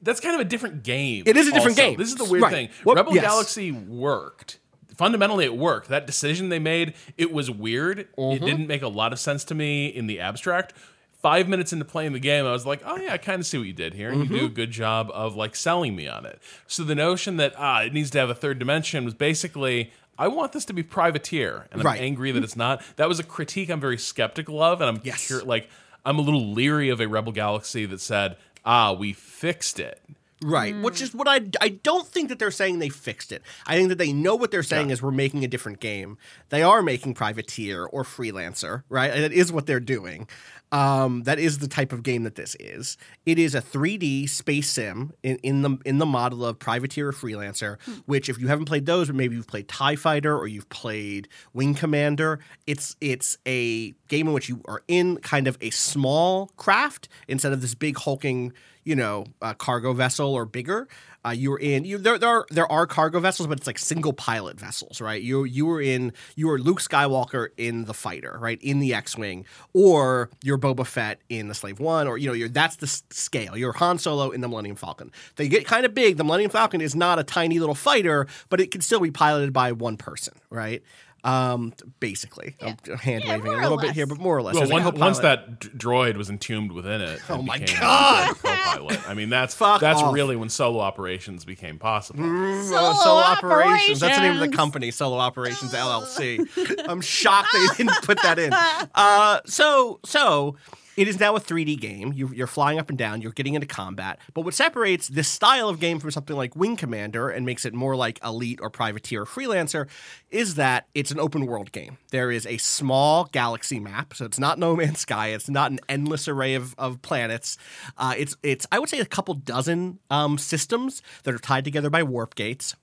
[0.03, 1.25] that's kind of a different game.
[1.27, 1.91] It is a different also.
[1.91, 1.99] game.
[1.99, 2.53] This is the weird Right.
[2.53, 2.69] thing.
[2.85, 3.25] What- Rebel yes.
[3.25, 4.59] Galaxy worked.
[4.97, 5.89] Fundamentally, it worked.
[5.89, 8.09] That decision they made, it was weird.
[8.19, 8.43] Mm-hmm.
[8.45, 10.75] It didn't make a lot of sense to me in the abstract.
[11.23, 13.59] Five minutes into playing the game, I was like, "Oh yeah, I kind of see
[13.59, 14.33] what you did here, and Mm-hmm.
[14.35, 17.53] you do a good job of like selling me on it." So the notion that
[17.59, 20.83] ah, it needs to have a third dimension was basically, I want this to be
[20.83, 22.01] privateer, and I'm Right.
[22.01, 22.83] angry that it's not.
[22.97, 25.27] That was a critique I'm very skeptical of, and I'm Yes.
[25.29, 25.71] cur- like,
[26.05, 30.03] I'm a little leery of a Rebel Galaxy that said, "Ah, we fixed it."
[30.43, 33.43] Right, which is what I I don't think that they're saying they fixed it.
[33.67, 36.17] I think that they know what they're saying is we're making a different game.
[36.49, 39.13] They are making privateer or freelancer, right?
[39.13, 40.29] That is what they're doing.
[40.73, 42.97] Um, that is the type of game that this is.
[43.27, 47.13] It is a 3D space sim in, in the in the model of privateer or
[47.13, 47.81] freelancer.
[48.07, 51.29] Which, if you haven't played those, but maybe you've played Tie Fighter or you've played
[51.53, 56.47] Wing Commander, it's it's a game in which you are in kind of a small
[56.57, 58.53] craft instead of this big hulking
[58.91, 60.89] you know, uh, cargo vessel or bigger.
[61.25, 63.79] Uh, you were in you there, there are there are cargo vessels, but it's like
[63.79, 65.23] single pilot vessels, right?
[65.23, 69.45] You you were in you were Luke Skywalker in the fighter, right, in the X-wing,
[69.73, 73.57] or you're Boba Fett in the Slave One, or you know, you're that's the scale.
[73.57, 75.13] You're Han Solo in the Millennium Falcon.
[75.37, 76.17] They get kind of big.
[76.17, 79.53] The Millennium Falcon is not a tiny little fighter, but it can still be piloted
[79.53, 80.83] by one person, right?
[81.23, 84.43] Um, basically, I'm hand Yeah, waving more a or little bit here, but more or
[84.43, 84.55] less.
[84.55, 88.37] Well, one, once that droid was entombed within it, Oh it my God.
[88.37, 89.09] co-pilot.
[89.09, 90.15] I mean, that's Fuck that's off.
[90.15, 92.25] really when solo operations became possible.
[92.25, 94.01] Uh, Solo Solo Operations.
[94.01, 96.49] That's the name of the company, Solo Operations LLC.
[96.89, 98.53] I'm shocked they didn't put that in.
[98.95, 100.57] Uh, so, so
[101.01, 102.13] it is now a 3D game.
[102.13, 103.23] You, you're flying up and down.
[103.23, 104.19] You're getting into combat.
[104.35, 107.73] But what separates this style of game from something like Wing Commander and makes it
[107.73, 109.89] more like Elite or Privateer or Freelancer
[110.29, 111.97] is that it's an open world game.
[112.11, 115.29] There is a small galaxy map, so it's not No Man's Sky.
[115.29, 117.57] It's not an endless array of, of planets.
[117.97, 121.89] Uh, it's it's I would say a couple dozen um, systems that are tied together
[121.89, 122.77] by warp gates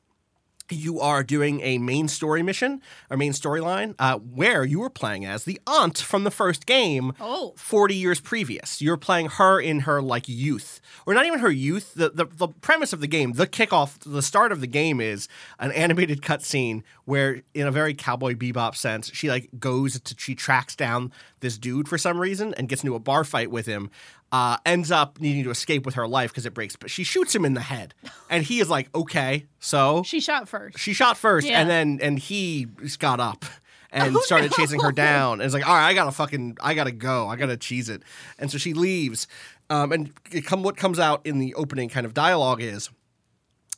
[0.70, 5.26] you are doing a main story mission or main storyline uh, where you were playing
[5.26, 7.54] as the aunt from the first game Oh.
[7.58, 8.82] 40 years previous.
[8.82, 10.82] You're playing her in her like youth.
[11.06, 14.22] Or not even her youth the, the, the premise of the game the kickoff the
[14.22, 15.28] start of the game is
[15.60, 20.36] an animated cutscene where in a very cowboy bebop sense she like goes to she
[20.36, 23.90] tracks down this dude for some reason and gets into a bar fight with him
[24.32, 27.34] uh, ends up needing to escape with her life because it breaks but she shoots
[27.36, 27.94] him in the head.
[28.30, 30.04] And he is like okay so?
[30.04, 30.78] She shot first.
[30.80, 31.62] she shot first Yeah.
[31.62, 32.68] and then and he
[33.00, 33.46] got up
[33.90, 36.92] and started chasing her down and it's like all right i gotta fucking i gotta
[36.92, 37.28] go.
[37.30, 38.04] I gotta cheese it.
[38.38, 39.28] And so she leaves.
[39.70, 42.90] Um, and it come, what comes out in the opening kind of dialogue is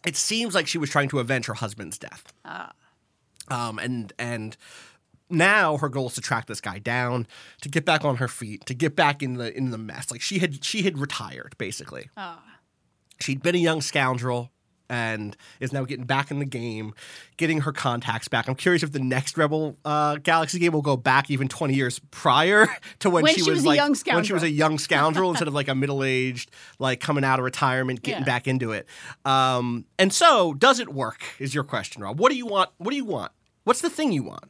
[0.05, 2.31] it seems like she was trying to avenge her husband's death.
[3.51, 4.55] Um, and and
[5.29, 7.27] now her goal is to track this guy down,
[7.61, 10.11] to get back on her feet, to get back in the in the mess.
[10.11, 12.09] Like she had she had retired basically.
[13.19, 14.49] She'd been a young scoundrel
[14.91, 16.95] and is now getting back in the game,
[17.37, 18.47] getting her contacts back.
[18.47, 21.99] I'm curious if the next Rebel uh, Galaxy game will go back even 20 years
[22.11, 22.65] prior
[22.99, 24.43] to when, When she, she was a like young when she was scoundrel.
[24.45, 26.49] a young scoundrel instead of like a middle aged
[26.79, 28.25] like coming out of retirement, getting Yeah.
[28.25, 28.87] back into it.
[29.25, 31.23] Um, and so, does it work?
[31.37, 32.17] Is your question, Rob?
[32.19, 32.69] What do you want?
[32.77, 33.31] What do you want?
[33.65, 34.45] What's the thing you want?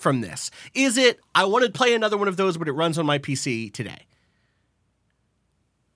[0.00, 0.50] From this?
[0.74, 3.18] Is it I want to play another one of those, but it runs on my
[3.18, 4.06] PC today?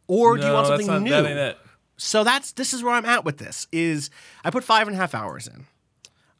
[0.06, 1.10] Or do you No, want that's something not- new?
[1.10, 1.58] That ain't it.
[1.96, 3.66] So that's this is where I'm at with this.
[3.72, 4.10] Is
[4.44, 5.66] I put five and a half hours in.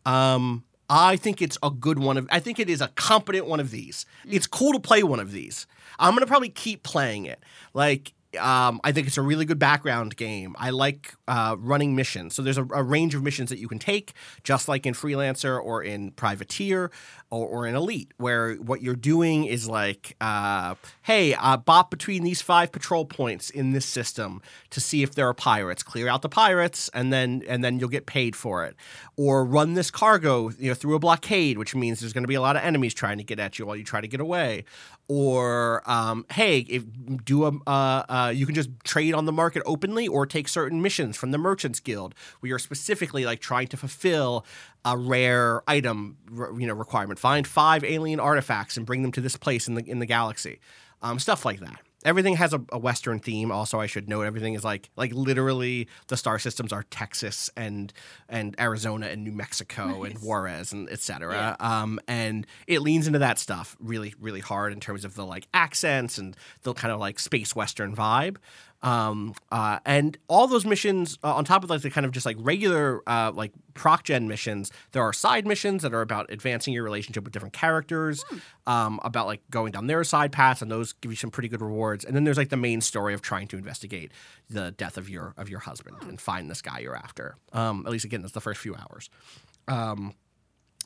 [0.05, 2.27] Um, I think it's a good one of.
[2.31, 4.05] I think it is a competent one of these.
[4.29, 5.67] It's cool to play one of these.
[5.99, 7.41] I'm gonna probably keep playing it.
[7.73, 8.13] Like.
[8.37, 10.55] Um, I think it's a really good background game.
[10.59, 12.35] I like uh, running missions.
[12.35, 14.13] So there's a, a range of missions that you can take,
[14.43, 16.91] just like in Freelancer or in Privateer
[17.31, 22.23] or, or in Elite, where what you're doing is like, uh, hey, uh, bop between
[22.23, 25.83] these five patrol points in this system to see if there are pirates.
[25.83, 28.77] Clear out the pirates, and then and then you'll get paid for it.
[29.17, 32.35] Or run this cargo, you know, through a blockade, which means there's going to be
[32.35, 34.65] a lot of enemies trying to get at you while you try to get away.
[35.09, 36.85] Or um, hey, if
[37.25, 40.81] do a uh, uh, you can just trade on the market openly or take certain
[40.81, 42.15] missions from the Merchants Guild.
[42.41, 44.47] We are specifically like trying to fulfill
[44.85, 46.17] a rare item,
[46.59, 47.19] you know, requirement.
[47.19, 50.61] Find five alien artifacts and bring them to this place in the in the galaxy.
[51.03, 51.81] Um, stuff like that.
[52.05, 53.51] Everything has a, a Western theme.
[53.51, 57.93] Also, I should note everything is like like literally the star systems are Texas and
[58.29, 61.57] and Arizona and New Mexico and Juarez and etc.
[61.61, 65.49] Um, and it leans into that stuff really really hard in terms of the like
[65.55, 68.37] accents and the kind of like space Western vibe.
[68.85, 72.27] Um, uh, and all those missions uh, on top of like the kind of just
[72.27, 76.75] like regular uh, like proc gen missions, there are side missions that are about advancing
[76.75, 78.27] your relationship with different characters,
[78.67, 81.63] um, about like going down their side paths, and those give you some pretty good
[81.63, 82.05] rewards.
[82.05, 84.13] And then there's like the main story of trying to investigate
[84.51, 87.37] the death of your of your husband and find this guy you're after.
[87.55, 89.09] Um, at least again, that's the first few hours.
[89.67, 90.13] Um,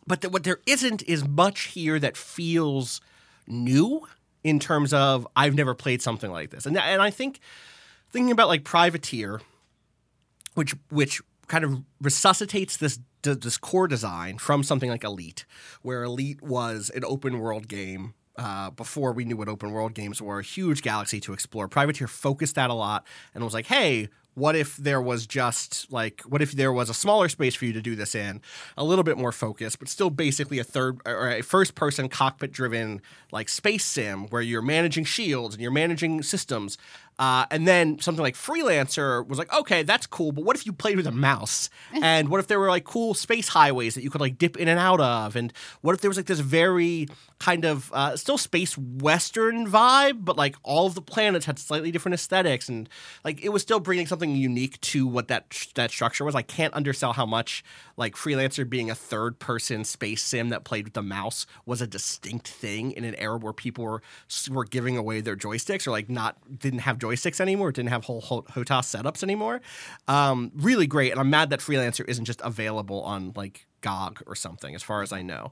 [0.07, 3.01] but th- what there isn't is much here that feels
[3.49, 4.07] new
[4.44, 7.40] in terms of I've never played something like this, and and I think
[8.11, 9.41] thinking about like Privateer,
[10.55, 15.45] which which kind of resuscitates this this core design from something like Elite,
[15.83, 18.15] where Elite was an open world game.
[18.37, 21.67] Uh, before we knew what open world games were, a huge galaxy to explore.
[21.67, 23.05] Privateer focused that a lot
[23.35, 26.95] and was like, hey, what if there was just like, what if there was a
[26.95, 28.41] smaller space for you to do this in,
[28.77, 32.53] a little bit more focused, but still basically a third or a first person cockpit
[32.53, 33.03] driven
[33.33, 36.79] like space sim where you're managing shields and you're managing systems.
[37.19, 40.73] Uh, and then something like Freelancer was like, okay, that's cool, but what if you
[40.73, 41.71] played with a mouse?
[42.01, 44.69] And what if there were like cool space highways that you could like dip in
[44.69, 45.37] and out of?
[45.37, 47.09] And what if there was like this very
[47.39, 51.91] kind of uh, still space western vibe, but like all of the planets had slightly
[51.91, 52.89] different aesthetics, and
[53.25, 56.35] like it was still bringing something unique to what that that structure was.
[56.35, 57.64] I can't undersell how much
[57.97, 61.87] like Freelancer being a third person space sim that played with the mouse was a
[61.87, 64.03] distinct thing in an era where people were
[64.51, 67.08] were giving away their joysticks or like not didn't have joysticks
[67.41, 69.61] anymore, It didn't have whole HOTAS setups anymore.
[70.07, 74.35] Um, really great, and I'm mad that Freelancer isn't just available on like GOG or
[74.35, 75.51] something, as far as I know.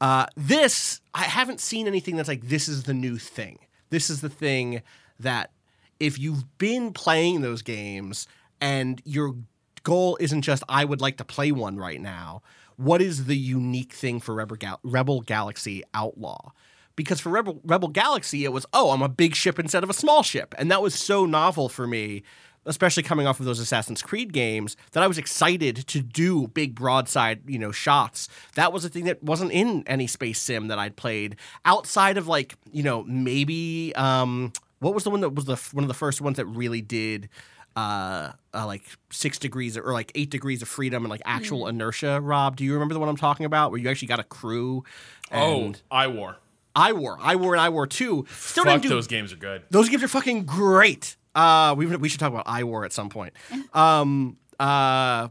[0.00, 3.58] Uh, this I haven't seen anything that's like this is the new thing.
[3.90, 4.82] This is the thing
[5.18, 5.52] that
[6.00, 8.28] if you've been playing those games
[8.60, 9.34] and your
[9.82, 12.42] goal isn't just I would like to play one right now,
[12.76, 16.52] what is the unique thing for Rebel, Gal- Rebel Galaxy Outlaw?
[16.98, 19.92] Because for Rebel, Rebel Galaxy, it was, oh, I'm a big ship instead of a
[19.92, 20.52] small ship.
[20.58, 22.24] And that was so novel for me,
[22.66, 26.74] especially coming off of those Assassin's Creed games, that I was excited to do big
[26.74, 28.28] broadside, you know, shots.
[28.56, 32.26] That was a thing that wasn't in any space sim that I'd played outside of
[32.26, 35.94] like, you know, maybe um what was the one that was the one of the
[35.94, 37.28] first ones that really did
[37.76, 42.20] uh, uh, like six degrees or like eight degrees of freedom and like actual inertia.
[42.20, 44.82] Rob, do you remember the one I'm talking about where you actually got a crew?
[45.30, 46.38] And oh, I war.
[46.78, 48.24] I war, I war, and I war two.
[48.30, 49.62] Still Fuck, didn't do those games are good.
[49.70, 51.16] those games are fucking great.
[51.34, 53.32] Uh, we we should talk about I War at some point.
[53.74, 55.28] Um, uh,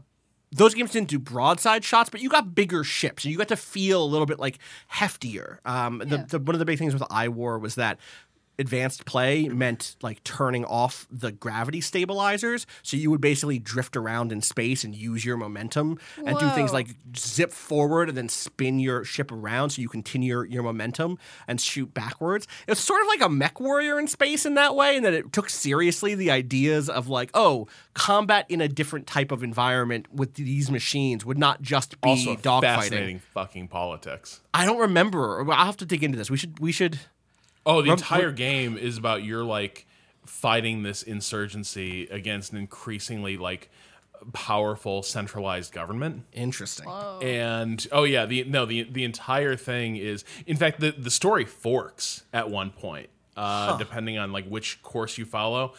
[0.50, 3.24] those games didn't do broadside shots, but you got bigger ships.
[3.24, 4.58] and You got to feel a little bit like
[4.90, 5.58] heftier.
[5.66, 6.24] Um, the, Yeah.
[6.28, 7.98] the, one of the big things with I War was that
[8.58, 14.32] advanced play meant like turning off the gravity stabilizers so you would basically drift around
[14.32, 18.78] in space and use your momentum and do things like zip forward and then spin
[18.78, 22.46] your ship around so you continue your, your momentum and shoot backwards.
[22.66, 25.32] It's sort of like a mech warrior in space in that way, and that it
[25.32, 30.34] took seriously the ideas of like, oh, combat in a different type of environment with
[30.34, 32.60] these machines would not just be dogfighting.
[32.60, 34.40] fascinating fucking politics.
[34.54, 35.40] I don't remember.
[35.50, 36.30] I'll have to dig into this.
[36.30, 36.58] We should.
[36.60, 37.00] We should.
[37.68, 39.86] Oh, the Rub- entire game is about you're like
[40.26, 43.70] fighting this insurgency against an increasingly like
[44.32, 46.24] powerful centralized government.
[46.32, 46.88] Interesting.
[47.22, 51.44] And oh yeah, the no the the entire thing is in fact the the story
[51.44, 55.74] forks at one point uh depending on like which course you follow.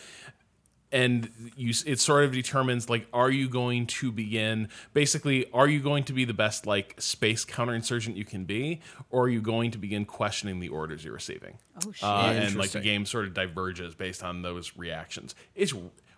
[0.91, 5.81] And you it sort of determines like are you going to begin basically are you
[5.81, 8.81] going to be the best like space counterinsurgent you can be
[9.11, 11.59] or are you going to begin questioning the orders you're receiving?
[11.85, 12.03] Oh shit.
[12.03, 15.35] Uh, and like the game sort of diverges based on those reactions.
[15.53, 15.73] It's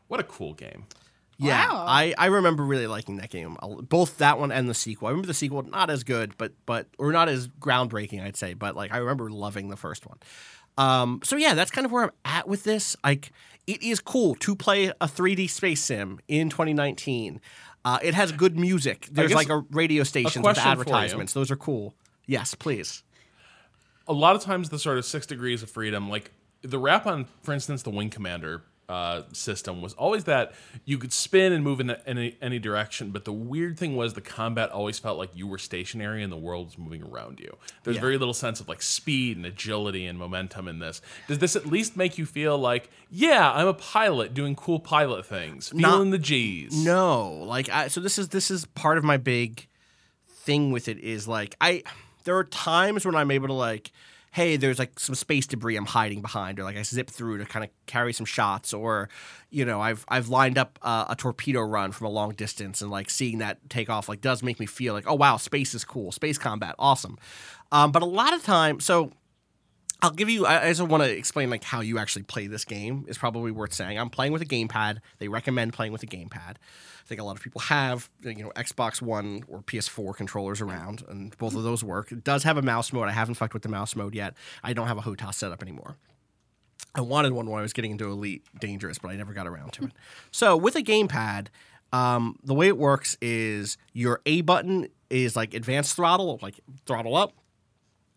[0.07, 0.86] what a cool game.
[1.38, 1.86] Yeah, Wow.
[1.88, 3.57] I, I remember really liking that game,
[3.89, 5.07] both that one and the sequel.
[5.07, 8.53] I remember the sequel not as good, but but or not as groundbreaking, I'd say.
[8.53, 10.19] But like I remember loving the first one.
[10.78, 12.95] Um, so yeah, that's kind of where I'm at with this.
[13.03, 13.32] Like,
[13.68, 17.39] it is cool to play a 3D space sim in 2019.
[17.84, 19.07] Uh, it has good music.
[19.12, 20.72] There's like a radio stations with question for you.
[20.82, 21.34] advertisements.
[21.34, 21.95] Those are cool.
[22.28, 23.03] Yes, please.
[24.07, 26.32] a lot of times the sort of six degrees of freedom, like
[26.62, 28.62] the rap on, for instance, the Wing Commander
[28.92, 30.52] uh, system was always that
[30.86, 34.22] you could spin and move in any, any direction, but the weird thing was the
[34.22, 37.56] combat always felt like you were stationary and the world was moving around you.
[37.84, 38.02] There's Yeah.
[38.02, 41.02] very little sense of like speed and agility and momentum in this.
[41.28, 45.26] Does this at least make you feel like, yeah, I'm a pilot doing cool pilot
[45.26, 46.76] things, feeling Not- the G's?
[46.86, 49.68] No, like I, so this is this is part of my big
[50.28, 51.84] thing with it is like I
[52.24, 53.92] there are times when I'm able to like
[54.32, 57.46] hey there's like some space debris I'm hiding behind or like I zip through to
[57.46, 59.10] kind of carry some shots or
[59.50, 62.90] you know I've I've lined up uh, a torpedo run from a long distance and
[62.90, 65.84] like seeing that take off like does make me feel like oh wow space is
[65.84, 66.12] cool.
[66.12, 67.18] Space combat awesome.
[67.74, 69.12] Um, but a lot of time so
[70.02, 70.45] I'll give you.
[70.45, 73.52] I I just want to explain like how you actually play this game is probably
[73.52, 73.99] worth saying.
[73.99, 74.99] I'm playing with a gamepad.
[75.20, 76.56] They recommend playing with a gamepad.
[76.56, 81.04] I think a lot of people have you know Xbox One or PS4 controllers around,
[81.08, 82.12] and both of those work.
[82.12, 83.08] It does have a mouse mode.
[83.08, 84.34] I haven't fucked with the mouse mode yet.
[84.64, 85.97] I don't have a HOTAS setup anymore.
[86.95, 89.74] I wanted one when I was getting into Elite Dangerous, but I never got around
[89.74, 89.91] to it.
[90.32, 91.47] So with a gamepad,
[91.93, 97.16] um, the way it works is your A button is like advanced throttle, like throttle
[97.16, 97.34] up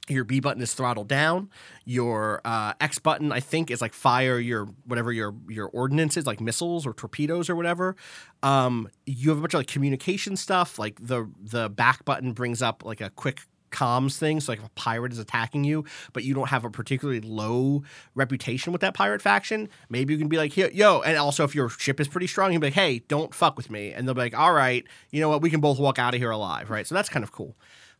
[0.08, 1.50] your B button is throttle down.
[1.84, 6.26] Your uh, X button, I think, is like fire your whatever your your ordnance is,
[6.26, 7.96] like missiles or torpedoes or whatever.
[8.42, 10.78] Um, you have a bunch of like communication stuff.
[10.78, 13.42] Like the the back button brings up like a quick
[13.74, 14.40] comms thing.
[14.40, 17.82] So like if a pirate is attacking you, but you don't have a particularly low
[18.14, 21.54] reputation with that pirate faction, maybe you can be like, "Here, yo, and also if
[21.54, 23.92] your ship is pretty strong, you can be like, hey, don't fuck with me.
[23.92, 26.20] And they'll be like, all right, you know what, we can both walk out of
[26.20, 26.86] here alive, right?
[26.86, 27.56] So that's kind of cool.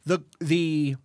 [0.07, 0.97] The the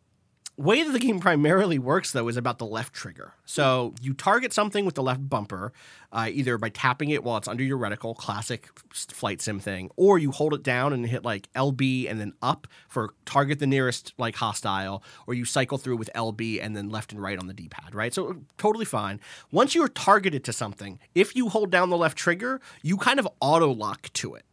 [0.60, 3.34] way that the game primarily works though is about the left trigger.
[3.45, 5.72] So you target something with the left bumper
[6.12, 10.20] uh, either by tapping it while it's under your reticle classic flight sim thing or
[10.20, 14.14] you hold it down and hit like lb and then up for target the nearest
[14.18, 17.53] like hostile or you cycle through with lb and then left and right on the
[17.53, 18.14] d-pad right?
[18.14, 19.22] So totally fine.
[19.51, 23.28] Once you're targeted to something if you hold down the left trigger you kind of
[23.39, 24.43] auto lock to it.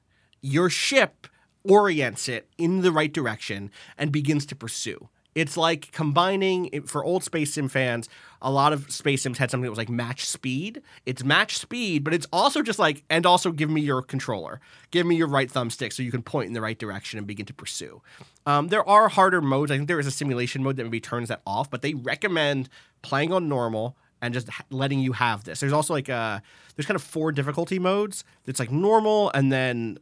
[0.40, 1.26] Your ship
[1.68, 5.08] orients it in the right direction and begins to pursue.
[5.36, 8.08] It's like combining for old Space Sim fans.
[8.40, 10.80] A lot of Space Sims had something that was like match speed.
[11.04, 15.06] It's match speed, but it's also just like and also give me your controller, give
[15.06, 17.52] me your right thumbstick so you can point in the right direction and begin to
[17.52, 18.00] pursue.
[18.46, 19.70] Um, there are harder modes.
[19.70, 22.70] I think there is a simulation mode that maybe turns that off, but they recommend
[23.02, 25.60] playing on normal and just letting you have this.
[25.60, 26.40] There's also like uh
[26.76, 28.24] there's kind of four difficulty modes.
[28.46, 29.98] It's like normal and then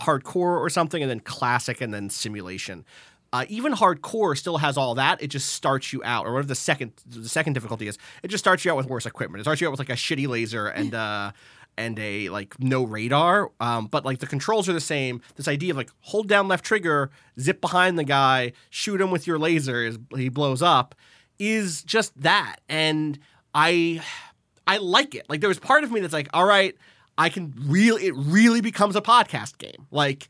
[0.00, 2.86] hardcore or something, and then classic, and then simulation.
[3.36, 5.22] Uh, even hardcore still has all that.
[5.22, 7.98] It just starts you out, or whatever the second the second difficulty is.
[8.22, 9.40] It just starts you out with worse equipment.
[9.40, 11.32] It starts you out with like a shitty laser and uh,
[11.76, 13.50] and a like no radar.
[13.60, 15.20] Um, but like the controls are the same.
[15.34, 19.26] This idea of like hold down left trigger, zip behind the guy, shoot him with
[19.26, 20.94] your laser as he blows up,
[21.38, 22.56] is just that.
[22.70, 23.18] And
[23.54, 24.00] I
[24.66, 25.26] I like it.
[25.28, 26.74] Like there was part of me that's like, all right,
[27.18, 29.86] I can really it really becomes a podcast game.
[29.90, 30.28] Like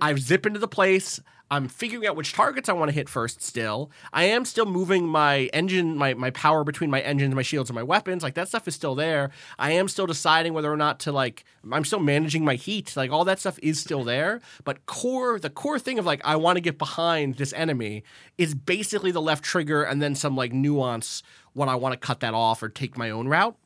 [0.00, 1.20] I zip into the place.
[1.50, 3.90] I'm figuring out which targets I want to hit first still.
[4.12, 7.74] I am still moving my engine, my, my power between my engines, my shields, and
[7.74, 8.22] my weapons.
[8.22, 9.30] Like that stuff is still there.
[9.58, 12.96] I am still deciding whether or not to like I'm still managing my heat.
[12.96, 14.40] Like all that stuff is still there.
[14.64, 18.04] But core the core thing of like I want to get behind this enemy
[18.36, 21.22] is basically the left trigger and then some like nuance
[21.54, 23.56] when I want to cut that off or take my own route.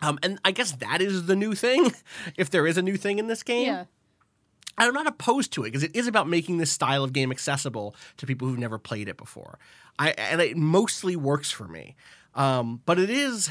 [0.00, 1.92] Um, and I guess that is the new thing,
[2.36, 3.66] if there is a new thing in this game.
[3.66, 3.84] Yeah.
[4.78, 7.94] I'm not opposed to it because it is about making this style of game accessible
[8.16, 9.58] to people who've never played it before.
[9.98, 11.96] I and it mostly works for me,
[12.34, 13.50] um, but it is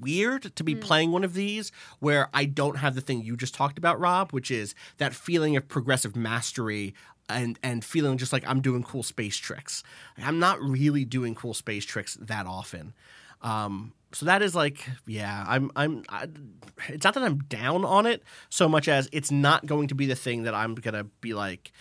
[0.00, 3.54] weird to be playing one of these where I don't have the thing you just
[3.54, 6.94] talked about, Rob, which is that feeling of progressive mastery
[7.28, 9.82] and and feeling just like I'm doing cool space tricks.
[10.18, 12.94] I'm not really doing cool space tricks that often.
[13.42, 16.04] Um, so that is like, yeah, I'm, I'm.
[16.08, 16.28] I,
[16.88, 20.06] it's not that I'm down on it so much as it's not going to be
[20.06, 21.72] the thing that I'm gonna be like,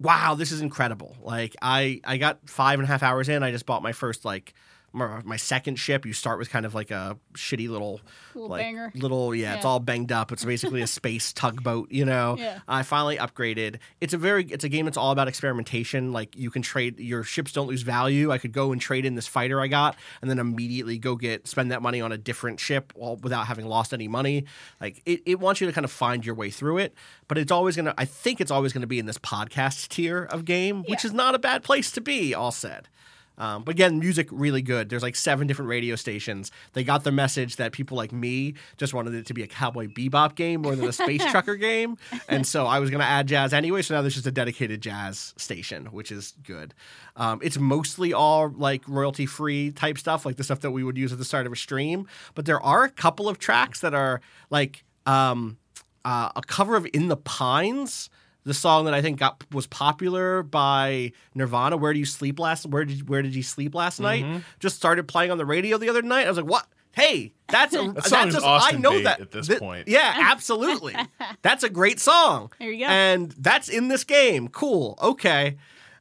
[0.00, 1.16] wow, this is incredible.
[1.22, 3.42] Like I, I got five and a half hours in.
[3.42, 4.54] I just bought my first like.
[4.94, 8.00] My, my second ship, you start with kind of like a shitty little,
[8.34, 8.92] Little like banger.
[8.94, 10.30] little, yeah, it's all banged up.
[10.32, 12.36] It's basically a space tugboat, you know.
[12.38, 12.60] Yeah.
[12.68, 13.78] I finally upgraded.
[14.00, 16.12] It's a very it's a game that's all about experimentation.
[16.12, 18.30] Like you can trade your ships don't lose value.
[18.30, 21.48] I could go and trade in this fighter I got and then immediately go get
[21.48, 24.44] spend that money on a different ship all, without having lost any money.
[24.80, 26.94] Like it, it wants you to kind of find your way through it,
[27.26, 30.44] but it's always gonna I think it's always gonna be in this podcast tier of
[30.44, 32.88] game, which is not a bad place to be, all said.
[33.36, 34.88] Um, but again, music really good.
[34.88, 36.50] There's like seven different radio stations.
[36.72, 39.88] They got the message that people like me just wanted it to be a cowboy
[39.88, 41.96] bebop game more than a space trucker game,
[42.28, 43.82] and so I was gonna add jazz anyway.
[43.82, 46.74] So now there's just a dedicated jazz station, which is good.
[47.16, 50.96] Um, it's mostly all like royalty free type stuff, like the stuff that we would
[50.96, 52.06] use at the start of a stream.
[52.34, 54.20] But there are a couple of tracks that are
[54.50, 55.58] like um,
[56.04, 58.10] uh, a cover of "In the Pines."
[58.44, 61.76] The song that I think got was popular by Nirvana.
[61.76, 62.66] Where do you sleep last?
[62.66, 64.32] Where did Where did you sleep last Mm-hmm.
[64.32, 64.42] night?
[64.60, 66.26] Just started playing on the radio the other night.
[66.26, 66.66] I was like, what?
[66.92, 69.88] Hey, that's a That song that's a- I know that at this Th- point.
[69.88, 70.94] Yeah, absolutely.
[71.42, 72.52] that's a great song.
[72.60, 72.90] There you go.
[72.90, 74.48] And that's in this game.
[74.48, 74.96] Cool.
[75.02, 75.56] Okay.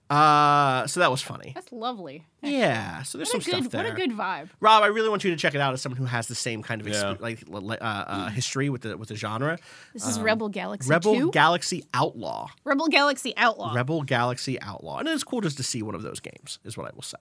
[0.10, 1.54] Uh, so that was funny.
[1.56, 2.26] That's lovely.
[2.44, 3.04] Yeah.
[3.04, 3.84] So there's What some good, stuff there.
[3.84, 4.50] what a good vibe.
[4.60, 6.62] Rob, I really want you to check it out as someone who has the same
[6.62, 7.58] kind of exp- Yeah.
[7.58, 9.58] like uh, uh, history with the with the genre.
[9.94, 11.32] This is Rebel Galaxy Um, Rebel 2.
[11.32, 12.50] Galaxy Outlaw.
[12.64, 13.74] Rebel Galaxy Outlaw.
[13.74, 15.00] Rebel Galaxy Outlaw.
[15.00, 17.18] And it's cool just to see one of those games, is what I will say.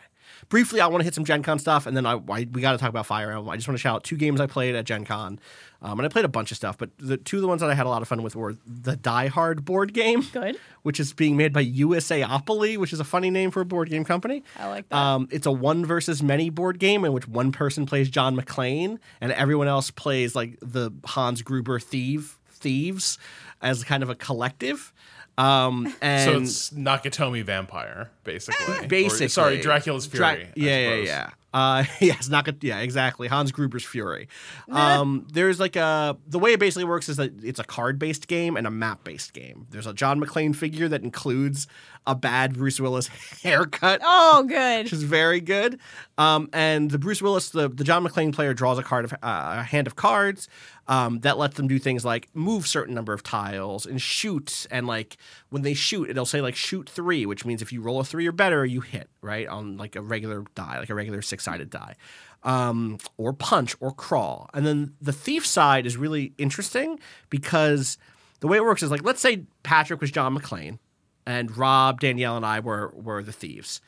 [0.48, 2.72] Briefly, I want to hit some Gen Con stuff, and then I, I we got
[2.72, 3.48] to talk about Fire Emblem.
[3.50, 5.38] I just want to shout out two games I played at Gen Con.
[5.82, 7.68] Um, and I played a bunch of stuff, but the two of the ones that
[7.68, 10.56] I had a lot of fun with were the Die Hard board game, Good.
[10.82, 14.04] which is being made by USAopoly, which is a funny name for a board game
[14.04, 14.44] company.
[14.58, 14.96] I like that.
[14.96, 18.98] Um, it's a one versus many board game in which one person plays John McClane
[19.20, 23.18] and everyone else plays like the Hans Gruber thief thieves
[23.60, 24.92] as kind of a collective.
[25.38, 28.78] Um, and So it's Nakatomi Vampire, basically.
[28.78, 30.24] Or, basically sorry, Dracula's Fury.
[30.24, 31.06] I yeah, yeah, suppose.
[31.06, 31.30] yeah.
[31.54, 32.48] Uh, yes, not.
[32.62, 33.28] Yeah, exactly.
[33.28, 34.28] Hans Gruber's Fury.
[34.70, 38.26] Um, there's like a the way it basically works is that it's a card based
[38.26, 39.66] game and a map based game.
[39.70, 41.66] There's a John McClane figure that includes
[42.06, 43.06] a bad Bruce Willis
[43.42, 44.84] haircut oh, good.
[44.84, 45.78] which is very good.
[46.18, 49.16] Um, and the Bruce Willis, the, the John McClane player, draws a card of uh,
[49.58, 50.48] a hand of cards
[50.88, 54.66] um, that lets them do things like move certain number of tiles and shoot.
[54.70, 55.16] And like
[55.50, 58.26] when they shoot, it'll say like shoot three, which means if you roll a three
[58.26, 61.70] or better, you hit right on like a regular die, like a regular six sided
[61.70, 61.96] die.
[62.44, 64.50] Um, or punch or crawl.
[64.52, 66.98] And then the thief side is really interesting
[67.30, 67.98] because
[68.40, 70.80] the way it works is like let's say Patrick was John McClane
[71.26, 73.80] and Rob, Danielle, and I were were the thieves.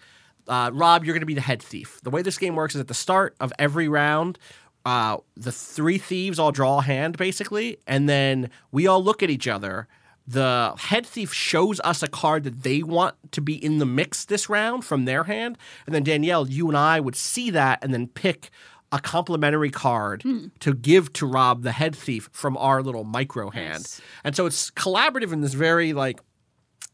[0.46, 2.00] Uh, Rob, you're going to be the head thief.
[2.02, 4.38] The way this game works is at the start of every round,
[4.84, 9.30] uh, the three thieves all draw a hand basically, and then we all look at
[9.30, 9.88] each other.
[10.26, 14.24] The head thief shows us a card that they want to be in the mix
[14.24, 17.92] this round from their hand, and then Danielle, you and I would see that and
[17.92, 18.50] then pick
[18.92, 20.24] a complimentary card
[20.60, 23.82] to give to Rob, the head thief, from our little micro hand.
[23.82, 24.00] Nice.
[24.22, 26.20] And so it's collaborative in this very like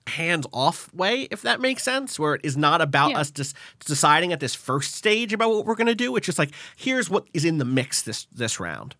[0.07, 3.19] hands off way, if that makes sense, where it is not about Yeah.
[3.21, 6.17] us just deciding at this first stage about what we're going to do.
[6.17, 8.97] It's just like, here's what is in the mix this this round.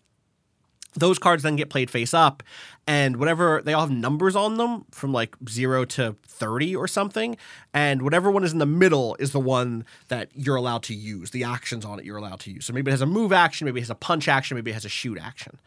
[0.93, 2.43] Those cards then get played face up,
[2.85, 7.37] and whatever they all have numbers on them from like zero to 30 or something.
[7.73, 11.31] And whatever one is in the middle is the one that you're allowed to use.
[11.31, 12.65] The actions on it you're allowed to use.
[12.65, 14.73] So maybe it has a move action, maybe it has a punch action, maybe it
[14.73, 15.59] has a shoot action.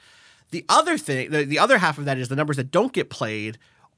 [0.50, 3.08] The other thing, the, the other half of that is the numbers that don't get
[3.08, 3.56] played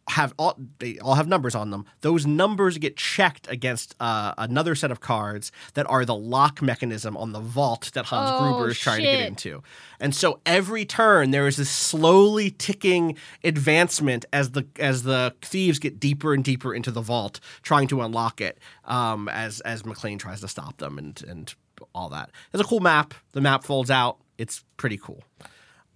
[0.09, 1.85] have all they all have numbers on them.
[2.01, 7.17] Those numbers get checked against uh, another set of cards that are the lock mechanism
[7.17, 9.63] on the vault that Hans Oh, Gruber is trying to get into.
[9.99, 15.79] And so every turn there is this slowly ticking advancement as the as the thieves
[15.79, 18.59] get deeper and deeper into the vault, trying to unlock it.
[18.85, 21.55] Um, as as McClane tries to stop them and and
[21.95, 22.31] all that.
[22.53, 23.13] It's a cool map.
[23.33, 24.19] The map folds out.
[24.39, 25.25] It's pretty cool.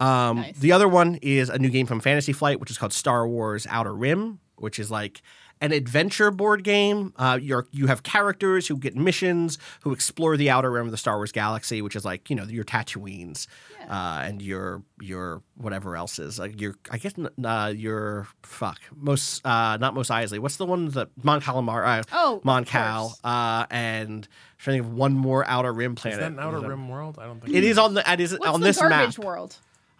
[0.01, 0.57] Um, Nice.
[0.59, 3.67] The other one is a new game from Fantasy Flight, which is called Star Wars
[3.71, 5.23] Outer Rim, which is like
[5.63, 7.13] an adventure board game.
[7.17, 10.97] Uh, you're you have characters who get missions, who explore the outer rim of the
[10.97, 13.47] Star Wars galaxy, which is like you know your Tatooines
[13.91, 17.13] uh, and your your whatever else is like your I guess
[17.45, 20.39] uh, your fuck most uh, not Mos Eisley.
[20.39, 22.01] What's the one that Mon Calamari?
[22.01, 23.21] Uh, Oh, of Mon Cal, course.
[23.23, 26.21] uh, and I'm trying to think of one more outer rim Is planet.
[26.21, 27.19] that an Outer Rim world?
[27.21, 29.27] I don't think It is on the it is What's on the this garbage map.
[29.27, 29.57] world?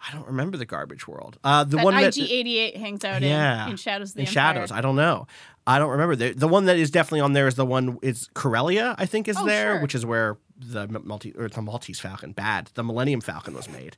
[0.07, 1.37] I don't remember the garbage world.
[1.43, 4.27] Uh, the That one that IG88 hangs out yeah in, in Shadows of the in
[4.27, 4.33] Empire.
[4.33, 4.71] shadows.
[4.71, 5.27] I don't know.
[5.67, 6.15] I don't remember.
[6.15, 8.95] The, the one that is definitely on there is the one is Corellia.
[8.97, 9.81] I think is Oh, there, sure.
[9.81, 13.95] which is where the multi or the Maltese Falcon bad the Millennium Falcon was made.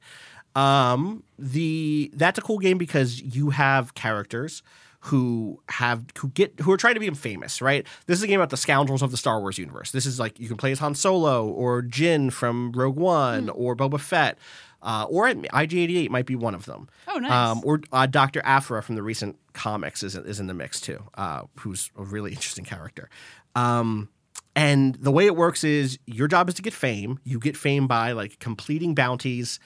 [0.55, 4.61] Um, the that's a cool game because you have characters
[5.07, 7.85] who have who get who are trying to become famous, right?
[8.05, 9.91] This is a game about the scoundrels of the Star Wars universe.
[9.91, 13.51] This is like you can play as Han Solo or Jyn from Rogue One Hmm.
[13.55, 14.37] or Boba Fett.
[14.83, 16.89] Uh, or IG88 might be one of them.
[17.07, 17.31] Oh, nice.
[17.31, 18.41] Um, or uh, Dr.
[18.43, 22.31] Aphra from the recent comics is, is in the mix too, uh, who's a really
[22.33, 23.09] interesting character.
[23.55, 24.09] Um,
[24.55, 27.19] and the way it works is your job is to get fame.
[27.23, 29.59] You get fame by like completing bounties,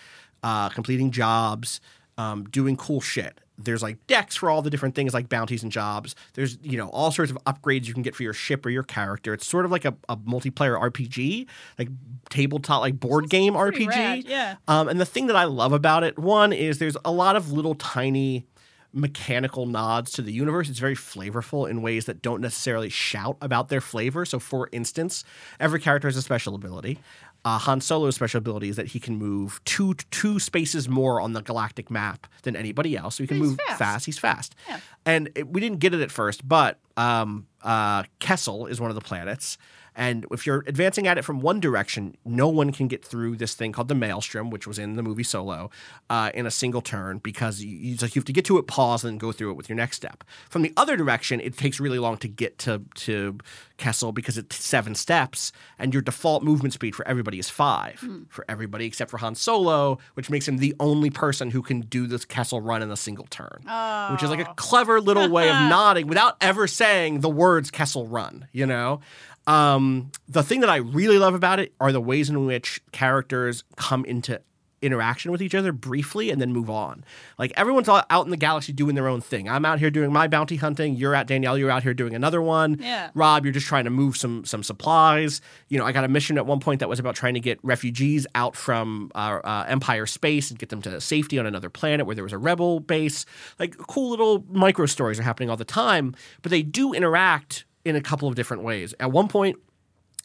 [0.44, 1.82] uh, completing jobs,
[2.18, 3.40] um, doing cool shit.
[3.58, 6.16] There's like decks for all the different things like bounties and jobs.
[6.34, 8.84] There's you know all sorts of upgrades you can get for your ship or your
[8.84, 9.34] character.
[9.34, 11.48] It's sort of like a, a multiplayer RPG,
[11.80, 11.90] like
[12.30, 13.88] tabletop like board game RPG.
[13.88, 14.56] rad, yeah.
[14.68, 17.52] Um, and the thing that I love about it, one is there's a lot of
[17.52, 18.46] little tiny
[18.94, 20.70] mechanical nods to the universe.
[20.70, 24.26] It's very flavorful in ways that don't necessarily shout about their flavor.
[24.26, 25.24] So, for instance,
[25.60, 27.00] every character has a special ability.
[27.48, 31.32] Uh, Han Solo's special ability is that he can move two two spaces more on
[31.32, 33.16] the galactic map than anybody else.
[33.16, 34.06] So he can He's move fast.
[34.06, 34.54] He's fast.
[34.68, 34.82] Yeah.
[35.06, 38.96] And it, we didn't get it at first, but um, uh, Kessel is one of
[38.96, 39.58] the planets.
[39.98, 43.56] And if you're advancing at it from one direction, no one can get through this
[43.56, 45.72] thing called the Maelstrom, which was in the movie Solo,
[46.12, 48.68] uh, in a single turn because you, you, like you have to get to it,
[48.68, 50.24] pause, and then go through it with your next step.
[50.50, 53.40] From the other direction, it takes really long to get to to
[53.78, 58.46] Kessel because it's seven steps, and your default movement speed for everybody is five for
[58.48, 62.24] everybody except for Han Solo, which makes him the only person who can do this
[62.24, 63.64] Kessel run in a single turn,
[64.12, 68.06] which is like a clever little way of nodding without ever saying the words Kessel
[68.06, 68.48] run.
[68.52, 69.02] You know.
[69.48, 73.64] Um, the thing that I really love about it are the ways in which characters
[73.78, 74.42] come into
[74.82, 77.04] interaction with each other briefly and then move on.
[77.40, 79.50] Like everyone's all out in the galaxy doing their own thing.
[79.50, 80.96] I'm out here doing my bounty hunting.
[80.96, 81.58] You're out, Danielle.
[81.58, 82.78] You're out here doing another one.
[82.80, 83.10] Yeah.
[83.14, 85.42] Rob, you're just trying to move some some supplies.
[85.70, 87.60] You know, I got a mission at one point that was about trying to get
[87.64, 92.06] refugees out from uh, uh, Empire space and get them to safety on another planet
[92.06, 93.26] where there was a rebel base.
[93.60, 97.96] Like cool little micro stories are happening all the time, but they do interact in
[97.96, 98.94] a couple of different ways.
[99.00, 99.58] At one point,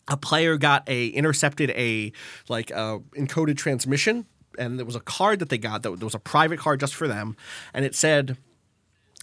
[0.08, 2.12] a player got a intercepted a
[2.48, 4.26] like uh, encoded transmission
[4.58, 6.94] and there was a card that they got that there was a private card just
[6.94, 7.36] for them
[7.72, 8.36] and it said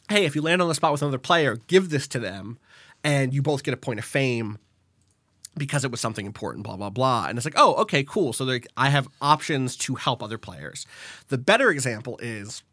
[0.10, 2.57] hey if you land on the spot with another player give this to them
[3.03, 4.57] and you both get a point of fame
[5.57, 7.26] because it was something important, blah blah blah.
[7.28, 8.34] And it's like, oh, okay, cool.
[8.34, 10.86] So I have options to help other players.
[11.28, 12.64] The better example is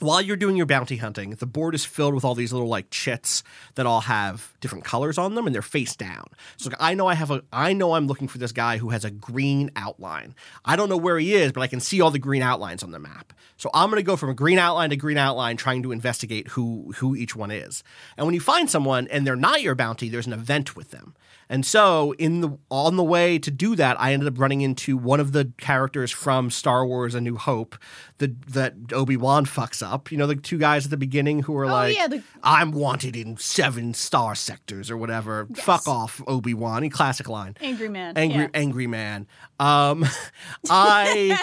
[0.00, 2.90] while you're doing your bounty hunting, the board is filled with all these little like
[2.90, 3.42] chits
[3.74, 6.24] that all have different colors on them and they're face down.
[6.56, 9.04] So I know I have a I know I'm looking for this guy who has
[9.04, 10.34] a green outline.
[10.64, 12.90] I don't know where he is, but I can see all the green outlines on
[12.90, 13.32] the map.
[13.56, 16.48] So I'm going to go from a green outline to green outline trying to investigate
[16.48, 17.84] who who each one is.
[18.16, 21.14] And when you find someone and they're not your bounty, there's an event with them.
[21.50, 24.96] And so in the on the way to do that, I ended up running into
[24.96, 27.76] one of the characters from Star Wars: A New Hope,
[28.18, 30.12] the that Obi Wan fucks up.
[30.12, 33.16] You know, the two guys at the beginning who are like, yeah, the- "I'm wanted
[33.16, 35.48] in seven star sectors" or whatever.
[35.56, 36.88] Fuck off, Obi Wan.
[36.88, 37.56] Classic line.
[37.60, 38.16] Angry man.
[38.16, 38.48] Angry yeah.
[38.54, 39.26] angry man.
[39.58, 40.06] Um,
[40.70, 41.36] I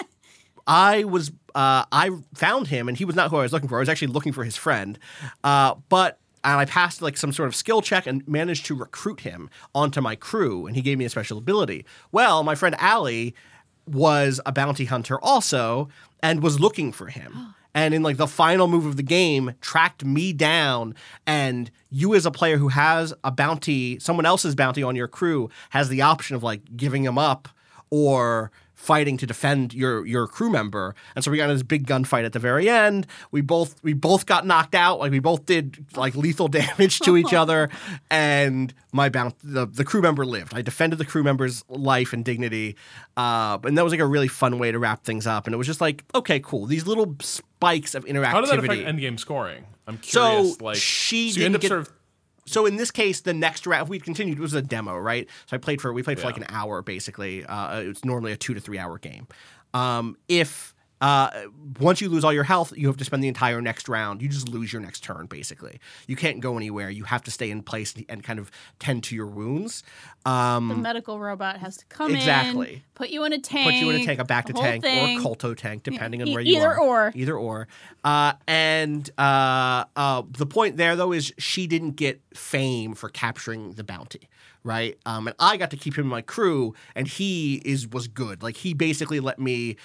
[0.66, 3.76] I was uh, I found him and he was not who I was looking for.
[3.76, 4.98] I was actually looking for his friend,
[5.44, 6.18] uh, but.
[6.44, 10.00] And I passed like some sort of skill check and managed to recruit him onto
[10.00, 11.84] my crew, and he gave me a special ability.
[12.12, 13.34] Well, my friend Allie
[13.86, 15.88] was a bounty hunter also,
[16.22, 17.54] and was looking for him.
[17.74, 20.96] And in like the final move of the game, tracked me down.
[21.28, 25.48] And you, as a player who has a bounty, someone else's bounty on your crew,
[25.70, 27.46] has the option of like giving him up
[27.90, 30.94] or fighting to defend your your crew member.
[31.16, 33.08] And so we got in this big gunfight at the very end.
[33.32, 35.00] We both we both got knocked out.
[35.00, 37.68] Like we both did like lethal damage to each other.
[38.10, 40.54] And my bounty the, the crew member lived.
[40.54, 42.76] I defended the crew member's life and dignity.
[43.16, 45.46] Uh, and that was like a really fun way to wrap things up.
[45.46, 46.66] And it was just like, okay, cool.
[46.66, 48.24] These little spikes of interactivity.
[48.26, 49.64] How did that affect endgame scoring?
[49.86, 50.60] I'm So, curious.
[50.60, 51.92] like, she so you end up get- sort of
[52.48, 55.28] so in this case, the next round, if we continued, it was a demo, right?
[55.46, 56.26] So I played for we played for Yeah.
[56.32, 57.44] like an hour basically.
[57.44, 59.26] Uh, it's normally a two to three hour game.
[59.74, 61.30] Um, if uh,
[61.80, 64.20] once you lose all your health, you have to spend the entire next round.
[64.22, 65.78] You just lose your next turn, basically.
[66.06, 66.90] You can't go anywhere.
[66.90, 69.82] You have to stay in place and kind of tend to your wounds.
[70.26, 72.74] Um, The medical robot has to come Exactly.
[72.74, 75.18] in, put you in a tank, put you in a tank, a bacta tank thing.
[75.18, 76.80] or kolto tank, depending on where you either are.
[76.80, 77.12] or.
[77.14, 77.68] Either or.
[78.04, 83.72] Uh, and uh, uh, the point there, though, is she didn't get fame for capturing
[83.72, 84.28] the bounty,
[84.64, 84.98] right?
[85.06, 88.42] Um, and I got to keep him in my crew, and he is was good.
[88.42, 89.76] Like he basically let me.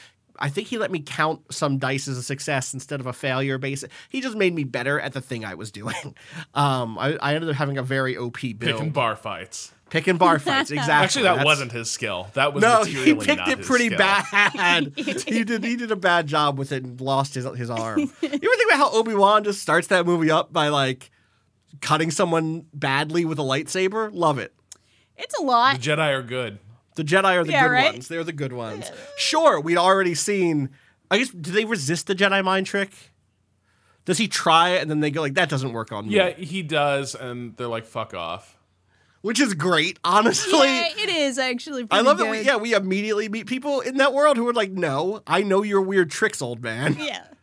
[0.43, 3.57] I think he let me count some dice as a success instead of a failure.
[3.57, 3.89] Basic.
[4.09, 5.95] He just made me better at the thing I was doing.
[6.53, 8.59] Um, I, I ended up having a very OP build.
[8.59, 9.71] picking bar fights.
[9.89, 10.69] Pick and bar fights.
[10.71, 10.93] Exactly.
[10.93, 12.27] Actually, that That's- wasn't his skill.
[12.33, 13.97] That was no, he picked not it pretty skill.
[13.97, 14.91] bad.
[14.97, 15.63] he did.
[15.63, 17.99] He did a bad job with it and lost his his arm.
[17.99, 21.09] you ever think about how Obi Wan just starts that movie up by like
[21.81, 24.09] cutting someone badly with a lightsaber?
[24.13, 24.53] Love it.
[25.17, 25.79] It's a lot.
[25.79, 26.59] The Jedi are good.
[26.95, 27.93] The Jedi are the Yeah, good right?
[27.93, 28.07] ones.
[28.07, 28.91] They're the good ones.
[29.17, 30.69] Sure, we'd already seen.
[31.11, 32.91] I guess do they resist the Jedi mind trick?
[34.05, 36.15] Does he try it and then they go like that doesn't work on me?
[36.15, 38.57] Yeah, he does, and they're like, "Fuck off."
[39.21, 39.97] which is great.
[40.03, 41.87] Honestly, yeah, it is actually.
[41.89, 42.27] I love good.
[42.27, 42.31] that.
[42.31, 45.63] We, yeah, we immediately meet people in that world who are like, "No, I know
[45.63, 47.23] your weird tricks, old man." Yeah.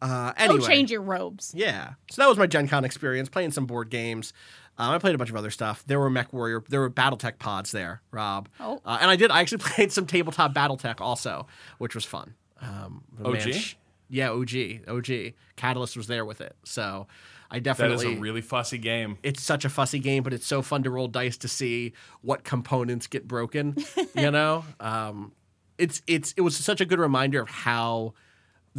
[0.00, 1.52] Uh, anyway, Oh, change your robes.
[1.56, 1.94] Yeah.
[2.08, 4.32] So that was my Gen Con experience, playing some board games.
[4.78, 5.82] Um, I played a bunch of other stuff.
[5.86, 8.48] There were Mech Warrior, there were BattleTech pods there, Rob.
[8.60, 8.80] Oh.
[8.84, 11.46] Uh, and I did, I actually played some tabletop BattleTech also,
[11.78, 12.34] which was fun.
[12.60, 13.34] Um, OG?
[13.34, 13.74] Manch-
[14.08, 14.88] yeah, OG.
[14.88, 15.34] OG.
[15.56, 16.56] Catalyst was there with it.
[16.64, 17.06] So
[17.50, 18.12] I definitely.
[18.12, 19.18] is a really fussy game.
[19.22, 21.92] it's such a fussy game, but it's so fun to roll dice to see
[22.22, 23.76] what components get broken.
[24.14, 25.32] you know, um,
[25.76, 28.14] it's it's it was such a good reminder of how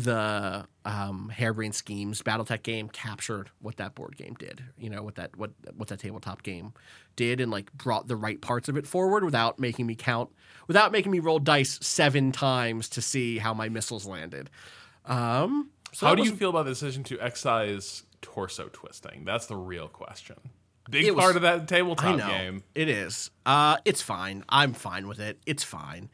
[0.03, 4.63] the um, harebrained schemes BattleTech game captured what that board game did.
[4.77, 6.73] You know what that what what that tabletop game
[7.15, 10.29] did, and like brought the right parts of it forward without making me count,
[10.67, 14.49] without making me roll dice seven times to see how my missiles landed.
[15.05, 19.23] Um, so How do was- you feel about the decision to excise torso twisting?
[19.25, 20.35] That's the real question.
[20.89, 22.63] Big It was- part of that tabletop game.
[22.73, 23.31] it is.
[23.45, 24.43] Uh, it's fine.
[24.49, 25.39] I'm fine with it.
[25.45, 26.09] It's fine.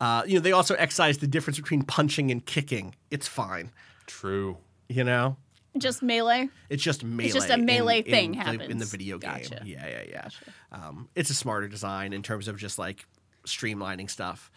[0.00, 2.94] Uh, you know, they also excise the difference between punching and kicking.
[3.10, 3.70] It's fine.
[4.06, 4.56] True.
[4.88, 5.36] You know,
[5.78, 6.48] Just melee.
[6.68, 7.26] it's just melee.
[7.26, 9.30] It's just a in- melee in thing the- in the video game.
[9.30, 9.62] Gotcha.
[9.64, 10.28] Yeah, yeah, yeah.
[10.72, 13.04] Um, it's a smarter design in terms of just like
[13.46, 14.50] streamlining stuff.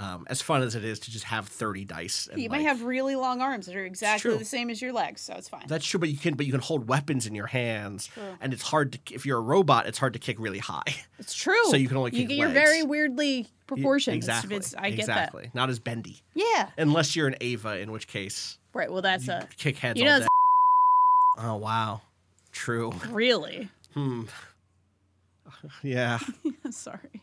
[0.00, 2.26] Um, as fun as it is to just have 30 dice.
[2.26, 4.94] And, You like- might have really long arms that are exactly the same as your
[4.94, 5.66] legs, so it's fine.
[5.68, 8.08] That's true, but you can but you can hold weapons in your hands,
[8.40, 9.86] and it's hard to if you're a robot.
[9.86, 10.82] It's hard to kick really high.
[11.18, 11.54] it's true.
[11.66, 14.16] so you can only you, kick You're very weirdly proportioned.
[14.22, 14.56] It's- Exactly.
[14.56, 15.50] it's- I get exactly.
[15.52, 16.22] Not as bendy.
[16.34, 16.70] Yeah.
[16.78, 18.90] Unless you're an Ava, in which case Right.
[18.90, 20.26] Well, that's a kick heads You all know, day.
[21.38, 22.00] Oh wow,
[22.52, 22.92] true.
[23.10, 23.68] really.
[23.92, 24.22] Hmm.
[25.82, 26.18] Yeah,
[26.70, 27.20] sorry.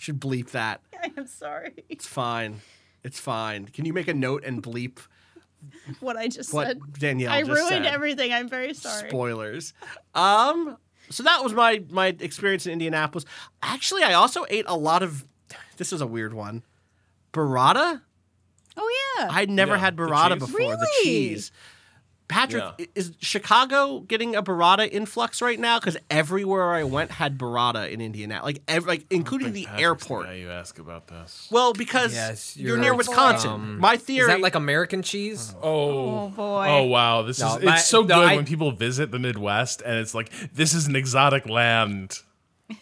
[0.00, 0.80] Should bleep that.
[1.02, 1.72] I am sorry.
[1.88, 2.60] It's fine.
[3.04, 3.66] It's fine.
[3.66, 4.98] Can you make a note and bleep
[6.00, 6.80] What I just what said.
[6.98, 7.94] Danielle I just ruined said?
[7.94, 8.32] everything.
[8.32, 9.08] I'm very sorry.
[9.08, 9.74] Spoilers.
[10.14, 10.76] Um.
[11.10, 13.24] So that was my my experience in Indianapolis.
[13.62, 15.24] Actually, I also ate a lot of.
[15.76, 16.62] This is a weird one.
[17.32, 18.00] Burrata.
[18.76, 19.28] Oh yeah.
[19.30, 20.38] I'd never Yeah, had the burrata cheese.
[20.38, 20.76] before.
[20.76, 21.52] The cheese.
[22.30, 22.86] Patrick, Yeah.
[22.94, 25.78] is Chicago getting a burrata influx right now?
[25.80, 30.28] Because everywhere I went had burrata in Indiana, like ev- like including the Patrick's airport.
[30.28, 31.48] the you ask about this.
[31.50, 32.94] Well, because Yes, you're, you're near.
[32.94, 33.50] Wisconsin.
[33.50, 35.54] Um, My Is that like American cheese?
[35.62, 36.66] Oh, boy.
[36.68, 39.18] Oh wow, this No, is my- it's so no, good I- when people visit the
[39.18, 42.20] Midwest and it's like this is an exotic land.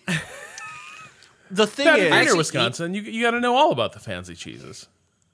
[1.51, 3.73] the thing Pat, if is, you're near actually Wisconsin, you you got to know all
[3.73, 4.89] about the fancy cheeses.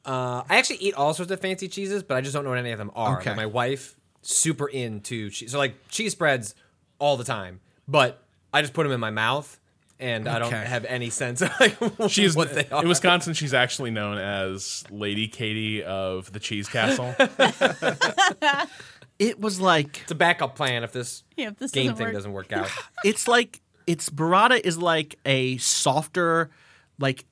[0.07, 2.59] Uh, I actually eat all sorts of fancy cheeses, but I just don't know what
[2.59, 3.19] any of them are.
[3.21, 3.31] Okay.
[3.31, 5.53] Like my wife, super into cheese.
[5.53, 6.55] So like cheese spreads
[6.99, 8.23] all the time, but
[8.53, 9.59] I just put them in my mouth,
[10.01, 10.65] and I don't Okay.
[10.65, 11.77] have any sense of like
[12.09, 12.83] She's what they are.
[12.83, 13.35] in Wisconsin.
[13.35, 17.15] She's actually known as Lady Katie of the Cheese Castle.
[19.19, 22.07] it was like It's a backup plan if this Yeah, if this game doesn't thing
[22.07, 22.15] work.
[22.15, 22.71] doesn't work out.
[23.05, 26.51] it's like it's burrata is like a softer,
[26.99, 27.25] like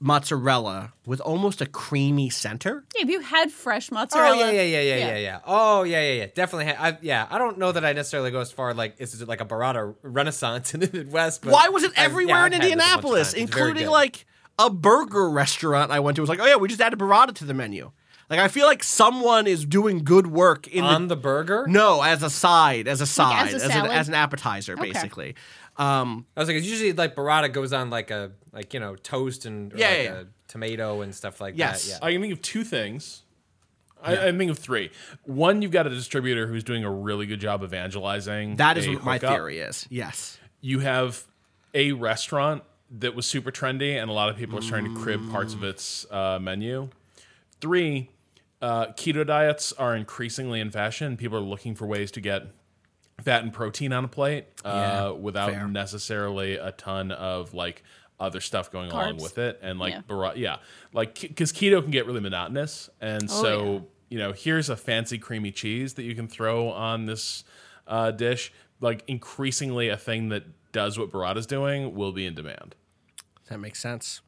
[0.00, 2.84] mozzarella with almost a creamy center.
[2.96, 4.28] Yeah, if you had fresh mozzarella?
[4.28, 4.54] Oh mozzarella.
[4.54, 5.40] yeah, yeah, yeah, yeah, yeah, yeah.
[5.44, 6.26] Oh yeah, yeah, yeah.
[6.34, 6.72] Definitely.
[6.72, 9.28] Ha- I, yeah, I don't know that I necessarily go as far like is it
[9.28, 11.42] like a burrata renaissance in the Midwest?
[11.42, 13.32] But Why was it I've- everywhere yeah, in I've had this a bunch of Indianapolis,
[13.32, 13.42] times.
[13.44, 14.26] It's very including like
[14.58, 17.44] a burger restaurant I went to was like, oh yeah, we just added burrata to
[17.44, 17.90] the menu.
[18.30, 21.64] Like I feel like someone is doing good work in on the, the burger.
[21.66, 24.92] no as a side, as a side, as a as, an, as an appetizer, Okay.
[24.92, 25.34] basically.
[25.78, 28.96] Um, I was like, it's usually like burrata goes on like a like you know
[28.96, 30.20] toast and or Yeah, like yeah, yeah.
[30.20, 31.84] a tomato and stuff like Yes.
[31.86, 32.00] that.
[32.02, 32.06] Yeah.
[32.08, 33.22] I can think of two things.
[34.02, 34.90] I, I can think of three.
[35.24, 38.56] One, you've got a distributor who's doing a really good job evangelizing.
[38.56, 39.30] that is a what my hookup.
[39.34, 39.86] theory is.
[39.90, 40.38] Yes.
[40.60, 41.24] You have
[41.74, 42.62] a restaurant
[42.98, 45.62] that was super trendy, and a lot of people are starting to crib parts of
[45.64, 46.88] its uh, menu.
[47.60, 48.10] Three,
[48.62, 51.16] uh, keto diets are increasingly in fashion.
[51.16, 52.44] People are looking for ways to get
[53.22, 55.66] fat and protein on a plate uh, without fair.
[55.66, 57.82] necessarily a ton of like
[58.20, 59.58] other stuff going along with it.
[59.62, 60.00] And like, Yeah.
[60.10, 60.56] yeah, yeah
[60.92, 63.80] like because keto can get really monotonous, and Oh, so yeah.
[64.10, 67.44] you know, here's a fancy creamy cheese that you can throw on this
[67.86, 68.52] uh, dish.
[68.80, 72.74] Like increasingly, a thing that does what burrata's doing will be in demand.
[73.48, 74.20] That makes sense.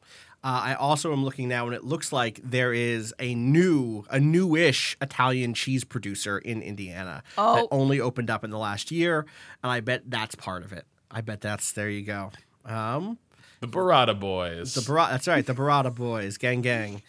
[0.43, 4.19] Uh, I also am looking now, and it looks like there is a new, a
[4.19, 7.67] newish Italian cheese producer in Indiana that Oh.
[7.69, 9.27] only opened up in the last year,
[9.63, 10.85] and I bet that's part of it.
[11.11, 11.89] I bet that's there.
[11.91, 12.31] You go.
[12.65, 13.19] Um,
[13.61, 14.73] The burrata boys.
[14.73, 17.01] the Barata, that's right, the Barata boys, gang, gang.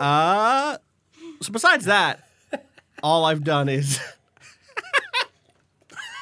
[0.00, 0.78] Uh,
[1.40, 2.26] so besides that,
[3.02, 4.00] all I've done is.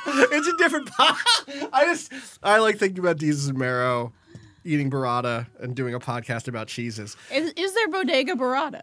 [0.07, 1.19] it's a different pot.
[1.73, 4.13] I just I like thinking about Jesus and Marrow
[4.65, 7.17] eating burrata and doing a podcast about cheeses.
[7.33, 8.83] Is, is there bodega burrata?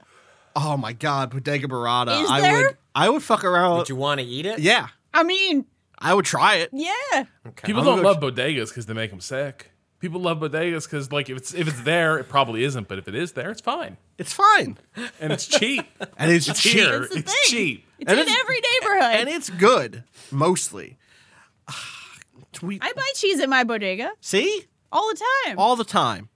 [0.55, 2.21] Oh my god, bodega burrata.
[2.23, 2.57] Is I there?
[2.57, 3.79] would I would fuck around.
[3.79, 4.59] Would you want to eat it?
[4.59, 5.65] yeah, I mean,
[5.99, 6.69] I would try it.
[6.71, 7.25] yeah.
[7.63, 9.71] People I'm don't gonna love bodegas because they make them sick.
[10.03, 12.89] People love bodegas because, like, if it's if it's there, it probably isn't.
[12.89, 14.77] But if it is there, it's fine It's fine.
[15.21, 15.85] and it's cheap.
[16.17, 16.73] And it's, It's cheap.
[16.73, 16.99] here.
[16.99, 17.41] That's the It's thing.
[17.45, 17.87] cheap.
[17.99, 19.15] It's And in it's- every neighborhood.
[19.21, 20.97] And it's good, mostly.
[21.69, 22.17] Ah,
[22.61, 24.65] we, I buy cheese at my bodega see?
[24.91, 25.57] all the time.
[25.57, 26.27] All the time.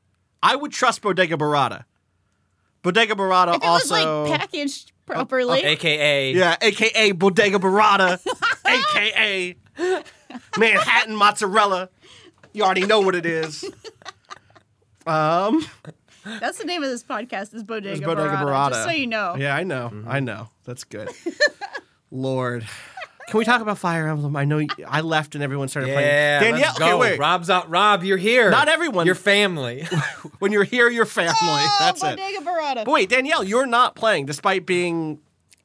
[0.42, 1.84] I would trust Bodega Barata.
[2.84, 3.94] Bodega Barata if it also.
[3.96, 5.62] was like packaged properly.
[5.62, 8.18] AKA Yeah, aka Bodega Barata,
[8.66, 9.58] aka
[10.58, 11.90] Manhattan mozzarella.
[12.58, 13.64] You already know what it is.
[15.06, 15.66] Um,
[16.26, 18.70] That's the name of this podcast is Bodega, it's Bodega Barata, Barata.
[18.72, 19.38] Just so you know.
[19.38, 20.04] Yeah, I know.
[20.06, 20.50] I know.
[20.66, 21.08] That's good.
[22.12, 22.68] Lord.
[23.30, 24.36] Can we talk about Fire Emblem?
[24.36, 26.56] I know I left and everyone started Yeah, playing.
[26.56, 26.98] Danielle, let's okay, go.
[26.98, 27.20] wait.
[27.20, 27.70] Rob's out.
[27.70, 28.52] Rob, you're here.
[28.52, 29.06] Not everyone.
[29.06, 29.88] Your family.
[30.40, 31.34] When you're here, your family.
[31.42, 32.18] Oh, That's it.
[32.18, 32.84] Bodega Barata.
[32.84, 35.20] But wait, Danielle, you're not playing despite being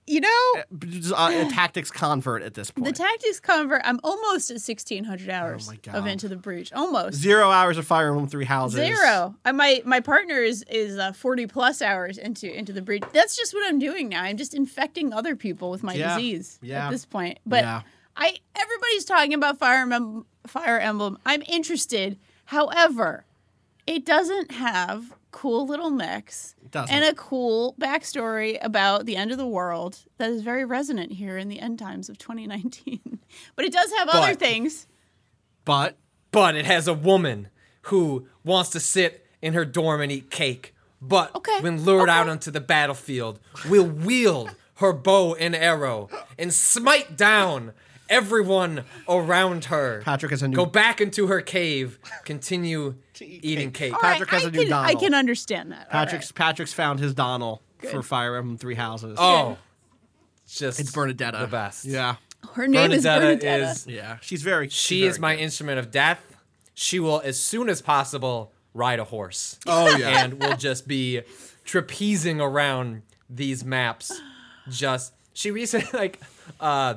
[0.06, 2.86] You know, uh, a tactics convert at this point.
[2.86, 3.82] the tactics convert.
[3.84, 6.72] I'm almost at 1600 hours Oh of Into the Breach.
[6.72, 8.80] Almost Zero hours of Fire Emblem Three Houses.
[8.80, 9.36] Zero.
[9.44, 13.04] Uh, my my partner is is uh, 40 plus hours into into the breach.
[13.12, 14.22] That's just what I'm doing now.
[14.24, 16.16] I'm just infecting other people with my Yeah.
[16.16, 16.86] disease Yeah.
[16.86, 17.38] at this point.
[17.46, 17.82] But Yeah.
[18.16, 20.26] I everybody's talking about Fire Emblem.
[20.48, 21.16] Fire Emblem.
[21.24, 22.18] I'm interested.
[22.46, 23.24] However,
[23.86, 26.54] it doesn't have cool little mix
[26.90, 31.36] and a cool backstory about the end of the world that is very resonant here
[31.36, 33.18] in the end times of 2019.
[33.56, 34.86] but it does have other things.
[35.64, 35.96] But
[36.30, 37.48] but it has a woman
[37.82, 40.74] who wants to sit in her dorm and eat cake.
[41.00, 46.52] But Okay, when lured out onto the battlefield, will wield her bow and arrow and
[46.54, 47.72] smite down
[48.12, 50.02] everyone around her.
[50.04, 53.92] Patrick has a new- Go back into her cave, continue eating cake.
[53.94, 55.78] All right, Patrick has I a new can, I can understand that.
[55.78, 56.04] All right.
[56.06, 57.60] Patrick's Patrick's found his Donald
[57.90, 59.16] for Fire Emblem Three Houses.
[59.20, 59.58] Oh,
[60.48, 61.40] just it's Bernadetta.
[61.40, 61.84] the best.
[61.84, 62.16] Yeah,
[62.54, 63.70] Her name is Bernadetta Bernadetta.
[63.72, 64.18] is yeah.
[64.20, 64.68] She's very.
[64.68, 65.42] she she's is very my good.
[65.42, 66.20] instrument of death.
[66.74, 69.58] She will, as soon as possible, ride a horse.
[69.66, 70.08] Oh yeah.
[70.24, 71.22] and will just be
[71.66, 74.20] trapezing around these maps.
[74.70, 76.20] Just she recently like
[76.60, 76.94] uh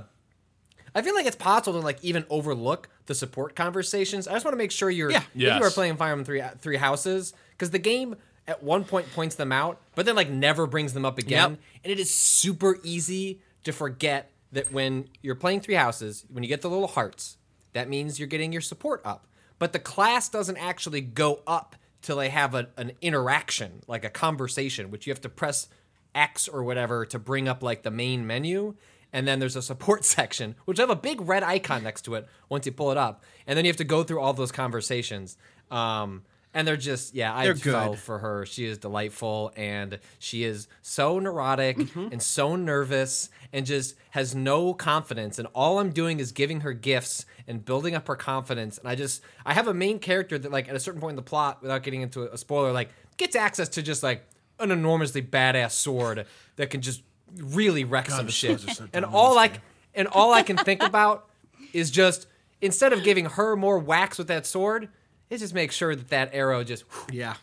[0.95, 4.27] I feel like it's possible to like even overlook the support conversations.
[4.27, 5.23] I just want to make sure you're Yeah.
[5.35, 8.15] if you are playing Fire Emblem Three uh, Three Houses because the game
[8.47, 11.59] at one point points them out, but then like never brings them up again, Yep.
[11.83, 16.47] and it is super easy to forget that when you're playing Three Houses, when you
[16.47, 17.37] get the little hearts,
[17.73, 19.27] that means you're getting your support up.
[19.59, 24.09] But the class doesn't actually go up till they have a, an interaction, like a
[24.09, 25.67] conversation, which you have to press
[26.13, 28.75] X or whatever to bring up like the main menu.
[29.15, 32.27] And then there's a support section, which have a big red icon next to it
[32.49, 33.23] once you pull it up.
[33.47, 35.37] And then you have to go through all those conversations.
[35.71, 36.23] Um,
[36.53, 37.99] and they're just, yeah, I They're fell good.
[37.99, 38.45] for her.
[38.45, 42.07] She is delightful and she is so neurotic Mm-hmm.
[42.13, 45.37] and so nervous and just has no confidence.
[45.39, 48.77] And all I'm doing is giving her gifts and building up her confidence.
[48.77, 51.15] And I just, I have a main character that, like, at a certain point in
[51.17, 54.25] the plot, without getting into a spoiler, like, gets access to just like
[54.59, 56.25] an enormously badass sword
[56.57, 57.01] that can just
[57.37, 58.59] really wreck some shit.
[58.59, 59.59] so and all this I,
[59.95, 61.27] and all I can think about
[61.73, 62.27] is just
[62.61, 64.89] instead of giving her more whacks with that sword,
[65.29, 67.35] it just makes sure that that arrow just yeah.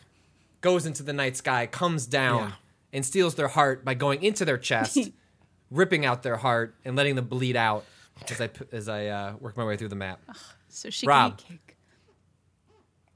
[0.60, 2.52] goes into the night sky, comes down, Yeah.
[2.94, 4.98] and steals their heart by going into their chest,
[5.70, 7.84] ripping out their heart, and letting them bleed out
[8.30, 10.20] as I p- as I uh, work my way through the map.
[10.68, 11.38] So she Rob.
[11.38, 11.76] can eat cake.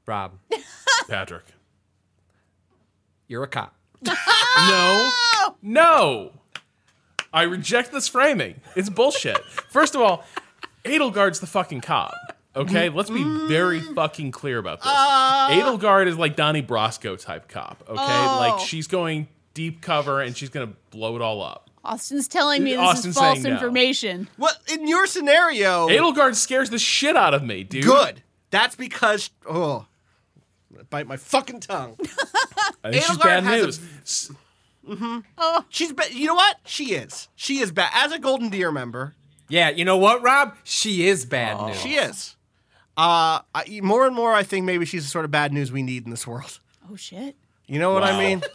[0.06, 0.32] Rob,
[1.08, 1.44] Patrick.
[3.28, 3.74] you're a cop.
[4.02, 5.10] No.
[5.62, 6.32] No.
[7.32, 8.60] I reject this framing.
[8.74, 9.38] It's bullshit.
[9.70, 10.24] First of all,
[10.84, 12.14] Edelgard's the fucking cop.
[12.54, 14.90] Okay, let's be very fucking clear about this.
[14.90, 15.48] Uh.
[15.50, 17.84] Edelgard is like Donnie Brasco type cop.
[17.86, 18.36] Okay, Oh.
[18.56, 21.68] like she's going deep cover and she's gonna blow it all up.
[21.84, 23.58] Austin's telling me this Austin's is false saying no.
[23.60, 24.28] information.
[24.38, 27.84] Well, in your scenario, Edelgard scares the shit out of me, dude.
[27.84, 28.22] good.
[28.50, 29.86] That's because oh,
[30.88, 31.96] bite my fucking tongue.
[32.82, 34.34] I think she's Edelgard bad has a-
[34.86, 35.22] news.
[35.38, 36.56] S- She's ba- you know what?
[36.64, 37.28] She is.
[37.34, 37.90] She is bad.
[37.94, 39.14] As a Golden Deer member,
[39.48, 40.54] Yeah, you know what, Rob?
[40.64, 41.80] She is bad news.
[41.80, 42.36] she is.
[42.96, 45.82] Uh, I, more and more, I think maybe she's the sort of bad news we
[45.82, 46.60] need in this world.
[46.90, 47.36] Oh shit.
[47.66, 48.42] You know what I mean?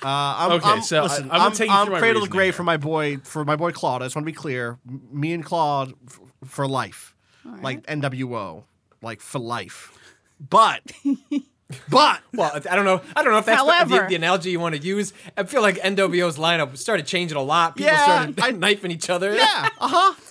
[0.00, 1.98] Uh, I'm, Okay, I'm, so I- listen, I'm gonna I'm, take you I'm through my
[1.98, 4.00] cradle to grave for my boy, for my boy Claude.
[4.00, 4.78] I just want to be clear.
[4.88, 7.16] M- Me and Claude f- for life,
[7.62, 8.62] like NWO,
[9.02, 9.92] like for life.
[10.38, 10.82] But,
[11.88, 13.00] but Well, I don't know.
[13.14, 15.12] I don't know if that's the, the, the analogy you want to use.
[15.36, 17.76] I feel like NWO's lineup started changing a lot.
[17.76, 19.34] People Yeah, started I- knifing each other.
[19.34, 19.88] yeah, uh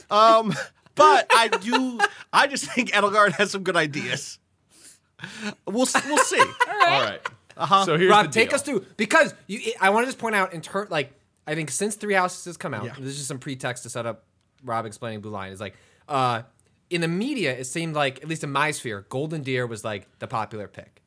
[0.10, 0.40] huh.
[0.40, 0.54] Um,
[0.96, 2.00] but I do.
[2.34, 4.40] I just think Edelgard has some good ideas.
[5.66, 6.40] We'll we'll see.
[6.70, 7.20] all right.
[7.56, 7.86] Uh-huh.
[7.86, 9.74] So here's Rob, the take us through because you.
[9.82, 11.12] I want to just point out in turn, like
[11.46, 12.94] I think since Three Houses has come out, Yeah.
[12.98, 14.24] this is just some pretext to set up
[14.64, 15.52] Rob explaining Blue Line.
[15.52, 15.76] Is like,
[16.08, 16.44] uh,
[16.90, 20.08] in the media, it seemed like, at least in my sphere, Golden Deer was like
[20.20, 21.02] the popular pick.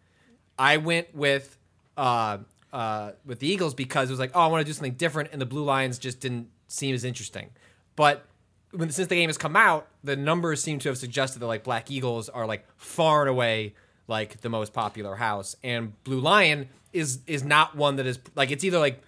[0.61, 1.57] I went with
[1.97, 2.39] uh,
[2.73, 5.31] uh, with the Eagles because it was like, oh, I want to do something different,
[5.33, 7.49] and the Blue Lions just didn't seem as interesting.
[7.97, 8.25] But
[8.73, 11.65] when since the game has come out, the numbers seem to have suggested that like
[11.65, 13.75] Black Eagles are like far and away
[14.07, 18.51] like the most popular house, and Blue Lion is is not one that is like
[18.51, 19.03] it's either like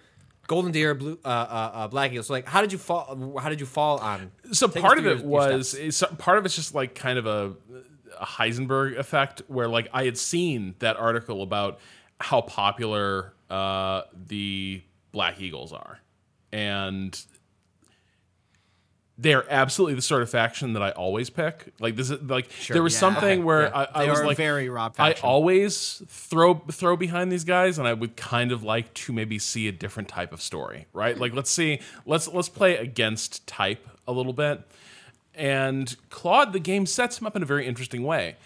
[0.47, 2.27] Golden Deer, or Blue uh, uh, uh, Black Eagles.
[2.27, 3.37] So like, how did you fall?
[3.39, 4.31] How did you fall on?
[4.51, 7.25] So Take part of it your- your was part of it's just like kind of
[7.27, 7.53] a
[8.21, 11.79] Heisenberg effect where like I had seen that article about
[12.19, 14.81] how popular uh, the
[15.11, 15.99] Black Eagles are,
[16.51, 17.19] and
[19.17, 21.71] they are absolutely the sort of faction that I always pick.
[21.79, 22.99] Like this is like there was yeah.
[22.99, 23.87] something Okay, where yeah.
[23.93, 27.93] I, I was like very Rob I always throw throw behind these guys, and I
[27.93, 31.17] would kind of like to maybe see a different type of story, right?
[31.17, 34.61] Like let's see, let's let's play against type a little bit.
[35.35, 38.37] And Claude, the game sets him up in a very interesting way.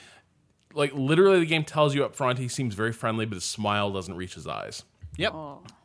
[0.74, 3.92] Like literally, the game tells you up front he seems very friendly, but his smile
[3.92, 4.84] doesn't reach his eyes.
[5.18, 5.34] Yep.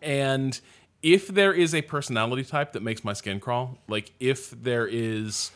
[0.02, 0.60] And
[1.02, 5.50] if there is a personality type that makes my skin crawl, like if there is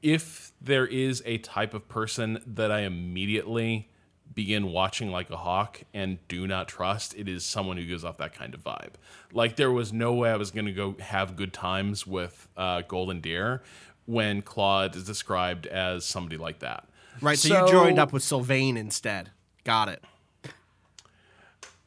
[0.00, 3.88] if there is a type of person that I immediately
[4.32, 8.18] begin watching like a hawk and do not trust, it is someone who gives off
[8.18, 8.92] that kind of vibe.
[9.32, 12.82] Like there was no way I was going to go have good times with uh,
[12.82, 13.62] Golden Deer
[14.08, 16.88] when Claude is described as somebody like that.
[17.20, 17.38] Right.
[17.38, 19.28] So, you joined up with Sylvain instead.
[19.64, 20.02] Got it.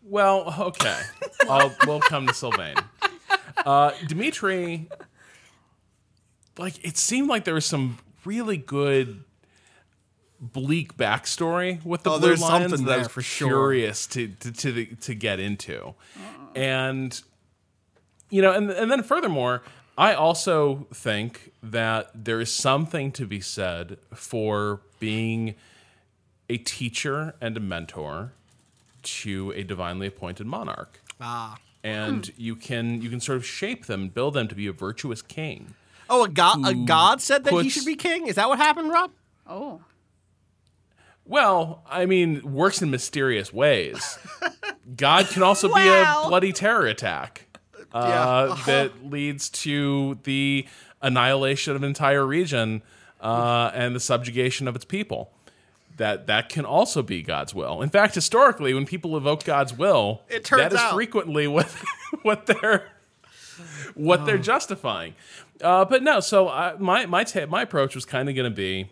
[0.03, 0.99] Well, okay.
[1.49, 2.75] I'll, we'll come to Sylvain.
[3.65, 4.87] Uh, Dimitri,
[6.59, 9.23] like, it seemed like there was some really good
[10.39, 13.47] bleak backstory with the Oh, Blue there's Lions something that I was for sure.
[13.47, 15.95] curious to to to, the, to get into,
[16.55, 17.19] and
[18.29, 19.63] you know, and and then furthermore,
[20.01, 25.53] I also think that there is something to be said for being
[26.49, 28.31] a teacher and a mentor
[29.03, 30.99] to a divinely appointed monarch.
[31.21, 31.59] Ah.
[31.83, 35.21] And you can you can sort of shape them, build them to be a virtuous
[35.21, 35.75] king.
[36.09, 36.65] Oh, a god.
[36.65, 38.25] A god said that he should be king.
[38.25, 39.11] Is that what happened, Rob?
[39.45, 39.81] Oh.
[41.25, 44.17] Well, I mean, works in mysterious ways.
[44.97, 47.47] God can also be a bloody terror attack
[47.93, 50.67] uh, that leads to the
[51.01, 52.81] annihilation of an entire region
[53.19, 55.31] uh, and the subjugation of its people.
[55.97, 57.81] That that can also be God's will.
[57.81, 61.67] In fact, historically, when people evoke God's will, It turns that is out- frequently what
[62.23, 62.87] what they're
[63.93, 65.15] what they're justifying.
[65.61, 68.55] Uh, but no, so I, my my ta- my approach was kind of going to
[68.55, 68.89] be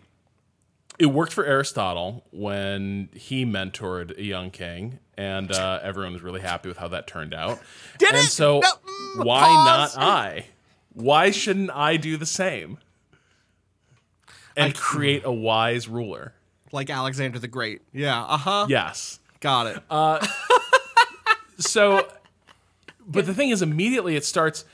[1.00, 6.40] it worked for Aristotle when he mentored a young king, and uh, everyone was really
[6.40, 7.60] happy with how that turned out.
[7.98, 8.30] Did and it?
[8.30, 8.68] so, No,
[9.18, 9.96] mm, why pause.
[9.96, 10.46] not I?
[10.94, 12.78] Why shouldn't I do the same
[14.56, 16.32] and create a wise ruler?
[16.72, 17.82] Like Alexander the Great.
[17.92, 18.22] Yeah.
[18.22, 18.66] Uh huh.
[18.70, 19.20] Yes.
[19.40, 20.30] Got it.
[21.58, 22.08] So,
[23.06, 24.64] but the thing is, immediately it starts.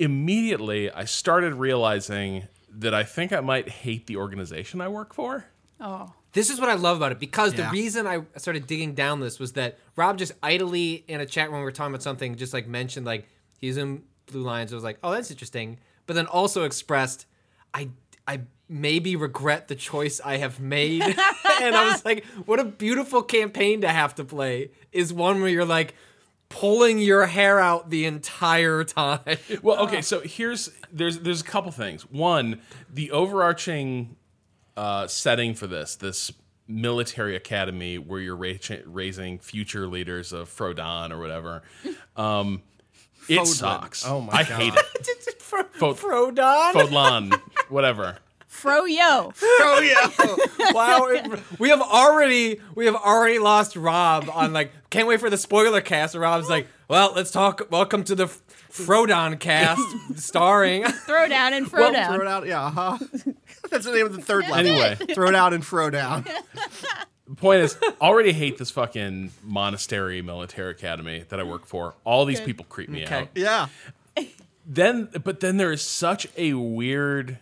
[0.00, 5.44] Immediately, I started realizing that I think I might hate the organization I work for.
[5.80, 6.12] Oh.
[6.34, 7.66] This is what I love about it because Yeah.
[7.66, 11.50] the reason I started digging down this was that Rob just idly in a chat
[11.50, 13.26] when we were talking about something just like mentioned like
[13.60, 14.72] he's in Blue Lions.
[14.72, 17.26] I was like, oh, that's interesting, but then also expressed,
[17.72, 17.88] I
[18.26, 21.02] I maybe regret the choice I have made,
[21.62, 25.50] and I was like, what a beautiful campaign to have to play is one where
[25.50, 25.94] you're like
[26.48, 29.20] pulling your hair out the entire time.
[29.62, 32.02] Well, okay, so here's there's there's a couple things.
[32.10, 32.60] One,
[32.92, 34.16] the overarching
[34.76, 36.32] uh, setting for this this
[36.66, 38.54] military academy where you're ra-
[38.86, 41.62] raising future leaders of Frodon or whatever.
[42.16, 42.62] Um,
[43.28, 43.46] it Fodlan.
[43.46, 44.06] sucks.
[44.06, 44.60] Oh my I God.
[44.62, 45.40] hate it.
[45.40, 46.72] Fod- Frodon.
[46.72, 47.34] Fodlan,
[47.68, 48.18] whatever.
[48.46, 49.32] Fro-yo.
[49.82, 50.10] yeah.
[50.72, 55.28] Wow, it- we have already we have already lost Rob on like can't wait for
[55.28, 56.14] the spoiler cast.
[56.14, 57.68] And Rob's like, well, let's talk.
[57.70, 58.26] Welcome to the
[58.70, 59.82] Frodon cast,
[60.16, 60.84] starring.
[60.84, 62.14] Throw down and throw down.
[62.14, 62.46] Throw it out.
[62.46, 62.64] Yeah.
[62.66, 62.98] Uh huh.
[63.70, 64.56] That's the name of the third level.
[64.56, 66.24] Anyway, Throw it out and throw down.
[67.26, 71.94] the point is, I already hate this fucking monastery military academy that I work for.
[72.04, 73.14] All these people creep me Okay.
[73.22, 73.28] out.
[73.34, 73.66] Yeah.
[74.66, 77.38] then but then there is such a weird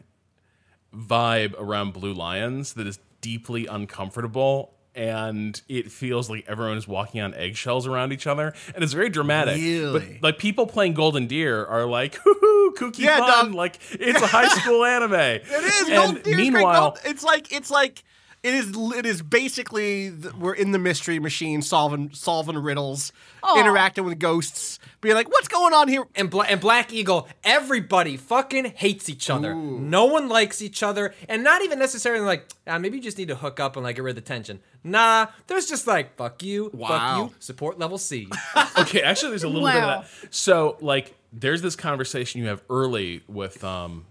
[0.94, 7.20] vibe around blue lions that is deeply uncomfortable and it feels like everyone is walking
[7.20, 10.19] on eggshells around each other and it's very dramatic Really?
[10.19, 14.27] but like people playing golden deer are like hoo kooky Yeah, fun like it's a
[14.27, 15.89] high school anime It is.
[15.89, 18.05] and Golden meanwhile Gold- it's like it's like
[18.43, 18.73] It is.
[18.97, 23.12] It is basically th- we're in the mystery machine, solving solving riddles,
[23.56, 28.16] interacting with ghosts, being like, "What's going on here?" and, Bla- and Black Eagle, everybody
[28.16, 29.55] fucking hates each other.
[29.55, 33.28] No one likes each other, and not even necessarily like, ah, maybe you just need
[33.28, 34.59] to hook up and like get rid of the tension.
[34.82, 36.89] Nah, there's just like, fuck you, Wow.
[36.89, 38.28] fuck you, support level C.
[38.78, 40.35] okay, actually, there's a little bit of that.
[40.35, 44.05] So, like, there's this conversation you have early with um,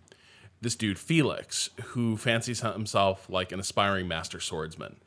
[0.61, 4.97] this dude Felix, who fancies himself like an aspiring master swordsman,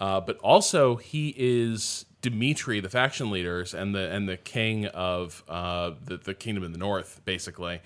[0.00, 5.44] uh, but also he is Dimitri, the faction leaders, and the and the king of
[5.48, 7.80] uh, the the kingdom in the north, basically.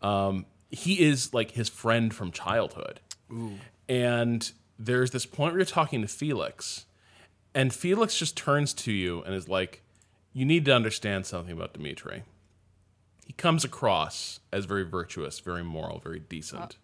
[0.00, 3.00] Um, he is like his friend from childhood,
[3.88, 6.86] and there's this point where you're talking to Felix,
[7.54, 9.82] and Felix just turns to you and is like,
[10.32, 12.22] You need to understand something about Dimitri.
[13.30, 16.76] He comes across as very virtuous, very moral, very decent.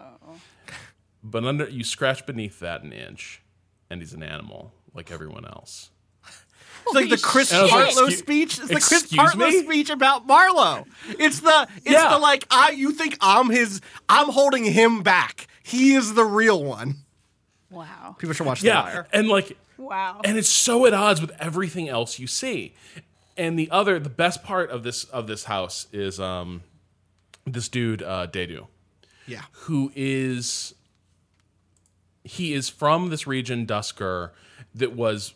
[1.20, 3.42] But under you scratch beneath that an inch,
[3.90, 5.90] and he's an animal like everyone else.
[6.84, 8.60] It's like the Chris And I Partlow speech.
[8.60, 10.86] It's the Chris excuse Partlow speech about Marlo.
[11.18, 12.10] It's the it's Yeah.
[12.10, 15.48] the like I you think I'm his I'm holding him back.
[15.64, 16.94] He is the real one.
[17.72, 18.14] Wow.
[18.20, 19.08] People should watch The Yeah, Wire.
[19.12, 20.20] and like Wow.
[20.24, 22.76] and it's so at odds with everything else you see.
[23.36, 26.62] And the other, the best part of this of this house is um,
[27.44, 28.66] this dude uh, Dedue,
[29.26, 29.42] Yeah.
[29.52, 30.74] who is
[32.24, 34.30] he is from this region Duscur
[34.74, 35.34] that was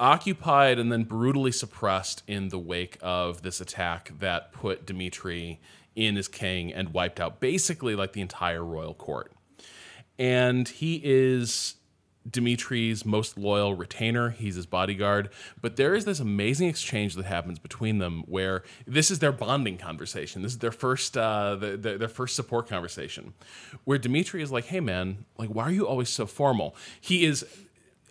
[0.00, 5.60] occupied and then brutally suppressed in the wake of this attack that put Dimitri
[5.94, 9.30] in as king and wiped out basically like the entire royal court.
[10.18, 11.74] And he is
[12.28, 14.30] Dimitri's most loyal retainer.
[14.30, 15.30] He's his bodyguard.
[15.60, 19.78] But there is this amazing exchange that happens between them where this is their bonding
[19.78, 20.42] conversation.
[20.42, 23.34] This is their first uh, the, the, their first support conversation,
[23.84, 27.44] where Dimitri is like, "Hey man, like why are you always so formal?" He is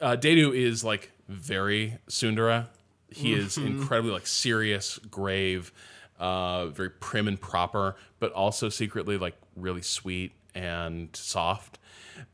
[0.02, 2.70] uh, Dedue is like very Sundara.
[3.10, 5.74] He is incredibly like serious, grave,
[6.18, 11.78] uh, very prim and proper, but also secretly like really sweet and soft.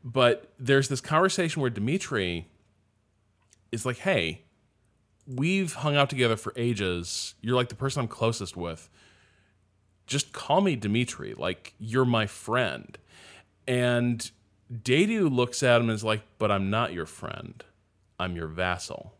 [0.04, 2.48] But there's this conversation where Dimitri
[3.70, 4.42] is like, "Hey,
[5.26, 7.34] we've hung out together for ages.
[7.40, 8.88] You're like the person I'm closest with.
[10.06, 11.34] Just call me Dimitri.
[11.34, 12.96] Like you're my friend."
[13.66, 14.30] And
[14.72, 17.62] Dedue looks at him and is like, "But I'm not your friend.
[18.18, 19.14] I'm your vassal."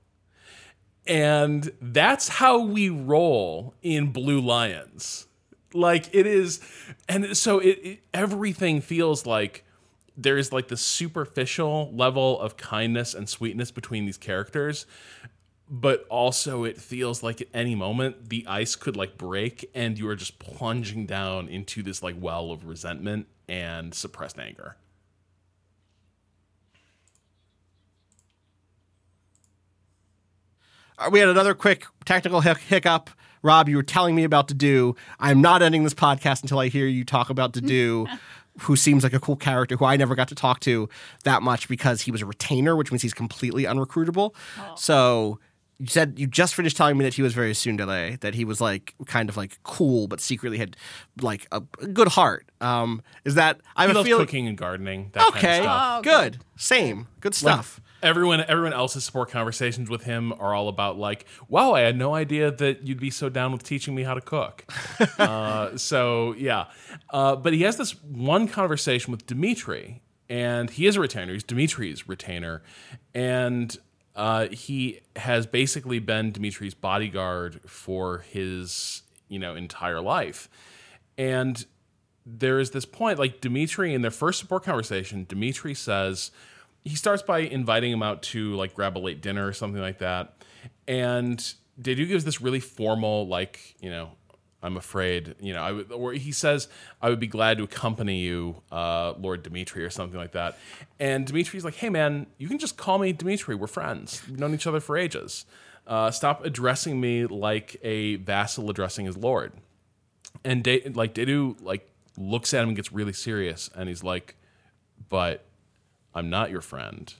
[1.06, 5.26] And that's how we roll in Blue Lions.
[5.72, 6.60] Like it is,
[7.08, 9.64] and so it, it everything feels like
[10.18, 14.84] there is like the superficial level of kindness and sweetness between these characters,
[15.70, 20.08] but also it feels like at any moment the ice could like break and you
[20.08, 24.76] are just plunging down into this like well of resentment and suppressed anger.
[30.98, 33.08] Uh, we had another quick technical hic- hiccup.
[33.42, 34.96] Rob, you were telling me about Dedue.
[35.20, 38.06] I'm not ending this podcast until I hear you talk about Dedue.
[38.62, 40.88] Who seems like a cool character who I never got to talk to
[41.22, 44.34] that much because he was a retainer, which means he's completely unrecruitable.
[44.76, 45.38] So
[45.78, 48.60] you said you just finished telling me that he was very tsundere, that he was
[48.60, 50.76] like kind of like cool, but secretly had
[51.20, 52.50] like a, a good heart.
[52.60, 54.26] Um, is that I He have a feeling?
[54.26, 55.10] cooking and gardening.
[55.12, 55.98] That Okay, kind of stuff.
[55.98, 57.80] Oh, good, same, good stuff.
[58.02, 62.14] Everyone, everyone else's support conversations with him are all about like, "Wow, I had no
[62.14, 64.64] idea that you'd be so down with teaching me how to cook."
[65.18, 66.66] uh, so yeah,
[67.10, 71.32] uh, but he has this one conversation with Dimitri, and he is a retainer.
[71.32, 72.62] He's Dimitri's retainer,
[73.14, 73.76] and
[74.14, 80.48] uh, he has basically been Dimitri's bodyguard for his you know entire life,
[81.16, 81.64] and
[82.24, 86.30] there is this point like Dimitri in their first support conversation, Dimitri says
[86.84, 89.98] he starts by inviting him out to like grab a late dinner or something like
[89.98, 90.34] that.
[90.86, 91.38] And
[91.80, 94.10] Dedue gives this really formal, like, you know,
[94.62, 96.66] I'm afraid, you know, I would, or he says,
[97.00, 100.58] I would be glad to accompany you, uh, Lord Dimitri, or something like that.
[100.98, 103.54] And Dimitri's like, hey, man, you can just call me Dimitri.
[103.54, 104.22] We're friends.
[104.28, 105.44] We've known each other for ages.
[105.86, 109.52] Uh, stop addressing me like a vassal addressing his lord.
[110.44, 114.36] And De- like Dedue like looks at him and gets really serious, and he's like,
[115.08, 115.47] "But
[116.18, 117.12] I'm not your friend.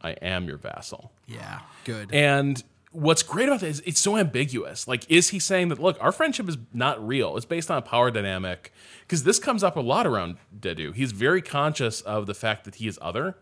[0.00, 2.12] I am your vassal." Yeah, good.
[2.12, 2.62] And
[2.92, 4.88] what's great about this is it's so ambiguous.
[4.88, 7.36] Like, is he saying that look, our friendship is not real?
[7.36, 8.72] It's based on a power dynamic.
[9.02, 10.94] Because this comes up a lot around Dedue.
[10.94, 13.36] He's very conscious of the fact that he is other,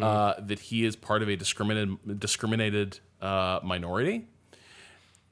[0.00, 4.26] uh, that he is part of a discriminated discriminated uh, minority.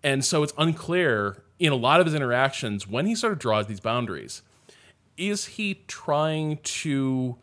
[0.02, 3.66] And so it's unclear in a lot of his interactions when he sort of draws
[3.66, 4.42] these boundaries.
[5.16, 7.36] Is he trying to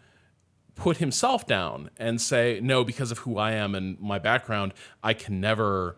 [0.76, 5.14] put himself down and say, no, because of who I am and my background, I
[5.14, 5.98] can never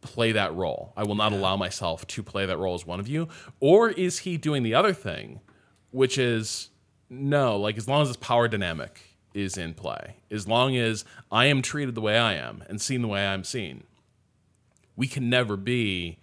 [0.00, 0.92] play that role.
[0.96, 3.28] I will not allow myself to play that role as one of you.
[3.60, 5.40] Or is he doing the other thing,
[5.90, 6.70] which is
[7.10, 9.00] no, like as long as this power dynamic
[9.34, 13.02] is in play, as long as I am treated the way I am and seen
[13.02, 13.84] the way I'm seen,
[14.96, 16.18] we can never be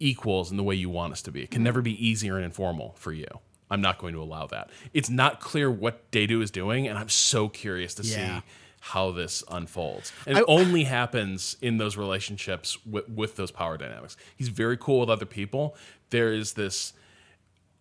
[0.00, 1.42] equals in the way you want us to be.
[1.42, 1.66] It can mm.
[1.66, 3.26] never be easy and informal for you.
[3.70, 4.70] I'm not going to allow that.
[4.94, 8.40] It's not clear what Dedue is doing, and I'm so curious to Yeah.
[8.40, 8.46] see
[8.80, 10.12] how this unfolds.
[10.26, 14.16] And it only happens in those relationships with, with those power dynamics.
[14.36, 15.76] He's very cool with other people.
[16.10, 16.92] There is this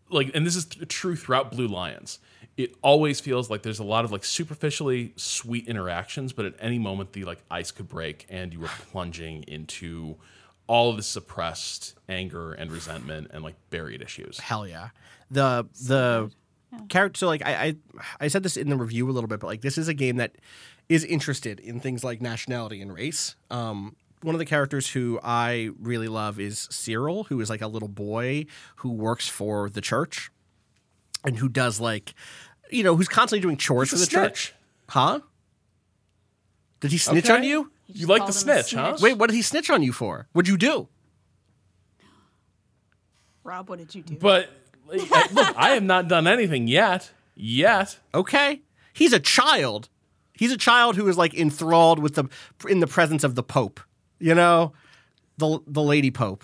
[0.10, 2.20] like and this is th- true throughout blue lions
[2.56, 6.80] it always feels like there's a lot of like superficially sweet interactions but at any
[6.80, 10.16] moment the like ice could break and you were plunging into
[10.68, 14.90] all of the suppressed anger and resentment and like buried issues Hell yeah.
[15.32, 16.32] The the
[16.90, 17.18] character.
[17.20, 17.76] So like I, I
[18.22, 20.18] I said this in the review a little bit, but like this is a game
[20.18, 20.36] that
[20.90, 23.36] is interested in things like nationality and race.
[23.52, 27.68] Um, one of the characters who I really love is Cyril, who is like a
[27.68, 28.46] little boy
[28.78, 30.30] who works for the church
[31.26, 32.14] and who does like,
[32.72, 34.54] you know, who's constantly doing chores He's for a the church.
[34.90, 35.20] Huh?
[36.80, 37.34] Did he snitch Okay.
[37.36, 37.72] on you?
[37.88, 38.98] You like the him a snitch huh.
[39.02, 40.28] Wait, what did he snitch on you for?
[40.34, 40.88] What'd you do?
[43.44, 44.16] Rob, what did you do?
[44.16, 44.50] but
[44.88, 48.62] like, I- look i have not done anything yet yet Okay.
[48.94, 49.90] He's a child.
[50.34, 52.26] He's a child who is like enthralled with the
[52.68, 53.80] in the presence of the Pope.
[54.20, 54.74] You know,
[55.38, 56.44] the the Lady Pope.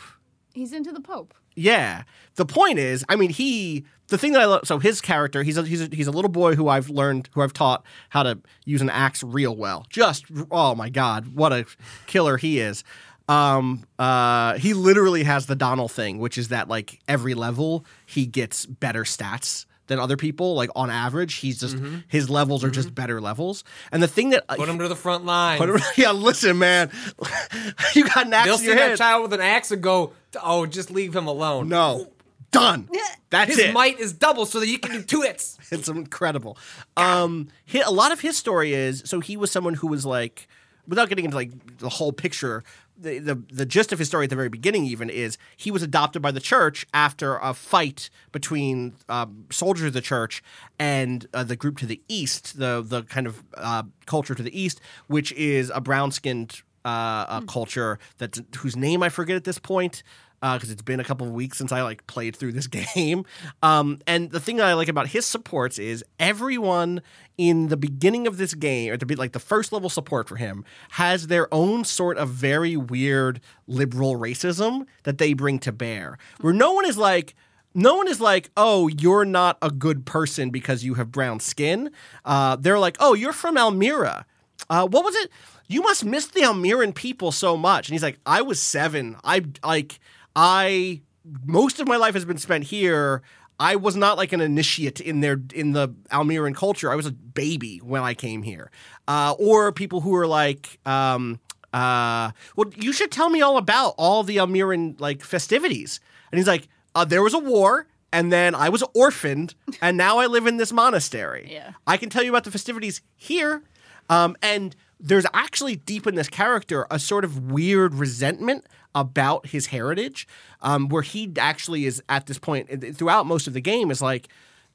[0.54, 1.34] He's into the Pope.
[1.56, 2.04] Yeah.
[2.36, 4.62] The point is, I mean, he the thing that I love.
[4.66, 7.42] So his character, he's a, he's a, he's a little boy who I've learned, who
[7.42, 9.86] I've taught how to use an axe real well.
[9.90, 11.66] Just oh my god, what a
[12.08, 12.84] killer he is.
[13.30, 18.26] Um, uh, he literally has the Donnel thing, which is that like every level he
[18.26, 20.56] gets better stats than other people.
[20.56, 21.78] Like on average, he's just
[22.08, 23.64] his levels are just better levels.
[23.92, 25.62] And the thing that Put him to the front line.
[25.62, 26.92] Him- yeah, listen, man,
[27.96, 30.14] you got an axe They'll in see your that child with an axe and go,
[30.42, 32.12] "Oh, just leave him alone." No,
[32.52, 32.90] done.
[33.30, 33.74] That's his it.
[33.74, 35.58] might is double, so that you can do two hits.
[35.72, 36.58] It's incredible.
[36.96, 40.48] Um, hi a lot of his story is so he was someone who was like,
[40.88, 42.64] without getting into like the whole picture,
[42.96, 45.82] the, the the gist of his story at the very beginning even is he was
[45.82, 50.44] adopted by the church after a fight between um, soldiers of the church
[50.78, 54.60] and uh, the group to the east, the the kind of uh, culture to the
[54.60, 59.44] east, which is a brown skinned uh, uh, culture that whose name I forget at
[59.46, 60.04] this point
[60.44, 63.26] because it's been a couple of weeks since I like played through this game.
[63.62, 67.02] Um, and the thing that I like about his supports is everyone
[67.38, 70.36] in the beginning of this game, or to be like the first level support for
[70.36, 76.18] him, has their own sort of very weird liberal racism that they bring to bear,
[76.42, 77.36] where no one is like.
[77.76, 81.90] No one is like, oh, you're not a good person because you have brown skin.
[82.24, 84.26] Uh, they're like, oh, you're from Almyra.
[84.70, 85.32] Uh, what was it?
[85.68, 87.88] You must miss the Almyran people so much.
[87.88, 89.18] And he's like, I was seven.
[89.24, 90.00] I like,
[90.36, 91.02] I
[91.46, 93.22] most of my life has been spent here.
[93.60, 96.92] I was not like an initiate in their in the Almyran culture.
[96.92, 98.72] I was a baby when I came here.
[99.08, 101.40] Uh, or people who are like, um,
[101.72, 106.00] uh, well, you should tell me all about all the Almyran like festivities.
[106.32, 107.88] And he's like, uh, there was a war.
[108.12, 111.48] And then I was orphaned, and now I live in this monastery.
[111.52, 111.72] Yeah.
[111.88, 113.64] I can tell you about the festivities here.
[114.08, 118.66] Um, and there's actually deep in this character a sort of weird resentment
[118.96, 120.28] about his heritage,
[120.62, 124.30] um, where he actually is at this point throughout most of the game is like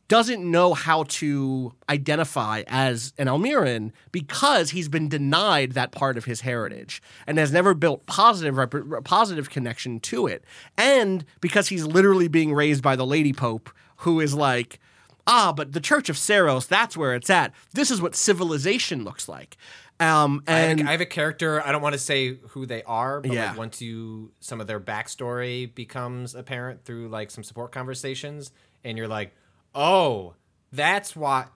[0.08, 6.24] doesn't know how to identify as an Almyran because he's been denied that part of
[6.24, 10.44] his heritage and has never built positive rep- positive connection to it,
[10.76, 14.78] and because he's literally being raised by the Lady Pope, who is like
[15.28, 17.52] ah, but the Church of Seiros, that's where it's at.
[17.74, 19.58] This is what civilization looks like.
[20.00, 21.60] Um, I have, and a, I have a character.
[21.66, 23.48] I don't want to say who they are, but Yeah.
[23.50, 28.52] like once you some of their backstory becomes apparent through like some support conversations,
[28.84, 29.34] and you're like,
[29.74, 30.34] oh,
[30.72, 31.48] that's what.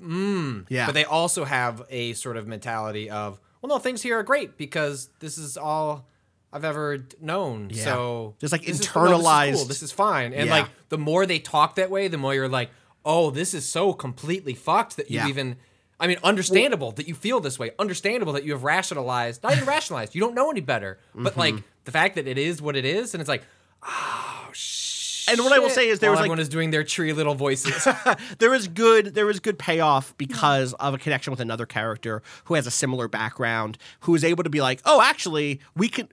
[0.00, 0.66] Mm.
[0.68, 0.86] Yeah.
[0.86, 4.58] But they also have a sort of mentality of, well, no, things here are great
[4.58, 6.06] because this is all
[6.52, 7.70] I've ever d- known.
[7.72, 7.84] Yeah.
[7.84, 10.32] So Just, like, this is- no, this is cool, internalized- This is fine.
[10.34, 10.52] And Yeah.
[10.58, 12.70] like the more they talk that way, the more you're like,
[13.04, 15.56] oh, this is so completely fucked that you even.
[15.98, 17.70] I mean, understandable that you feel this way.
[17.78, 20.14] Understandable that you have rationalized, not even rationalized.
[20.14, 20.98] You don't know any better.
[21.14, 21.40] But Mm-hmm.
[21.40, 21.54] like
[21.84, 23.42] the fact that it is what it is, and it's like,
[23.82, 24.84] oh shit.
[25.28, 27.12] And what I will say is there While was, like- everyone is doing their tree
[27.12, 27.86] little voices.
[28.38, 32.54] there is good there is good payoff because of a connection with another character who
[32.54, 36.08] has a similar background who is able to be like oh actually we can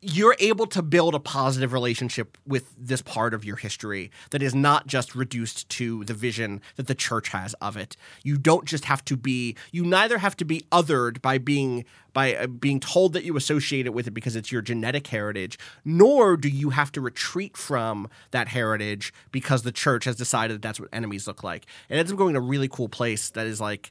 [0.00, 4.54] you're able to build a positive relationship with this part of your history that is
[4.54, 7.96] not just reduced to the vision that the church has of it.
[8.22, 12.36] You don't just have to be you neither have to be othered by being by
[12.36, 16.36] uh, being told that you associate it with it because it's your genetic heritage, nor
[16.36, 20.78] do you have to retreat from that heritage because the church has decided that that's
[20.78, 21.66] what enemies look like.
[21.88, 23.90] It ends up going to a really cool place that is like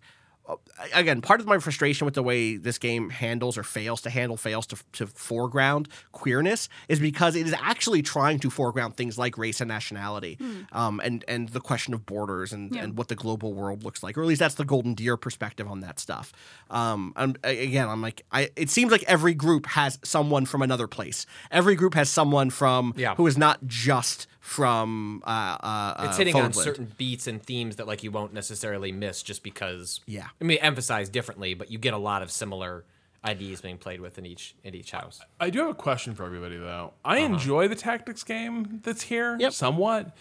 [0.94, 4.38] again, part of my frustration with the way this game handles or fails to handle,
[4.38, 9.38] fails to, to foreground queerness is because it is actually trying to foreground things like
[9.38, 10.38] race and nationality,
[10.72, 12.84] um, and and the question of borders and, Yeah.
[12.84, 15.68] and what the global world looks like, or at least that's the Golden Deer perspective
[15.68, 16.32] on that stuff.
[16.70, 20.88] Um, I'm, again, I'm like, I it seems like every group has someone from another
[20.88, 21.26] place.
[21.52, 23.16] Every group has someone from Yeah.
[23.16, 27.76] who is not just from uh, uh, It's uh, hitting on certain beats and themes
[27.76, 30.00] that like you won't necessarily miss just because.
[30.06, 30.28] Yeah.
[30.42, 32.86] I mean, emphasized differently, but you get a lot of similar
[33.26, 35.20] ideas being played with in each in each house.
[35.38, 36.94] I do have a question for everybody though.
[37.04, 39.52] I enjoy the tactics game that's here Yep.
[39.52, 40.16] somewhat,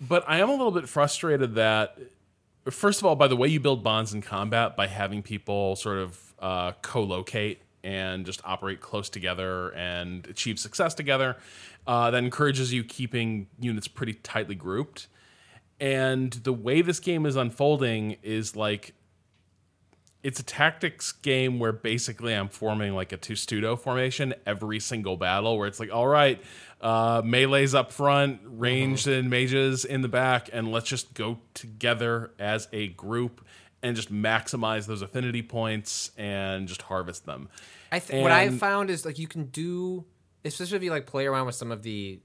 [0.00, 1.98] but I am a little bit frustrated that
[2.70, 5.98] first of all by the way you build bonds in combat by having people sort
[5.98, 11.36] of uh, co-locate and just operate close together and achieve success together
[11.86, 15.08] uh, that encourages you keeping units pretty tightly grouped.
[15.80, 18.94] And the way this game is unfolding is like
[20.22, 25.58] it's a tactics game where basically I'm forming like a Testudo formation every single battle,
[25.58, 26.40] where it's like, all right,
[26.80, 32.30] uh, melee's up front, ranged and mages in the back, and let's just go together
[32.38, 33.44] as a group
[33.82, 37.48] and just maximize those affinity points and just harvest them.
[37.90, 40.04] I th- what I And- found is like you can do,
[40.44, 42.20] especially if you like play around with some of the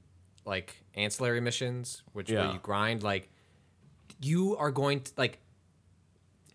[0.45, 3.03] like ancillary missions, which where you grind.
[3.03, 3.29] Like
[4.21, 5.39] you are going to like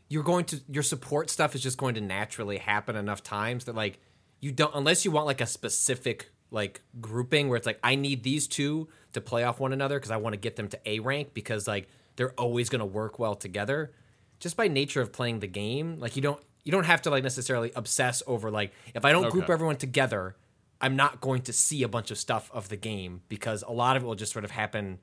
[0.09, 3.75] you're going to your support stuff is just going to naturally happen enough times that
[3.75, 3.99] like
[4.41, 8.23] you don't unless you want like a specific like grouping where it's like I need
[8.23, 10.99] these two to play off one another because I want to get them to A
[11.01, 13.93] rank because like they're always going to work well together.
[14.43, 17.23] Just by nature of playing the game, like you don't you don't have to like
[17.23, 20.35] necessarily obsess over like if I don't group everyone together,
[20.81, 23.97] I'm not going to see a bunch of stuff of the game because a lot
[23.97, 24.99] of it will just sort of happen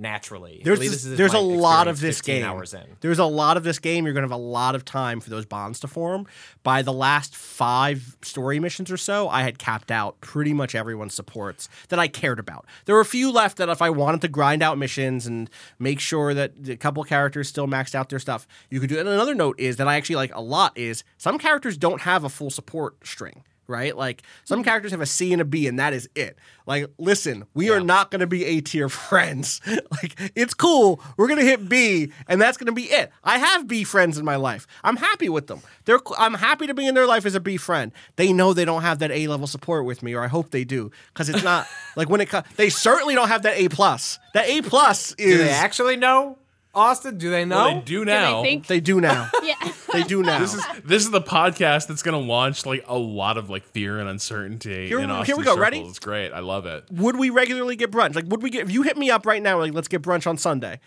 [0.00, 0.60] naturally.
[0.64, 2.44] There's this- there's a lot of this game.
[2.44, 2.82] Hours in.
[3.00, 4.04] There's a lot of this game.
[4.04, 6.26] You're gonna have a lot of time for those bonds to form.
[6.62, 11.14] By the last five story missions or so, I had capped out pretty much everyone's
[11.14, 12.66] supports that I cared about.
[12.86, 15.48] There were a few left that if I wanted to grind out missions and
[15.78, 18.96] make sure that a couple characters still maxed out their stuff, you could do.
[18.96, 19.00] it.
[19.00, 22.24] And another note is that I actually like a lot is some characters don't have
[22.24, 23.44] a full support string.
[23.70, 23.96] Right?
[23.96, 24.64] Like some mm-hmm.
[24.64, 26.36] characters have a C and a B, and that is it.
[26.66, 29.60] Like, listen, we are not going to be A tier friends.
[29.66, 31.00] like, it's cool.
[31.16, 33.10] We're going to hit B, and that's going to be it.
[33.24, 34.66] I have B friends in my life.
[34.84, 35.60] I'm happy with them.
[35.84, 36.00] They're.
[36.18, 37.92] I'm happy to be in their life as a B friend.
[38.16, 40.64] They know they don't have that A level support with me, or I hope they
[40.64, 41.66] do, because it's not
[41.96, 42.28] like when it.
[42.28, 44.18] Co- they certainly don't have that A plus.
[44.34, 45.38] That A plus is.
[45.38, 46.38] Do they actually know
[46.74, 47.18] Austin?
[47.18, 47.56] Do they know?
[47.56, 48.36] Well, they do now.
[48.36, 48.66] Do they think?
[48.66, 49.30] They do now.
[49.42, 49.54] yeah.
[49.92, 50.38] they do now.
[50.38, 53.64] this is this is the podcast that's going to launch like a lot of like
[53.64, 55.50] fear and uncertainty Here- in here we go.
[55.50, 55.58] circles.
[55.58, 55.80] Ready?
[55.80, 56.32] It's great.
[56.32, 56.84] I love it.
[56.90, 58.14] would we regularly get brunch?
[58.14, 59.58] Like, would we get if you hit me up right now?
[59.58, 60.80] Like, let's get brunch on Sunday.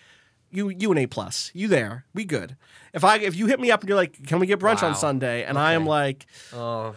[0.51, 1.49] You, you an A plus.
[1.55, 2.05] You there?
[2.13, 2.55] We good.
[2.93, 4.95] If I if you hit me up and you're like, can we get brunch on
[4.95, 5.43] Sunday?
[5.43, 6.95] And I am like, oh,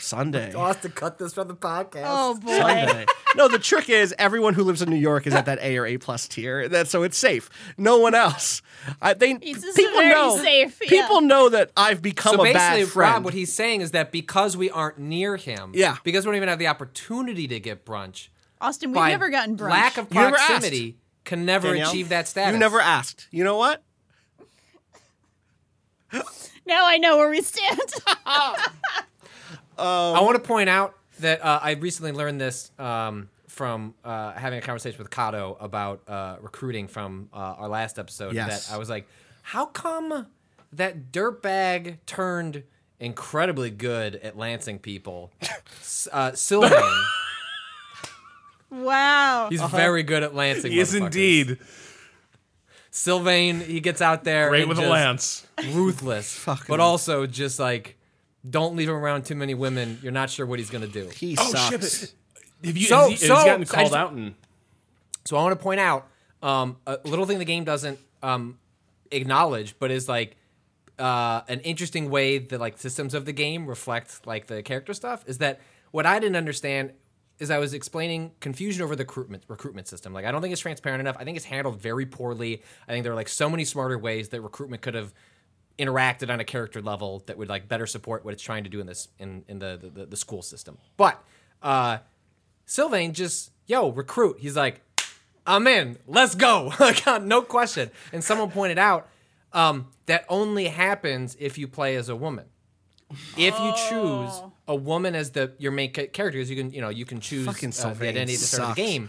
[0.00, 0.52] Sunday.
[0.54, 2.04] Austin, cut this from the podcast.
[2.06, 2.58] Oh boy.
[2.58, 3.06] Sunday.
[3.36, 5.86] no, the trick is everyone who lives in New York is at that A or
[5.86, 6.68] A plus tier.
[6.68, 7.48] That so it's safe.
[7.76, 8.62] No one else.
[9.02, 10.36] I, they It's just people very know.
[10.38, 10.88] safe, yeah.
[11.02, 13.14] People know that I've become So a bad basically, friend.
[13.16, 15.96] Rob, what he's saying is that because we aren't near him, Yeah.
[16.04, 18.28] because we don't even have the opportunity to get brunch,
[18.60, 19.70] Austin, we've never gotten brunch.
[19.70, 22.52] lack of You never proximity, can never Danielle, achieve that status.
[22.54, 23.28] You never asked.
[23.30, 23.82] You know what?
[26.66, 27.78] now I know where we stand.
[29.82, 34.58] I want to point out that uh, I recently learned this um, from uh, having
[34.58, 38.34] a conversation with Cado about uh, recruiting from uh, our last episode.
[38.34, 38.68] Yes.
[38.68, 39.06] That I was like,
[39.42, 40.26] how come
[40.72, 42.62] that dirtbag turned
[42.98, 45.32] incredibly good at lancing people?
[46.12, 46.80] Uh, Sylvain,
[48.70, 49.48] wow.
[49.50, 50.72] he's very good at lancing.
[50.72, 51.04] He is motherfuckers.
[51.04, 51.58] indeed
[52.90, 55.46] Sylvain, he gets out there great and with a just lance.
[55.72, 57.96] ruthless, but also just like
[58.48, 59.98] don't leave him around too many women.
[60.02, 61.08] You're not sure what he's gonna do.
[61.08, 62.00] He Oh sucks.
[62.00, 62.14] shit!
[62.64, 62.86] Have you?
[62.86, 64.34] So- has he, has he so- gotten I called just- out and
[65.24, 66.06] So I want to point out
[66.42, 68.58] um, a little thing the game doesn't um,
[69.10, 70.36] acknowledge, but is like
[70.98, 75.24] uh, an interesting way that like systems of the game reflect like the character stuff.
[75.26, 75.60] Is that
[75.90, 76.92] what I didn't understand?
[77.38, 80.12] Is I was explaining confusion over the recruitment recruitment system.
[80.12, 81.16] Like I don't think it's transparent enough.
[81.18, 82.62] I think it's handled very poorly.
[82.86, 85.14] I think there are like so many smarter ways that recruitment could have
[85.80, 88.78] interacted on a character level that would like better support what it's trying to do
[88.80, 90.76] in this in in the the, the, the school system.
[90.96, 91.22] But
[91.62, 91.98] uh,
[92.66, 94.36] Sylvain just yo recruit.
[94.40, 94.80] He's like,
[95.46, 95.96] I'm in.
[96.06, 96.72] Let's go.
[97.06, 97.90] Uh, no question.
[98.12, 99.08] And someone pointed out
[99.52, 102.44] um, that only happens if you play as a woman.
[103.36, 104.52] If you choose Oh.
[104.68, 107.46] a woman as the your main ca- characters, you can you know you can choose
[107.46, 108.90] Fucking uh, the Sylvain identity at the start of the sucks.
[108.92, 109.08] game.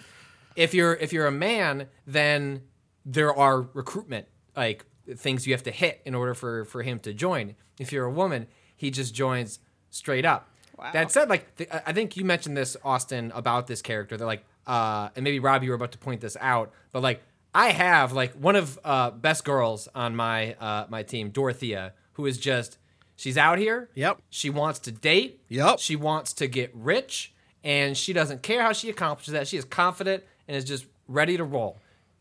[0.56, 2.62] If you're if you're a man, then
[3.06, 4.26] there are recruitment
[4.56, 4.86] like
[5.16, 7.56] things you have to hit in order for for him to join.
[7.80, 9.60] If you're a woman, he just joins
[9.90, 10.48] straight up.
[10.94, 14.18] That said, like th- I- I think you mentioned this, Austin, about this character.
[14.18, 17.22] They're like, uh, and maybe Rob, you were about to point this out, but like
[17.54, 22.26] I have like one of uh, best girls on my uh, my team, Dorothea, who
[22.26, 22.78] is just
[23.16, 23.90] she's out here.
[23.96, 24.22] Yep.
[24.30, 25.42] She wants to date.
[25.50, 25.80] Yep.
[25.80, 27.34] She wants to get rich,
[27.64, 29.48] and she doesn't care how she accomplishes that.
[29.48, 31.78] She is confident and is just ready to roll.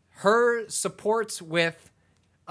[0.09, 1.89] Her supports with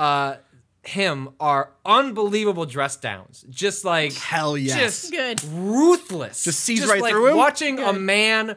[0.01, 0.37] uh,
[0.83, 3.45] him are unbelievable dress downs.
[3.51, 4.79] Just like Hell yes.
[5.03, 5.45] just Good.
[5.53, 6.43] ruthless.
[6.45, 7.37] Just sees right like through him?
[7.37, 8.57] Watching a man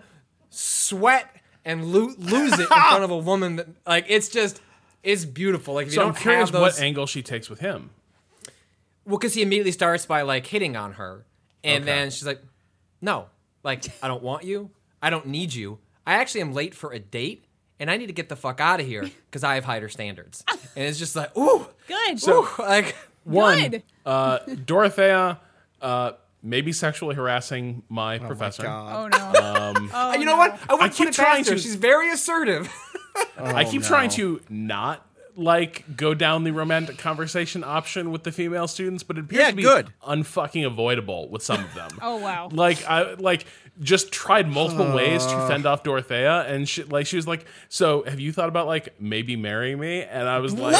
[0.49, 1.29] sweat
[1.65, 4.61] and lo- lose it in front of a woman that like it's just
[5.03, 5.73] it's beautiful.
[5.73, 7.89] Like if So you I'm don't curious have those, what angle she takes with him.
[9.05, 11.25] well, because he immediately starts by like hitting on her,
[11.63, 12.41] and then she's like,
[13.01, 13.25] "No,
[13.63, 14.69] like I don't want you.
[15.01, 15.79] I don't need you.
[16.07, 17.43] I actually am late for a date,
[17.83, 20.43] and I need to get the fuck out of here because I have higher standards."
[20.49, 22.27] and it's just like, ooh, Good.
[22.29, 22.95] ooh, like
[23.25, 23.83] One, Good.
[24.05, 25.39] uh, Dorothea,
[25.81, 28.65] uh, maybe sexually harassing my Oh professor.
[28.67, 29.31] oh no.
[29.93, 30.57] oh, you know what?
[30.69, 32.71] I wouldn't keep trying past to- She's very assertive.
[33.37, 35.05] I keep trying to not
[35.35, 39.49] like go down the romantic conversation option with the female students, but it appears Yeah,
[39.49, 39.93] to be good.
[40.07, 41.89] unfucking avoidable with some of them.
[42.01, 42.49] Oh wow.
[42.51, 43.45] Like I like
[43.79, 48.03] just tried multiple ways to fend off Dorothea, and she like she was like, "So
[48.03, 50.75] have you thought about like maybe marrying me?" And I was like,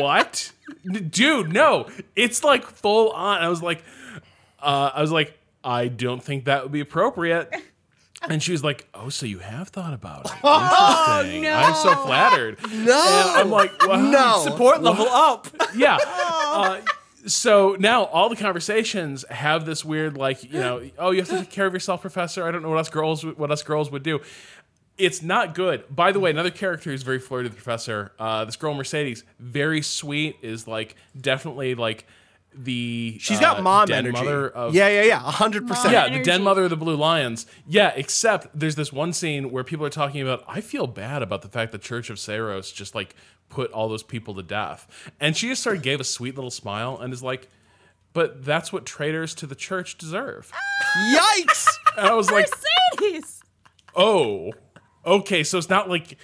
[0.00, 0.52] "What,
[0.94, 1.52] N- dude?
[1.52, 3.82] No, it's like full on." I was like,
[4.60, 7.50] uh, "I was like, I don't think that would be appropriate."
[8.28, 10.32] And she was like, "Oh, so you have thought about it?
[10.44, 11.46] Interesting.
[11.46, 13.96] I'm so flattered." No, I'm like, wow.
[13.96, 14.42] No.
[14.44, 15.48] Support level up.
[15.74, 15.98] yeah.
[16.48, 16.80] Uh,
[17.26, 21.38] so now all the conversations have this weird, like, you know, oh, you have to
[21.40, 22.46] take care of yourself, professor.
[22.46, 24.20] I don't know what us girls, what us girls would do.
[24.96, 25.84] It's not good.
[25.94, 28.12] By the way, another character who's very flirty with the professor.
[28.18, 32.06] Uh, this girl Mercedes, very sweet, is like definitely like
[32.54, 34.12] the She's uh, got mom den energy.
[34.24, 35.18] mother of yeah, yeah, yeah.
[35.18, 35.92] hundred percent.
[35.92, 36.24] yeah, the energy.
[36.24, 37.46] den mother of the Blue Lions.
[37.66, 40.44] Yeah, except there's this one scene where people are talking about.
[40.48, 43.14] I feel bad about the fact the Church of Seiros just like
[43.48, 46.50] put all those people to death, and she just sort of gave a sweet little
[46.50, 47.48] smile and is like,
[48.12, 50.50] "But that's what traitors to the church deserve."
[51.14, 51.66] Yikes!
[51.96, 52.46] And I was like,
[53.00, 53.40] Mercedes.
[53.94, 54.52] "Oh,
[55.06, 56.18] okay." So it's not like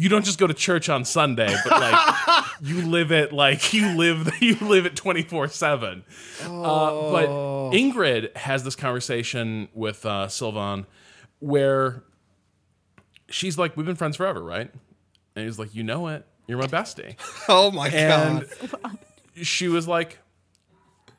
[0.00, 3.96] you don't just go to church on Sunday, but like you live it like you
[3.96, 6.04] live you live it twenty four seven.
[6.44, 7.28] Uh, but
[7.72, 10.86] Ingrid has this conversation with uh, Sylvain
[11.40, 12.04] where
[13.28, 14.70] she's like, "We've been friends forever, right?"
[15.34, 16.24] And he's like, "You know it.
[16.46, 17.16] You're my bestie."
[17.48, 18.98] Oh my And god!
[19.42, 20.18] she was like,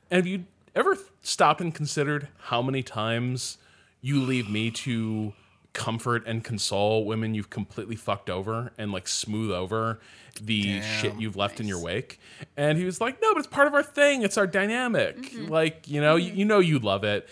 [0.10, 3.58] "Have you ever stopped and considered how many times
[4.00, 5.34] you leave me to
[5.74, 10.00] comfort and console women you've completely fucked over and like smooth over
[10.42, 12.20] the shit you've left in your wake?"
[12.58, 14.24] And he was like, "No, but it's part of our thing.
[14.24, 15.34] It's our dynamic.
[15.50, 17.28] Like, you know, you, you know you love it."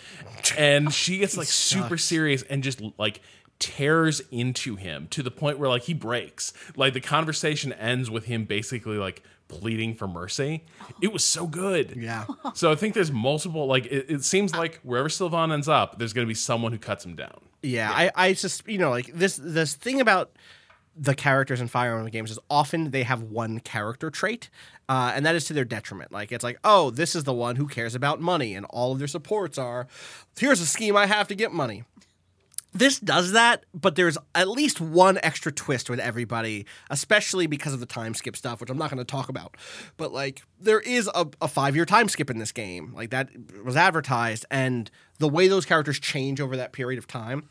[0.56, 3.20] And she gets like super serious and just like
[3.58, 6.52] tears into him to the point where like he breaks.
[6.76, 10.64] Like the conversation ends with him basically like pleading for mercy.
[11.00, 11.96] It was so good.
[11.96, 12.26] Yeah.
[12.54, 16.12] So I think there's multiple like it, it seems like wherever Sylvain ends up, there's
[16.12, 17.40] gonna be someone who cuts him down.
[17.62, 20.32] Yeah, I, I just you know like this this thing about
[20.96, 24.50] the characters in Fire Emblem games is often they have one character trait,
[24.88, 26.12] uh, and that is to their detriment.
[26.12, 28.98] Like it's like, oh, this is the one who cares about money, and all of
[28.98, 29.86] their supports are,
[30.38, 31.84] here's a scheme I have to get money.
[32.78, 37.80] This does that, but there's at least one extra twist with everybody, especially because of
[37.80, 39.56] the time skip stuff, which I'm not going to talk about.
[39.96, 43.30] But like, there is a, a five year time skip in this game, like that
[43.64, 44.88] was advertised, and
[45.18, 47.48] the way those characters change over that period of time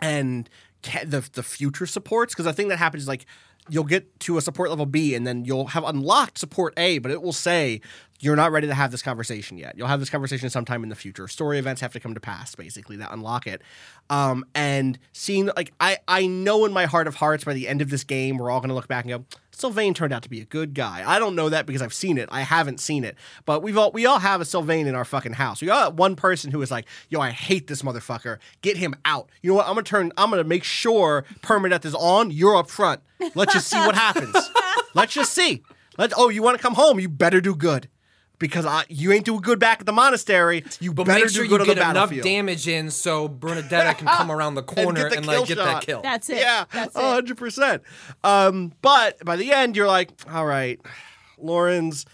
[0.00, 0.50] and
[0.82, 3.26] ca- the the future supports because the thing that happens is like
[3.68, 7.10] you'll get to a support level B and then you'll have unlocked support A, but
[7.10, 7.80] it will say
[8.24, 9.76] you're not ready to have this conversation yet.
[9.76, 11.28] You'll have this conversation sometime in the future.
[11.28, 13.60] Story events have to come to pass, basically, that unlock it.
[14.08, 17.82] Um, and seeing like I I know in my heart of hearts by the end
[17.82, 20.40] of this game, we're all gonna look back and go, Sylvain turned out to be
[20.40, 21.04] a good guy.
[21.06, 22.30] I don't know that because I've seen it.
[22.32, 25.34] I haven't seen it, but we've all we all have a Sylvain in our fucking
[25.34, 25.60] house.
[25.60, 28.38] We all have one person who is like, "Yo, I hate this motherfucker.
[28.62, 29.66] Get him out." You know what?
[29.66, 30.12] I'm gonna turn.
[30.16, 32.30] I'm gonna make sure permadeath is on.
[32.30, 33.02] You're up front.
[33.34, 34.34] Let's just see what happens.
[34.94, 35.62] Let's just see.
[35.98, 36.98] Let oh, you want to come home?
[36.98, 37.88] You better do good.
[38.38, 40.64] Because I, you ain't doing good back at the monastery.
[40.80, 42.24] You But better make sure do good you on the get enough battlefield.
[42.24, 45.64] damage in so Bernadetta can come around the corner the and, like get shot.
[45.66, 46.02] that kill.
[46.02, 46.38] That's it.
[46.38, 47.00] Yeah, That's it.
[47.00, 47.82] hundred percent.
[48.24, 50.80] Um, but by the end, you're like, all right,
[51.38, 52.06] Lorenz.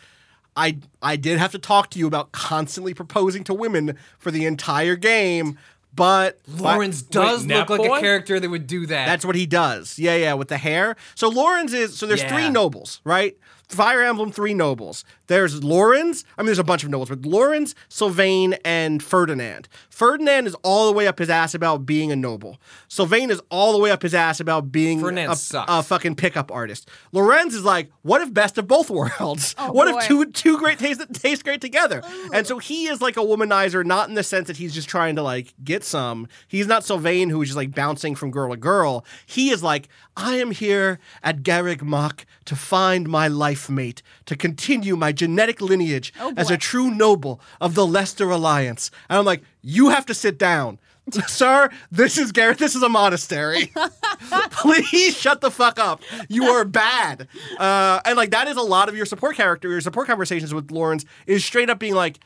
[0.56, 4.44] I I did have to talk to you about constantly proposing to women for the
[4.46, 5.58] entire game,
[5.94, 7.96] but Lorenz does Nap look like Boy?
[7.98, 9.06] a character that would do that.
[9.06, 9.96] That's what he does.
[9.98, 10.96] Yeah, yeah, with the hair.
[11.14, 13.36] So Lorenz is so there's three nobles, right?
[13.70, 15.04] Fire Emblem three nobles.
[15.28, 16.24] There's Lorenz.
[16.36, 19.68] I mean, there's a bunch of nobles, but Lorenz, Sylvain, and Ferdinand.
[20.00, 22.58] Ferdinand is all the way up his ass about being a noble.
[22.88, 25.36] Sylvain is all the way up his ass about being a,
[25.68, 26.88] a fucking pickup artist.
[27.12, 29.54] Lorenz is like, what if best of both worlds?
[29.58, 29.98] Oh, what boy.
[29.98, 32.00] if two two great tastes that taste great together?
[32.32, 35.16] And so he is like a womanizer, not in the sense that he's just trying
[35.16, 36.26] to like get some.
[36.48, 39.04] He's not Sylvain who is just like bouncing from girl to girl.
[39.26, 44.34] He is like, I am here at Garreg Mach to find my life mate, to
[44.34, 48.90] continue my genetic lineage Oh, as a true noble of the Leicester Alliance.
[49.10, 50.78] And I'm like, you have to sit down.
[51.26, 52.58] Sir, this is Garrett.
[52.58, 53.72] This is a monastery.
[54.50, 56.02] Please shut the fuck up.
[56.28, 57.26] You are bad.
[57.58, 60.70] Uh, and like that is a lot of your support character, your support conversations with
[60.70, 62.20] Lorenz is straight up being like,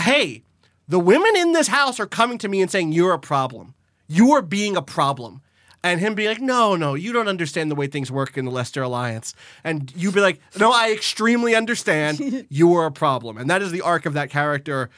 [0.00, 0.42] hey,
[0.88, 3.74] the women in this house are coming to me and saying you're a problem.
[4.08, 5.42] You are being a problem.
[5.82, 8.50] And him being like, no, no, you don't understand the way things work in the
[8.50, 9.34] Leicester Alliance.
[9.62, 12.46] And you be like, no, I extremely understand.
[12.50, 13.38] you are a problem.
[13.38, 14.90] And that is the arc of that character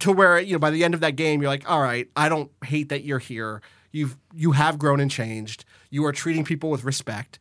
[0.00, 2.28] to where, you know, by the end of that game, you're like, all right, I
[2.28, 3.62] don't hate that you're here.
[3.90, 5.64] You've you have grown and changed.
[5.90, 7.38] You are treating people with respect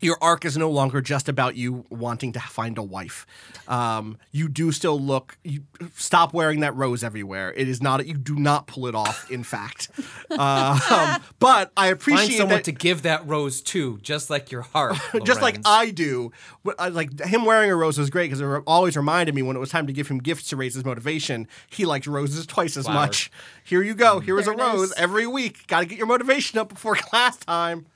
[0.00, 3.26] your arc is no longer just about you wanting to find a wife.
[3.66, 5.38] Um, you do still look.
[5.44, 5.62] You
[5.94, 7.52] stop wearing that rose everywhere.
[7.56, 8.06] It is not.
[8.06, 9.30] You do not pull it off.
[9.30, 9.90] In fact,
[10.30, 12.64] uh, um, but I Find appreciate someone that.
[12.64, 14.96] to give that rose to, just like your heart.
[15.24, 16.32] just like I do,
[16.64, 19.70] like him wearing a rose was great because it always reminded me when it was
[19.70, 21.48] time to give him gifts to raise his motivation.
[21.70, 23.06] He liked roses twice as Flowers.
[23.06, 23.30] much.
[23.64, 24.20] Here you go.
[24.20, 24.94] Here is a rose is.
[24.96, 25.66] every week.
[25.66, 27.86] Got to get your motivation up before class time.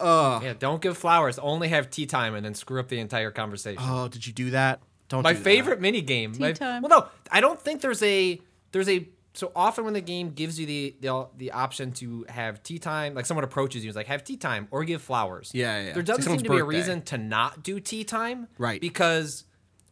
[0.00, 1.38] Yeah, don't give flowers.
[1.38, 3.82] Only have tea time and then screw up the entire conversation.
[3.84, 4.80] Oh, did you do that?
[5.08, 5.22] Don't.
[5.22, 5.44] my do that.
[5.44, 6.34] favorite mini game.
[6.38, 6.82] my, time.
[6.82, 8.40] Well, no, I don't think there's a
[8.72, 12.62] there's a so often when the game gives you the the, the option to have
[12.62, 15.50] tea time, like someone approaches you, and is like have tea time or give flowers.
[15.52, 15.92] Yeah, yeah, yeah.
[15.92, 18.80] There doesn't seem someone's to be a reason to not do tea time, Right.
[18.80, 19.44] Because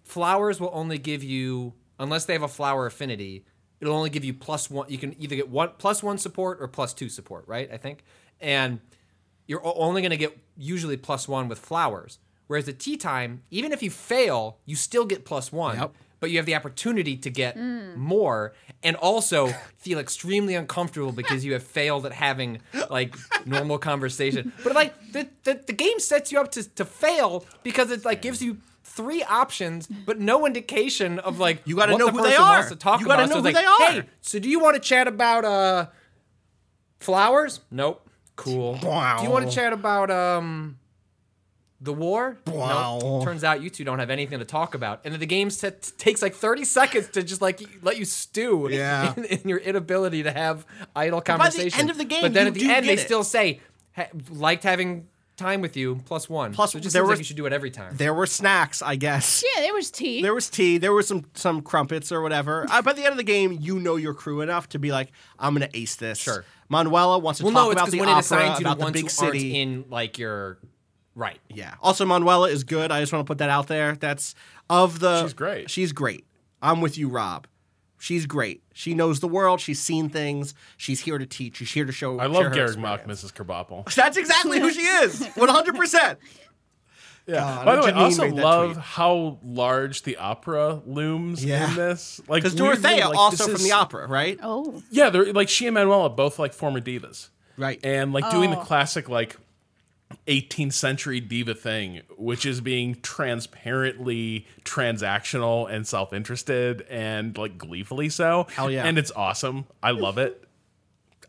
[0.05, 3.45] flowers will only give you unless they have a flower affinity.
[3.81, 4.89] It'll only give you plus one.
[4.89, 7.69] You can either get one plus one support or plus two support, right?
[7.73, 8.05] I think,
[8.41, 8.79] and
[9.47, 12.19] you're only going to get usually plus one with flowers.
[12.47, 15.79] Whereas at tea time, even if you fail, you still get plus one.
[15.79, 15.93] Yep.
[16.21, 18.53] But you have the opportunity to get more
[18.85, 19.49] and also
[19.79, 22.61] feel extremely uncomfortable because you have failed at having
[22.91, 24.53] like normal conversation.
[24.63, 28.23] But like the, the, the game sets you up to, to fail because it like
[28.23, 32.23] gives you three options but no indication of like You gotta what know the who
[32.23, 32.57] they are.
[32.57, 34.03] wants to talk You gotta know so who it's like, they are.
[34.03, 35.87] Hey, so do you want to chat about uh
[37.01, 37.61] flowers?
[37.71, 38.02] Nope.
[38.37, 38.79] Cool.
[38.83, 39.19] Wow.
[39.19, 40.79] Do you want to chat about um
[41.81, 42.39] the war?
[42.47, 42.99] Wow.
[43.03, 43.25] Nope.
[43.25, 45.93] Turns out you two don't have anything to talk about, and then the game set,
[45.99, 49.15] takes like thirty seconds to just like let you stew Yeah.
[49.17, 50.65] in, in your inability to have
[50.97, 51.29] idle conversation.
[51.29, 51.81] by the conversation.
[51.81, 53.01] end of the game, but then you at the end, they it.
[53.01, 53.61] still say
[53.97, 55.09] ha- liked having
[55.43, 56.53] time with you plus one.
[56.53, 57.97] Plus, so it just there seems was- like you should do it every time.
[57.97, 59.43] There were snacks, I guess.
[59.55, 60.23] Yeah, there was tea.
[60.23, 60.79] There was tea.
[60.79, 62.67] There was some some crumpets or whatever.
[62.71, 65.13] Uh, by the end of the game, you know your crew enough to be like,
[65.39, 66.19] I'm gonna ace this.
[66.19, 66.45] Sure.
[66.69, 68.85] Manuela wants to well, talk no, about the when it opera, assigns you about the
[68.85, 69.61] ones big city.
[69.61, 70.59] in like your
[71.15, 71.39] right.
[71.49, 71.75] yeah.
[71.83, 72.91] Also, Manuela is good.
[72.91, 73.95] I just want to put that out there.
[73.97, 74.35] That's
[74.71, 75.23] of the.
[75.23, 75.71] She's great.
[75.71, 76.25] She's great.
[76.63, 77.47] I'm with you, Rob.
[78.03, 78.65] She's great.
[78.75, 79.61] She knows the world.
[79.61, 80.55] She's seen things.
[80.77, 81.59] She's here to teach.
[81.59, 82.19] She's here to show.
[82.19, 83.05] I love her Garreg Mach.
[83.05, 83.33] Mrs.
[83.33, 83.95] Krabappel.
[83.95, 85.25] That's exactly who she is.
[85.37, 85.77] 100.
[85.77, 86.19] percent
[87.29, 87.63] Yeah.
[87.65, 88.85] By the way, I also love tweet.
[88.85, 91.71] how large the opera looms Yeah.
[91.71, 92.21] in this.
[92.27, 94.37] Like Because Dorothea, like, also from is- the opera, right?
[94.43, 97.29] oh, Yeah, they're like she and Manuela both like former divas.
[97.57, 97.79] Right.
[97.85, 98.65] And like doing the Oh.
[98.65, 99.37] classic like
[100.27, 108.47] 18th century diva thing, which is being transparently transactional and self-interested and like gleefully so.
[108.55, 108.85] Hell yeah.
[108.85, 109.67] And it's awesome.
[109.83, 110.45] I love it.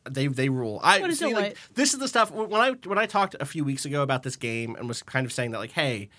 [0.10, 0.80] they they rule.
[0.84, 1.58] I What is see, it like like?
[1.76, 4.36] this is the stuff when I when I talked a few weeks ago about this
[4.36, 6.10] game and was kind of saying that like, hey,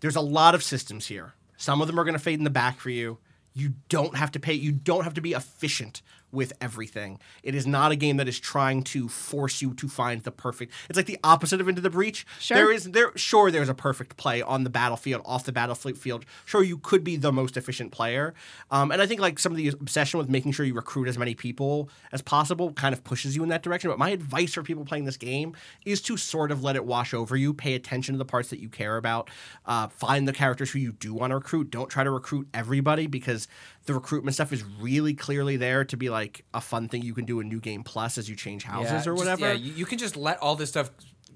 [0.00, 1.34] there's a lot of systems here.
[1.56, 3.18] Some of them are going to fade in the back for you.
[3.54, 4.54] You don't have to pay.
[4.54, 6.02] You don't have to be efficient
[6.34, 7.18] with everything.
[7.42, 10.72] It is not a game that is trying to force you to find the perfect.
[10.88, 12.26] It's like the opposite of Into the Breach.
[12.38, 12.56] Sure.
[12.56, 16.24] There is there sure there's a perfect play on the battlefield, off the battlefield.
[16.44, 18.34] Sure, you could be the most efficient player.
[18.70, 21.16] Um, and I think like some of the obsession with making sure you recruit as
[21.16, 23.90] many people as possible kind of pushes you in that direction.
[23.90, 25.54] But my advice for people playing this game
[25.84, 27.54] is to sort of let it wash over you.
[27.54, 29.30] Pay attention to the parts that you care about.
[29.66, 31.70] Uh, find the characters who you do want to recruit.
[31.70, 33.48] Don't try to recruit everybody because
[33.86, 37.24] the recruitment stuff is really clearly there to be like a fun thing you can
[37.24, 39.46] do in New Game Plus as you change houses Yeah, or just- whatever.
[39.48, 40.90] yeah, you, you can just let all this stuff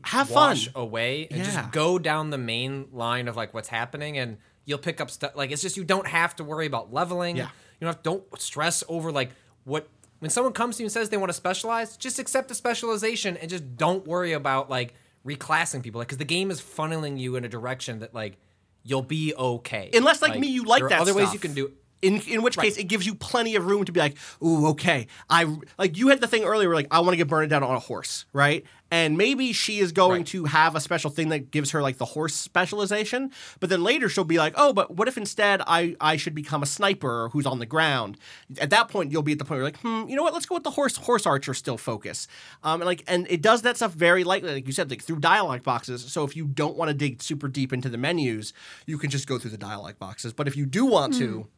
[0.04, 0.82] Have wash fun.
[0.82, 1.44] away and Yeah.
[1.44, 5.32] just go down the main line of like what's happening and you'll pick up stuff
[5.34, 7.36] like it's just you don't have to worry about leveling.
[7.36, 7.48] Yeah.
[7.80, 9.30] You don't have, don't stress over like
[9.64, 9.88] what
[10.20, 13.36] when someone comes to you and says they want to specialize, just accept the specialization
[13.36, 14.94] and just don't worry about like
[15.26, 18.36] reclassing people like cuz the game is funneling you in a direction that like
[18.84, 19.90] you'll be okay.
[19.92, 22.76] Unless, like, me, you like that other ways you can do In in which case,
[22.76, 25.08] it gives you plenty of room to be like, ooh, okay.
[25.28, 27.62] I like you had the thing earlier, where like I want to get burned down
[27.64, 28.64] on a horse, right?
[28.90, 30.26] And maybe she is going Right.
[30.28, 34.08] to have a special thing that gives her like the horse specialization, but then later
[34.08, 37.46] she'll be like, oh, but what if instead I I should become a sniper who's
[37.46, 38.16] on the ground?
[38.60, 40.32] At that point, you'll be at the point where you're like, hmm, you know what?
[40.34, 42.28] Let's go with the horse horse archer still focus.
[42.62, 45.18] Um, and like, and it does that stuff very lightly, like you said, like through
[45.18, 46.04] dialogue boxes.
[46.10, 48.52] So if you don't want to dig super deep into the menus,
[48.86, 50.32] you can just go through the dialogue boxes.
[50.32, 51.48] But if you do want to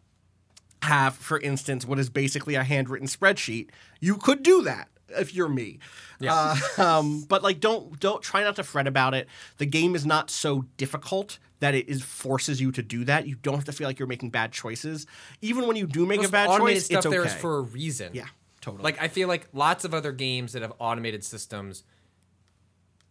[0.83, 3.71] have, for instance, what is basically a handwritten spreadsheet,
[4.01, 4.89] you could do that
[5.19, 5.79] if you're me.
[6.21, 6.57] Yeah.
[6.79, 9.29] um, but like, don't don't try not to fret about it.
[9.59, 13.27] The game is not so difficult that it is forces you to do that.
[13.27, 15.07] You don't have to feel like you're making bad choices.
[15.43, 17.17] Even when you do make a bad automated choice, stuff it's okay.
[17.17, 18.11] there is for a reason.
[18.15, 18.27] yeah,
[18.61, 18.83] totally.
[18.83, 21.85] Like I feel like lots of other games that have automated systems,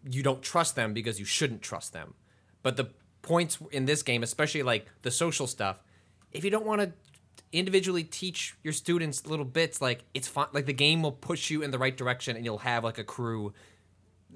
[0.10, 2.16] you don't trust them because you shouldn't trust them.
[2.64, 2.90] But the
[3.22, 5.84] points in this game, especially like the social stuff,
[6.32, 6.92] if you don't want to
[7.52, 10.48] individually teach your students little bits, like it's fine.
[10.54, 13.04] Like the game will push you in the right direction, and you'll have like a
[13.04, 13.54] crew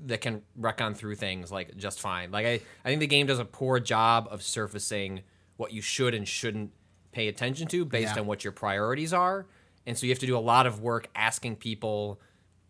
[0.06, 2.32] that can recon through things like just fine.
[2.32, 5.22] Like I, I think the game does a poor job of surfacing
[5.58, 6.72] what you should and shouldn't
[7.12, 8.22] pay attention to based Yeah.
[8.22, 9.46] on what your priorities are.
[9.86, 12.20] And so you have to do a lot of work asking people,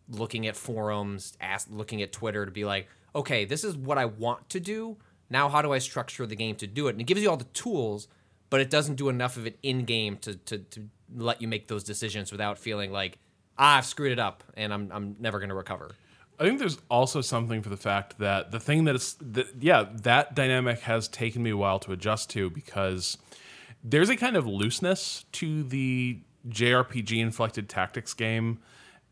[0.10, 4.06] looking at forums, ask, looking at Twitter to be like, okay, this is what I
[4.06, 4.98] want to do.
[5.30, 6.92] Now, how do I structure the game to do it?
[6.92, 8.08] And it gives you all the tools,
[8.54, 11.68] but it doesn't do enough of it in game to, to, to let you make
[11.70, 13.18] those decisions without feeling like,
[13.58, 15.96] ah, I've screwed it up and I'm, I'm never going to recover.
[16.40, 19.86] I think there's also something for the fact that the thing that is that yeah,
[20.04, 23.18] that dynamic has taken me a while to adjust to because
[23.84, 28.60] there's a kind of looseness to the JRPG inflected tactics game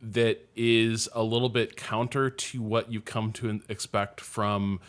[0.03, 4.80] that is a little bit counter to what you come to expect from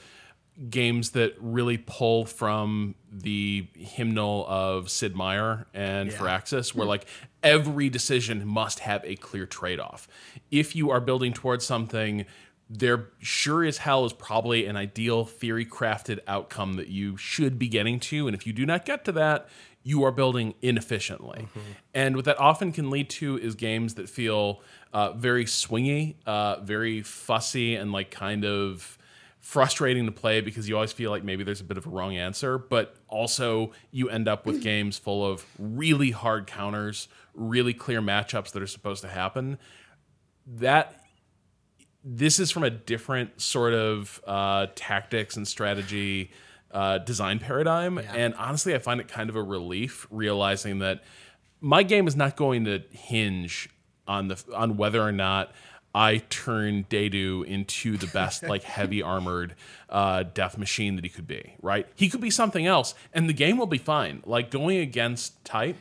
[0.69, 7.07] games that really pull from the hymnal of Sid Meier and Firaxis, where like
[7.43, 10.09] every decision must have a clear trade off.
[10.51, 12.27] If you are building towards something,
[12.69, 17.69] there sure as hell is probably an ideal theory crafted outcome that you should be
[17.69, 18.27] getting to.
[18.27, 19.49] And if you do not get to that,
[19.83, 21.49] you are building inefficiently.
[21.93, 24.63] And what that often can lead to is games that feel
[24.93, 28.97] uh, very swingy, uh, very fussy, and like kind of
[29.43, 32.17] frustrating to play because you always feel like maybe there's a bit of a wrong
[32.17, 38.01] answer, but also you end up with games full of really hard counters, really clear
[38.01, 39.59] matchups that are supposed to happen.
[40.47, 41.05] That
[42.05, 46.31] this is from a different sort of uh, tactics and strategy
[46.71, 51.03] uh, design paradigm, and honestly, I find it kind of a relief realizing that
[51.61, 53.69] my game is not going to hinge
[54.07, 55.53] on the on whether or not
[55.95, 59.55] I turn Dedue into the best like heavy armored
[59.91, 61.55] uh, death machine that he could be.
[61.61, 61.87] Right?
[61.95, 64.23] He could be something else, and the game will be fine.
[64.25, 65.77] Like going against type,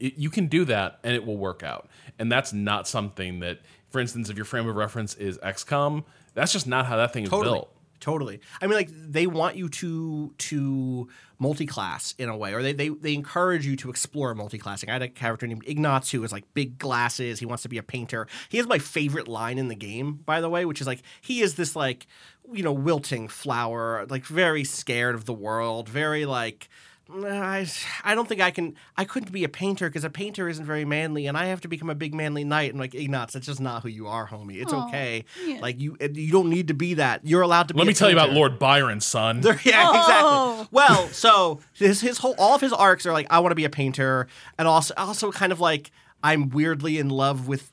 [0.00, 1.88] it, you can do that and it will work out.
[2.18, 3.60] And that's not something that,
[3.90, 7.24] for instance, if your frame of reference is XCOM, that's just not how that thing
[7.24, 7.74] is built.
[8.02, 8.40] Totally.
[8.60, 11.08] I mean, like they want you to to
[11.38, 14.90] multi-class in a way, or they they, they encourage you to explore multi-classing.
[14.90, 17.38] I had a character named Ignatz who has like big glasses.
[17.38, 18.26] He wants to be a painter.
[18.48, 21.42] He has my favorite line in the game, by the way, which is like he
[21.42, 22.08] is this like
[22.52, 26.68] you know wilting flower, like very scared of the world, very like.
[27.14, 27.66] I,
[28.04, 28.74] I don't think I can.
[28.96, 31.68] I couldn't be a painter because a painter isn't very manly, and I have to
[31.68, 32.70] become a big manly knight.
[32.70, 34.62] And like Ignatz, that's just not who you are, homie.
[34.62, 35.24] It's Aw, okay.
[35.44, 35.58] yeah.
[35.60, 37.20] Like you, you don't need to be that.
[37.24, 37.78] You're allowed to be.
[37.78, 38.38] Let a me tell you about painter.
[38.40, 39.40] Lord Byron, son.
[39.40, 40.52] There- yeah, Oh.
[40.60, 40.68] exactly.
[40.72, 43.64] Well, so his his whole all of his arcs are like I want to be
[43.64, 44.28] a painter,
[44.58, 45.90] and also also kind of like
[46.22, 47.71] I'm weirdly in love with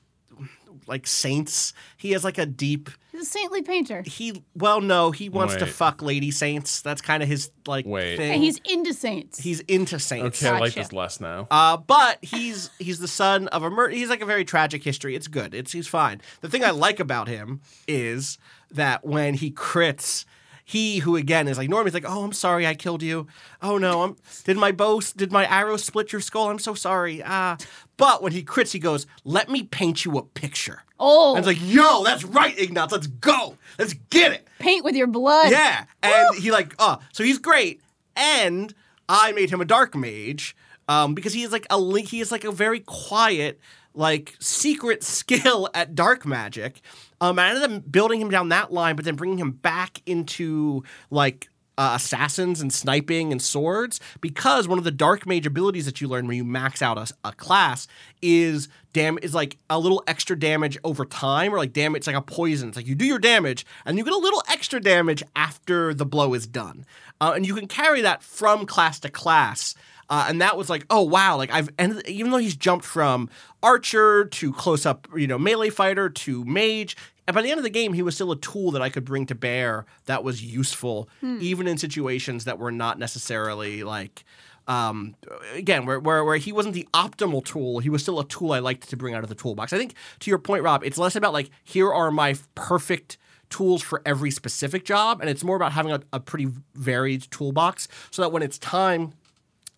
[0.90, 1.74] like saints.
[1.96, 2.90] He has like a deep.
[3.12, 4.04] He's a saintly painter.
[4.06, 5.74] He well, no, he wants to Wait.
[5.74, 6.82] fuck lady saints.
[6.82, 8.18] That's kind of his like Wait.
[8.18, 8.32] thing.
[8.32, 9.40] Yeah, he's into saints.
[9.40, 10.44] he's into saints.
[10.44, 10.80] Okay, I like Gotcha.
[10.80, 11.48] this less now.
[11.50, 13.94] Uh, but he's he's the son of a murder.
[13.94, 15.16] He's like a very tragic history.
[15.16, 15.54] It's good.
[15.54, 16.22] It's he's fine.
[16.42, 18.38] The thing I like about him is
[18.72, 20.26] that when he crits,
[20.70, 23.26] he who again is like normally he's like, oh, I'm sorry, I killed you.
[23.60, 26.48] Oh no, I'm did my bow did my arrow split your skull?
[26.52, 27.24] I'm so sorry.
[27.26, 27.58] Ah,
[27.98, 30.84] but when he crits, he goes, let me paint you a picture.
[31.00, 32.92] oh, And it's like, yo, that's right, Ignatz.
[32.92, 33.58] Let's go.
[33.80, 34.48] Let's get it.
[34.60, 35.50] paint with your blood.
[35.50, 37.82] Yeah, and he like, uh, so he's great.
[38.16, 38.72] And
[39.08, 40.56] I made him a dark mage
[40.88, 42.10] um, because he is like a link.
[42.10, 43.60] He is like a very quiet,
[43.96, 46.82] like secret skill at dark magic.
[47.22, 50.84] Um, I ended up building him down that line, but then bringing him back into
[51.10, 51.50] like.
[51.78, 56.10] Uh, assassins and sniping and swords because one of the dark mage abilities that you
[56.10, 57.88] learn when you max out a, a class
[58.22, 62.18] is dam is like a little extra damage over time or like damage it's like
[62.18, 65.24] a poison it's like you do your damage and you get a little extra damage
[65.38, 66.86] after the blow is done
[67.22, 69.74] uh, and you can carry that from class to class
[70.10, 71.38] uh, and that was like, oh wow!
[71.38, 71.70] Like I've
[72.08, 73.30] even though he's jumped from
[73.62, 76.96] archer to close up, you know, melee fighter to mage,
[77.28, 79.06] and by the end of the game, he was still a tool that I could
[79.06, 84.24] bring to bear that was useful, even in situations that were not necessarily like.
[84.68, 85.16] Um,
[85.54, 88.60] again, where, where where he wasn't the optimal tool, he was still a tool I
[88.60, 89.74] liked to bring out of the toolbox.
[89.74, 93.18] I think to your point, Rob, it's less about like here are my perfect
[93.50, 97.88] tools for every specific job, and it's more about having a, a pretty varied toolbox
[98.12, 99.14] so that when it's time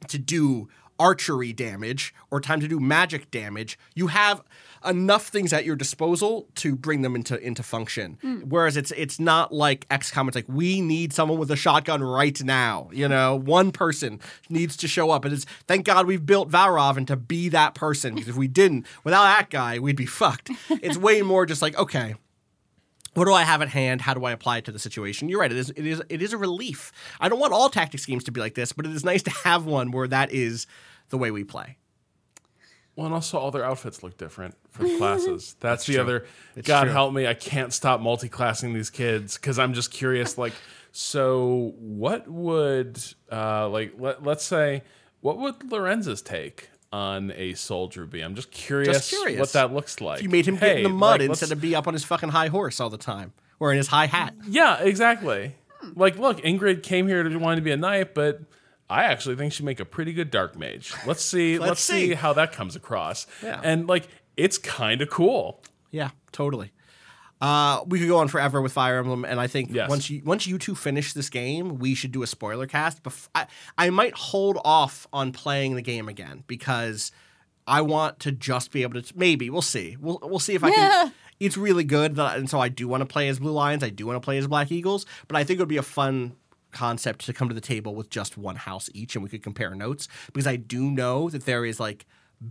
[0.07, 0.67] to do
[1.01, 4.43] archery damage or time to do magic damage, you have
[4.85, 8.19] enough things at your disposal to bring them into into function.
[8.47, 10.27] Whereas it's it's not like XCOM.
[10.27, 12.89] It's like we need someone with a shotgun right now.
[12.93, 17.07] You know, one person needs to show up, and it's thank God we've built Valroven
[17.07, 18.13] to be that person.
[18.13, 20.51] Because if we didn't, without that guy, we'd be fucked.
[20.81, 22.15] It's way more just like okay
[23.13, 24.01] what do I have at hand?
[24.01, 25.27] How do I apply it to the situation?
[25.27, 25.51] You're right.
[25.51, 25.69] It is.
[25.71, 26.01] It is.
[26.09, 26.91] It is a relief.
[27.19, 29.31] I don't want all tactics games to be like this, but it is nice to
[29.31, 30.65] have one where that is
[31.11, 31.77] the way we play.
[32.95, 35.55] Well, and also all their outfits look different for the classes.
[35.59, 36.01] That's, the true.
[36.01, 36.25] other.
[36.55, 36.91] It's God true.
[36.91, 40.37] help me, I can't stop multi-classing these kids because I'm just curious.
[40.37, 40.53] Like,
[40.91, 42.99] so what would
[43.31, 44.83] uh, like let, let's say
[45.21, 48.21] what would Lorenz's take on a soldier be?
[48.21, 49.39] I'm just curious, Just curious.
[49.39, 50.21] what that looks like.
[50.21, 52.03] You made him get in the mud like, let's- instead of be up on his
[52.03, 54.33] fucking high horse all the time, wearing his high hat.
[54.49, 55.55] Yeah, exactly.
[55.95, 58.41] Like, look, Ingrid came here to want to be a knight, but
[58.91, 60.93] I actually think she'd make a pretty good dark mage.
[61.07, 61.57] Let's see.
[61.59, 62.09] let's, Let's see.
[62.09, 62.13] see.
[62.13, 63.25] how that comes across.
[63.41, 63.59] Yeah.
[63.63, 64.07] And like,
[64.37, 65.63] it's kind of cool.
[65.91, 66.71] Yeah, totally.
[67.39, 69.89] Uh, we could go on forever with Fire Emblem, and I think Yes.
[69.89, 73.01] once you once you two finish this game, we should do a spoiler cast.
[73.01, 73.47] Bef- I,
[73.79, 77.11] I might hold off on playing the game again because
[77.65, 79.17] I want to just be able to.
[79.17, 79.97] Maybe we'll see.
[79.99, 80.75] We'll we'll see if I Yeah.
[80.75, 81.13] can.
[81.39, 83.83] It's really good, that- and so I do want to play as Blue Lions.
[83.83, 85.81] I do want to play as Black Eagles, but I think it would be a
[85.81, 86.33] fun
[86.71, 89.73] concept to come to the table with just one house each, and we could compare
[89.75, 92.05] notes because I do know that there is like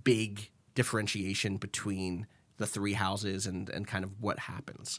[0.05, 2.27] big differentiation between
[2.57, 4.99] the three houses and and kind of what happens.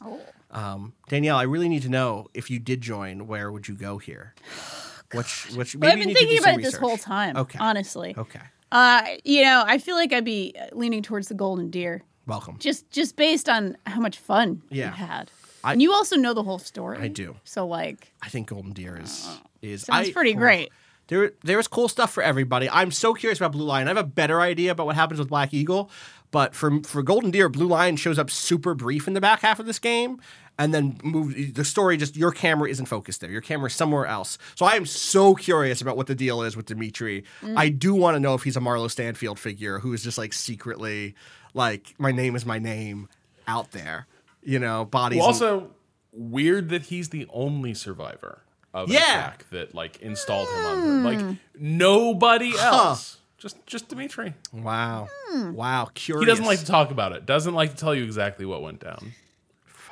[0.50, 3.98] Um, Danielle, I really need to know if you did join, where would you go
[3.98, 4.34] here?
[5.14, 7.36] Which which But I've been you need to do thinking about it this whole time.
[7.36, 7.58] Okay.
[7.60, 8.14] Honestly.
[8.16, 8.40] Okay,
[8.70, 12.02] Uh, you know, I feel like I'd be leaning towards the golden deer.
[12.26, 12.56] welcome.
[12.58, 14.86] Just just based on how much fun Yeah.
[14.86, 15.30] you had.
[15.64, 16.98] I- and you also know the whole story.
[16.98, 17.36] I do.
[17.44, 19.40] So like I think Golden Deer is oh.
[19.62, 20.70] is sounds I- pretty great.
[21.08, 22.70] There, there is cool stuff for everybody.
[22.70, 23.86] I'm so curious about Blue Lion.
[23.86, 25.90] I have a better idea about what happens with Black Eagle,
[26.30, 29.58] but for for Golden Deer, Blue Lion shows up super brief in the back half
[29.58, 30.20] of this game,
[30.58, 31.96] and then move the story.
[31.96, 33.30] Just your camera isn't focused there.
[33.30, 34.38] Your camera is somewhere else.
[34.54, 37.24] So I am so curious about what the deal is with Dimitri.
[37.42, 37.54] Mm.
[37.56, 40.32] I do want to know if he's a Marlo Stanfield figure who is just like
[40.32, 41.14] secretly
[41.54, 43.08] like my name is my name
[43.46, 44.06] out there.
[44.42, 45.18] You know, bodies.
[45.20, 45.70] Well, and- also,
[46.12, 48.42] weird that he's the only survivor
[48.74, 49.00] of an Yeah.
[49.18, 51.02] attack that like installed him on her.
[51.02, 53.18] Like nobody else.
[53.38, 54.34] Just just Dimitri.
[54.52, 56.22] wow, wow, curious.
[56.24, 57.26] He doesn't like to talk about it.
[57.26, 59.12] Doesn't like to tell you exactly what went down.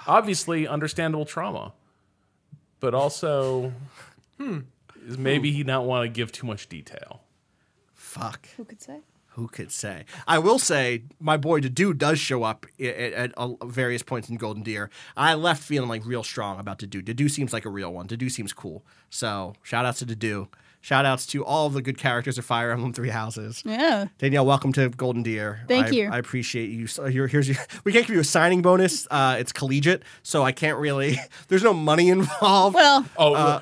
[0.07, 1.73] Obviously, understandable trauma,
[2.79, 3.73] but also,
[4.39, 4.61] hmm,
[5.07, 7.23] is maybe he not want to give too much detail.
[7.93, 8.49] Fuck.
[8.57, 9.01] Who could say?
[9.41, 10.05] Who could say?
[10.29, 14.29] I will say my boy Dedue does show up i- at, at, uh, various points
[14.29, 14.91] in Golden Deer.
[15.17, 17.03] I left feeling like real strong about Dedue.
[17.03, 18.07] Dedue seems like a real one.
[18.07, 18.85] Dedue seems cool.
[19.09, 20.49] So shout outs to Dedue.
[20.83, 23.63] Shout outs to all of the good characters of Fire Emblem Three Houses.
[23.67, 24.07] Yeah.
[24.19, 25.61] Danielle, welcome to Golden Deer.
[25.69, 26.11] Thank I, you.
[26.11, 26.87] I appreciate you.
[26.87, 27.57] So here, here's your.
[27.85, 29.07] We can't give you a signing bonus.
[29.11, 31.19] Uh, it's collegiate, so I can't really.
[31.49, 32.75] There's no money involved.
[32.77, 33.61] Well, Oh,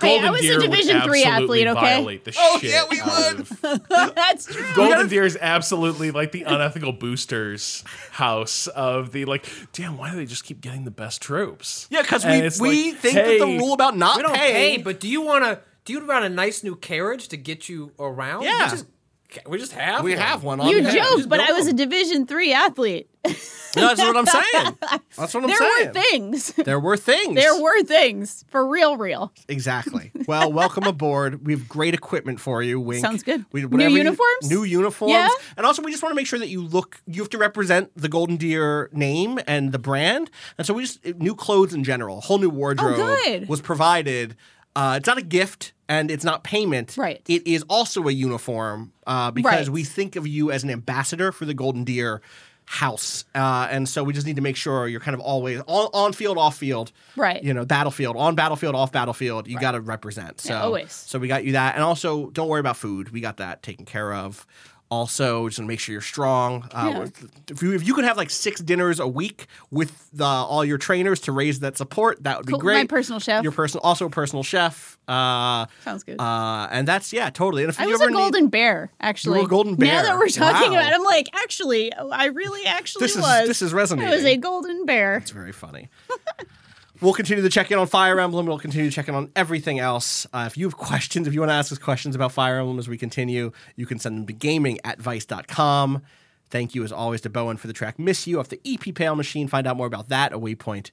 [0.00, 2.16] Hey, I was a Deer would Division three athlete, okay?
[2.24, 3.82] The Oh, shit yeah, we would.
[4.14, 4.64] That's true.
[4.74, 9.48] Golden Deer is absolutely like the unethical boosters house of the like.
[9.72, 11.86] Damn, why do they just keep getting the best troops?
[11.90, 14.78] Yeah, because we, we like, think that the rule about not We don't paying.
[14.78, 15.60] pay, but do you want to?
[15.84, 18.42] Do you want a nice new carriage to get you around?
[18.44, 18.64] Yeah.
[18.66, 18.86] we just,
[19.46, 20.02] we just have.
[20.04, 20.18] we one.
[20.20, 20.96] have one on You hand.
[20.96, 21.72] joke, but I build was a.
[21.72, 23.08] Division three athlete.
[23.76, 24.76] No, that's what I'm saying.
[25.16, 25.92] That's what I'm there saying.
[25.92, 26.52] There were things.
[26.54, 27.34] There were things.
[27.36, 29.32] there were things for real, real.
[29.48, 30.10] Exactly.
[30.26, 31.46] Well, welcome aboard.
[31.46, 32.80] We have great equipment for you.
[32.80, 33.00] Wink.
[33.00, 33.44] Sounds good.
[33.52, 34.50] We, New whatever you- uniforms?
[34.50, 35.12] new uniforms.
[35.12, 35.28] Yeah?
[35.56, 37.00] And also, we just want to make sure that you look.
[37.06, 40.30] You have to represent the Golden Deer name and the brand.
[40.58, 42.18] And so we just new clothes in general.
[42.18, 43.48] A whole new wardrobe Oh, good.
[43.48, 44.34] was provided.
[44.76, 46.96] Uh, it's not a gift and it's not payment.
[46.96, 47.20] Right.
[47.28, 49.68] It is also a uniform uh, because Right.
[49.68, 52.22] we think of you as an ambassador for the Golden Deer
[52.64, 53.24] house.
[53.34, 56.12] Uh, and so we just need to make sure you're kind of always on, on
[56.12, 56.92] field, off field.
[57.16, 57.42] Right.
[57.42, 59.48] You know, battlefield, on battlefield, off battlefield.
[59.48, 60.40] You got to represent.
[60.40, 60.92] So, Yeah, always.
[60.92, 61.74] so we got you that.
[61.74, 63.10] And also, don't worry about food.
[63.10, 64.46] We got that taken care of.
[64.90, 66.68] Also, just want to make sure you're strong.
[66.72, 67.06] Uh,
[67.48, 70.78] if, you, if you could have like six dinners a week with the, all your
[70.78, 72.74] trainers to raise that support, that would be great.
[72.78, 73.44] My personal chef.
[73.44, 74.98] Your personal, also a personal chef.
[75.06, 76.20] Uh, Sounds good.
[76.20, 77.62] uh, and that's yeah, totally.
[77.62, 79.36] And if I you was a need- golden bear, actually.
[79.38, 80.78] You were a golden Now that we're talking Wow.
[80.80, 83.46] about it, I'm like, actually, I really actually This is- was.
[83.46, 84.10] this is resonating.
[84.12, 85.18] I was a golden bear.
[85.18, 85.88] It's very funny.
[87.00, 88.46] we'll continue to check in on Fire Emblem.
[88.46, 90.26] We'll continue to check in on everything else.
[90.32, 92.78] Uh, if you have questions, if you want to ask us questions about Fire Emblem
[92.78, 96.02] as we continue, you can send them to gaming at vice.com.
[96.50, 99.14] Thank you, as always, to Boen for the track Miss You off the EP Pale
[99.14, 99.46] Machine.
[99.46, 100.90] Find out more about that at waypoint.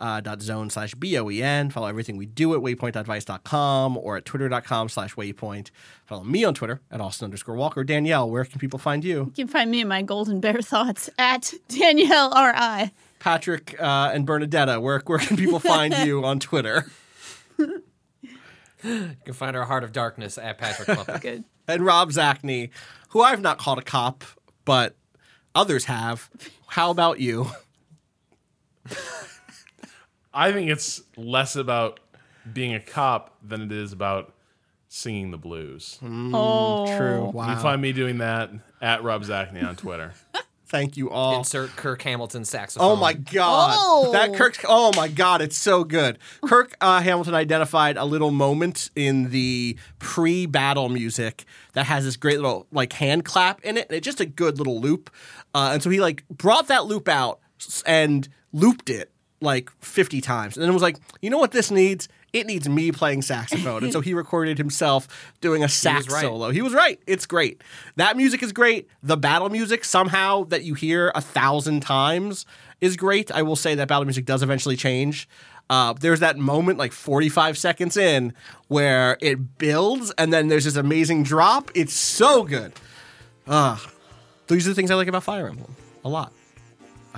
[0.00, 5.16] Uh, dot zone slash b-o-e-n follow everything we do at waypoint.vice.com or at twitter.com slash
[5.16, 5.70] waypoint
[6.06, 9.44] follow me on twitter at austin underscore walker danielle where can people find you You
[9.44, 12.92] can find me and my golden bear thoughts at Danielle R.I.
[13.18, 16.90] Patrick uh, and Bernadetta, where where can people find you on Twitter?
[17.58, 17.82] You
[19.24, 21.20] can find our Heart of Darkness at Patrick Klepek.
[21.20, 21.44] Good.
[21.66, 22.70] And Rob Zacny,
[23.10, 24.24] who I've not called a cop,
[24.64, 24.94] but
[25.54, 26.30] others have.
[26.68, 27.48] How about you?
[30.32, 32.00] I think it's less about
[32.52, 34.32] being a cop than it is about
[34.88, 35.98] singing the blues.
[36.02, 37.24] Oh, True.
[37.26, 37.58] You Wow.
[37.60, 38.50] find me doing that
[38.80, 40.14] at Rob Zacny on Twitter.
[40.68, 41.38] Thank you all.
[41.38, 42.90] Insert Kirk Hamilton saxophone.
[42.90, 43.74] Oh my god!
[43.78, 44.12] Oh.
[44.12, 44.58] That Kirk.
[44.68, 45.40] Oh my god!
[45.40, 46.18] It's so good.
[46.44, 52.36] Kirk uh, Hamilton identified a little moment in the pre-battle music that has this great
[52.36, 55.08] little like hand clap in it, and it's just a good little loop.
[55.54, 57.40] Uh, and so he like brought that loop out
[57.86, 61.70] and looped it like fifty times, and then it was like, you know what this
[61.70, 62.08] needs?
[62.32, 63.84] It needs me playing saxophone.
[63.84, 65.08] and so he recorded himself
[65.40, 66.20] doing a sax right.
[66.20, 66.50] solo.
[66.50, 67.00] He was right.
[67.06, 67.62] It's great.
[67.96, 68.88] That music is great.
[69.02, 72.44] The battle music somehow that you hear a thousand times
[72.80, 73.30] is great.
[73.30, 75.28] I will say that battle music does eventually change.
[75.70, 78.32] Uh, there's that moment like 45 seconds in
[78.68, 81.70] where it builds and then there's this amazing drop.
[81.74, 82.72] It's so good.
[83.46, 83.78] Uh,
[84.46, 85.74] these are the things I like about Fire Emblem
[86.04, 86.32] a lot.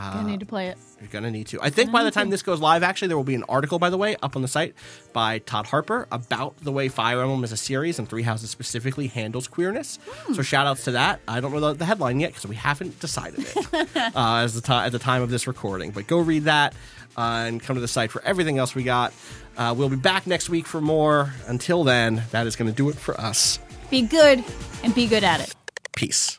[0.01, 0.78] I need to play it.
[1.01, 1.62] You're gonna need to.
[1.62, 3.90] I think by the time this goes live, actually, there will be an article, by
[3.90, 4.74] the way, up on the site
[5.12, 9.06] by Todd Harper about the way Fire Emblem as a series and Three Houses specifically
[9.06, 9.98] handles queerness.
[10.35, 11.20] So shout outs to that.
[11.27, 13.56] I don't know the, headline yet because we haven't decided it
[13.97, 15.90] uh, as the ti- at the time of this recording.
[15.90, 16.74] But go read that
[17.16, 19.12] uh, and come to the site for everything else we got.
[19.56, 21.32] Uh, we'll be back next week for more.
[21.47, 23.59] Until then, that is going to do it for us.
[23.90, 24.44] Be good
[24.85, 25.55] and be good at it.
[25.97, 26.39] Peace.